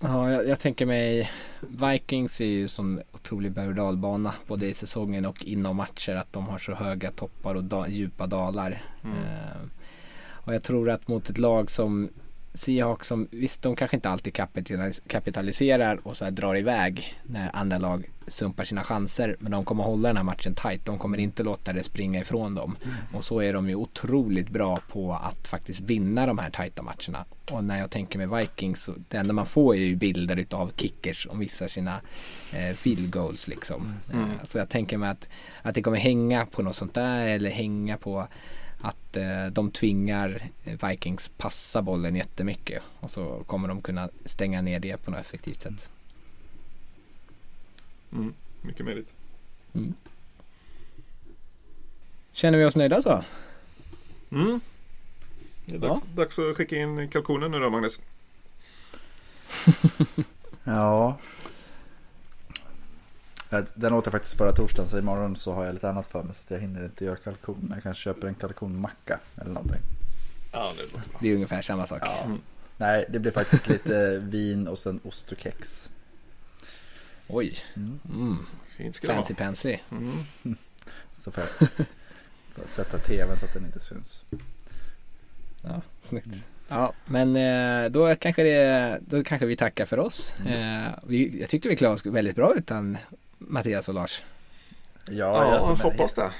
Ja, 0.00 0.30
jag, 0.30 0.48
jag 0.48 0.60
tänker 0.60 0.86
mig 0.86 1.30
Vikings 1.60 2.40
är 2.40 2.44
ju 2.44 2.68
som 2.68 3.00
otrolig 3.12 3.52
berg 3.52 3.68
och 3.68 3.74
dalbana 3.74 4.34
både 4.46 4.66
i 4.66 4.74
säsongen 4.74 5.26
och 5.26 5.44
inom 5.44 5.76
matcher 5.76 6.16
att 6.16 6.32
de 6.32 6.48
har 6.48 6.58
så 6.58 6.74
höga 6.74 7.10
toppar 7.10 7.54
och 7.54 7.64
da, 7.64 7.88
djupa 7.88 8.26
dalar. 8.26 8.82
Mm. 9.04 9.16
Eh, 9.16 9.62
och 10.30 10.54
jag 10.54 10.62
tror 10.62 10.90
att 10.90 11.08
mot 11.08 11.30
ett 11.30 11.38
lag 11.38 11.70
som 11.70 12.08
Seahawks 12.58 13.08
som 13.08 13.28
visst 13.30 13.62
de 13.62 13.76
kanske 13.76 13.96
inte 13.96 14.08
alltid 14.08 14.32
kapitalis- 14.32 15.02
kapitaliserar 15.06 16.00
och 16.02 16.16
så 16.16 16.24
här 16.24 16.32
drar 16.32 16.56
iväg 16.56 17.14
när 17.22 17.56
andra 17.56 17.78
lag 17.78 18.04
sumpar 18.26 18.64
sina 18.64 18.84
chanser 18.84 19.36
men 19.38 19.52
de 19.52 19.64
kommer 19.64 19.84
hålla 19.84 20.08
den 20.08 20.16
här 20.16 20.24
matchen 20.24 20.54
tight. 20.54 20.84
De 20.84 20.98
kommer 20.98 21.18
inte 21.18 21.42
låta 21.42 21.72
det 21.72 21.82
springa 21.82 22.20
ifrån 22.20 22.54
dem. 22.54 22.76
Och 23.12 23.24
så 23.24 23.40
är 23.40 23.52
de 23.52 23.68
ju 23.68 23.74
otroligt 23.74 24.48
bra 24.50 24.80
på 24.88 25.12
att 25.12 25.48
faktiskt 25.48 25.80
vinna 25.80 26.26
de 26.26 26.38
här 26.38 26.50
tajta 26.50 26.82
matcherna. 26.82 27.24
Och 27.50 27.64
när 27.64 27.78
jag 27.78 27.90
tänker 27.90 28.18
med 28.18 28.30
Vikings, 28.30 28.82
så 28.82 28.94
det 29.08 29.16
enda 29.16 29.32
man 29.32 29.46
får 29.46 29.74
är 29.74 29.78
ju 29.78 29.96
bilder 29.96 30.36
utav 30.36 30.72
kickers 30.76 31.22
som 31.22 31.38
missar 31.38 31.68
sina 31.68 32.00
eh, 32.52 32.76
field 32.76 33.10
goals 33.10 33.48
liksom. 33.48 33.94
Mm. 34.12 34.30
Eh, 34.30 34.44
så 34.44 34.58
jag 34.58 34.68
tänker 34.68 34.98
mig 34.98 35.10
att, 35.10 35.28
att 35.62 35.74
det 35.74 35.82
kommer 35.82 35.98
hänga 35.98 36.46
på 36.46 36.62
något 36.62 36.76
sånt 36.76 36.94
där 36.94 37.26
eller 37.28 37.50
hänga 37.50 37.96
på 37.96 38.28
att 38.80 39.16
eh, 39.16 39.46
de 39.46 39.70
tvingar 39.70 40.48
Vikings 40.64 41.30
passa 41.36 41.82
bollen 41.82 42.16
jättemycket 42.16 42.82
och 43.00 43.10
så 43.10 43.42
kommer 43.46 43.68
de 43.68 43.82
kunna 43.82 44.08
stänga 44.24 44.62
ner 44.62 44.80
det 44.80 44.96
på 44.96 45.10
något 45.10 45.20
effektivt 45.20 45.62
sätt. 45.62 45.88
Mm, 48.12 48.34
mycket 48.62 48.84
möjligt. 48.84 49.12
Känner 52.32 52.58
vi 52.58 52.64
oss 52.64 52.76
nöjda 52.76 53.02
så? 53.02 53.24
Mm. 54.30 54.60
Det 55.66 55.74
är 55.74 55.78
dags, 55.78 56.02
dags 56.14 56.38
att 56.38 56.56
skicka 56.56 56.76
in 56.76 57.08
kalkonen 57.08 57.50
nu 57.50 57.58
då 57.58 57.70
Magnus. 57.70 58.00
Ja. 60.64 61.18
Ja, 63.50 63.62
Den 63.74 63.92
åt 63.92 64.06
jag 64.06 64.12
faktiskt 64.12 64.34
förra 64.34 64.52
torsdagen 64.52 64.90
så 64.90 64.98
imorgon 64.98 65.36
så 65.36 65.52
har 65.52 65.64
jag 65.64 65.74
lite 65.74 65.88
annat 65.88 66.06
för 66.06 66.22
mig 66.22 66.34
så 66.34 66.40
att 66.44 66.50
jag 66.50 66.58
hinner 66.58 66.84
inte 66.84 67.04
göra 67.04 67.16
kalkon. 67.16 67.72
Jag 67.74 67.82
kanske 67.82 68.02
köper 68.02 68.28
en 68.28 68.34
kalkonmacka 68.34 69.20
eller 69.36 69.50
någonting. 69.50 69.80
Ja, 70.52 70.72
det 70.76 70.82
låter 70.82 71.08
bra. 71.08 71.18
Det 71.20 71.28
är 71.28 71.34
ungefär 71.34 71.62
samma 71.62 71.86
sak. 71.86 72.02
Ja. 72.02 72.22
Mm. 72.24 72.38
Nej, 72.76 73.04
det 73.08 73.18
blir 73.18 73.32
faktiskt 73.32 73.68
lite 73.68 74.18
vin 74.24 74.68
och 74.68 74.78
sen 74.78 75.00
ost 75.04 75.32
och 75.32 75.38
kex. 75.40 75.90
Oj, 77.28 77.56
Mm. 77.76 78.00
mm. 78.14 78.36
Fint 78.66 78.94
ska 78.94 79.06
det 79.06 79.14
fancy 79.14 79.34
vara. 79.34 79.44
pansy. 79.46 79.76
Mm. 79.90 80.24
Så 81.16 81.30
får 81.30 81.44
jag, 81.44 81.68
får 81.68 81.86
jag 82.64 82.68
sätta 82.68 82.98
tvn 82.98 83.36
så 83.38 83.44
att 83.46 83.54
den 83.54 83.64
inte 83.64 83.80
syns. 83.80 84.24
Ja, 85.62 85.80
snyggt. 86.02 86.48
Ja, 86.68 86.92
men 87.06 87.36
eh, 87.36 87.90
då 87.90 88.14
kanske, 88.16 88.42
det, 88.42 88.98
då 89.06 89.24
kanske 89.24 89.46
vi 89.46 89.56
tackar 89.56 89.86
för 89.86 89.98
oss. 89.98 90.34
Mm. 90.46 90.82
Eh, 90.86 90.92
vi, 91.06 91.40
jag 91.40 91.48
tyckte 91.48 91.68
vi 91.68 91.76
klarade 91.76 91.94
oss 91.94 92.06
väldigt 92.06 92.36
bra 92.36 92.54
utan 92.56 92.98
Mattias 93.38 93.88
och 93.88 93.94
Lars. 93.94 94.22
Ja, 95.06 95.12
Ja, 95.54 95.66
men- 95.68 95.80
hoppas 95.80 96.14
det. 96.14 96.32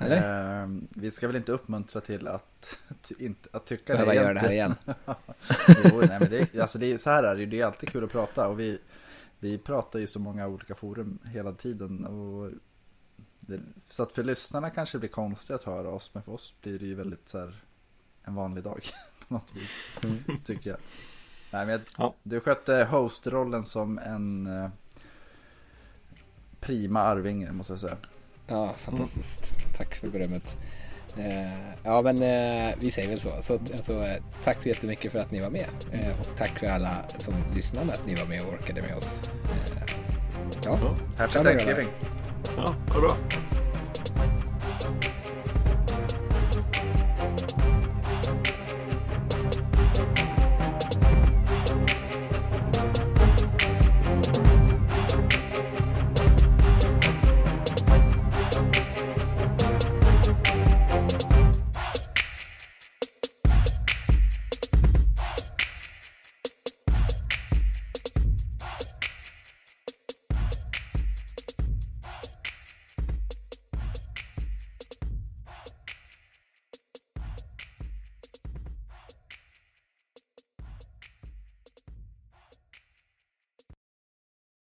Eller? 0.00 0.62
Eh, 0.62 0.68
vi 0.90 1.10
ska 1.10 1.26
väl 1.26 1.36
inte 1.36 1.52
uppmuntra 1.52 2.00
till 2.00 2.28
att, 2.28 2.78
ty, 3.02 3.14
inte, 3.18 3.48
att 3.52 3.64
tycka 3.66 3.92
Behöva 3.92 4.10
det 4.12 4.16
göra 4.16 4.34
det 4.34 4.40
här 4.40 4.52
igen. 4.52 4.74
jo, 5.84 6.00
nej, 6.00 6.20
men 6.20 6.30
det, 6.30 6.54
är- 6.54 6.60
alltså 6.60 6.78
det 6.78 6.92
är, 6.92 6.98
så 6.98 7.10
här 7.10 7.22
är 7.22 7.34
det 7.34 7.40
ju, 7.40 7.46
det 7.46 7.60
är 7.60 7.66
alltid 7.66 7.88
kul 7.88 8.04
att 8.04 8.12
prata 8.12 8.48
och 8.48 8.60
vi, 8.60 8.78
vi 9.38 9.58
pratar 9.58 9.98
ju 9.98 10.04
i 10.04 10.08
så 10.08 10.18
många 10.18 10.46
olika 10.48 10.74
forum 10.74 11.18
hela 11.24 11.52
tiden. 11.52 12.06
Och 12.06 12.50
det, 13.40 13.60
så 13.88 14.02
att 14.02 14.12
för 14.12 14.22
lyssnarna 14.24 14.70
kanske 14.70 14.96
det 14.98 15.00
blir 15.00 15.10
konstigt 15.10 15.50
att 15.56 15.62
höra 15.64 15.88
oss, 15.88 16.10
men 16.14 16.22
för 16.22 16.32
oss 16.32 16.54
blir 16.62 16.78
det 16.78 16.86
ju 16.86 16.94
väldigt 16.94 17.28
så 17.28 17.38
här 17.38 17.62
en 18.24 18.34
vanlig 18.34 18.64
dag 18.64 18.84
på 19.28 19.34
något 19.34 19.52
vis, 19.56 19.98
Mm. 20.04 20.18
tycker 20.44 20.70
jag. 20.70 20.78
Nej, 21.52 21.66
men 21.66 21.68
jag, 21.72 21.80
Ja. 21.98 22.14
Du 22.22 22.40
skötte 22.40 22.84
hostrollen 22.90 23.62
som 23.62 23.98
en 23.98 24.46
eh, 24.46 24.68
prima 26.62 27.00
arvinge, 27.00 27.52
måste 27.52 27.72
jag 27.72 27.80
säga. 27.80 27.96
Ja, 28.46 28.72
fantastiskt. 28.72 29.44
Tack 29.76 29.94
för 29.94 30.06
berömmet. 30.06 30.56
Eh, 31.16 31.52
ja, 31.82 32.02
men 32.02 32.22
eh, 32.22 32.74
vi 32.80 32.90
säger 32.90 33.08
väl 33.08 33.20
så. 33.20 33.32
så 33.40 33.54
alltså, 33.54 34.04
eh, 34.04 34.22
tack 34.44 34.62
så 34.62 34.68
jättemycket 34.68 35.12
för 35.12 35.18
att 35.18 35.30
ni 35.30 35.40
var 35.40 35.50
med. 35.50 35.66
Och 36.20 36.36
tack 36.36 36.58
för 36.58 36.66
alla 36.66 37.04
som 37.18 37.34
lyssnade 37.54 37.92
att 37.92 38.06
ni 38.06 38.14
var 38.14 38.26
med 38.26 38.42
och 38.42 38.52
orkade 38.52 38.82
med 38.82 38.96
oss. 38.96 39.20
Ja, 40.64 40.78
Happy. 41.18 41.38
Thanksgiving! 41.38 41.88
ja, 42.56 42.74
ha 42.88 42.94
det 42.94 43.00
bra. 43.00 43.16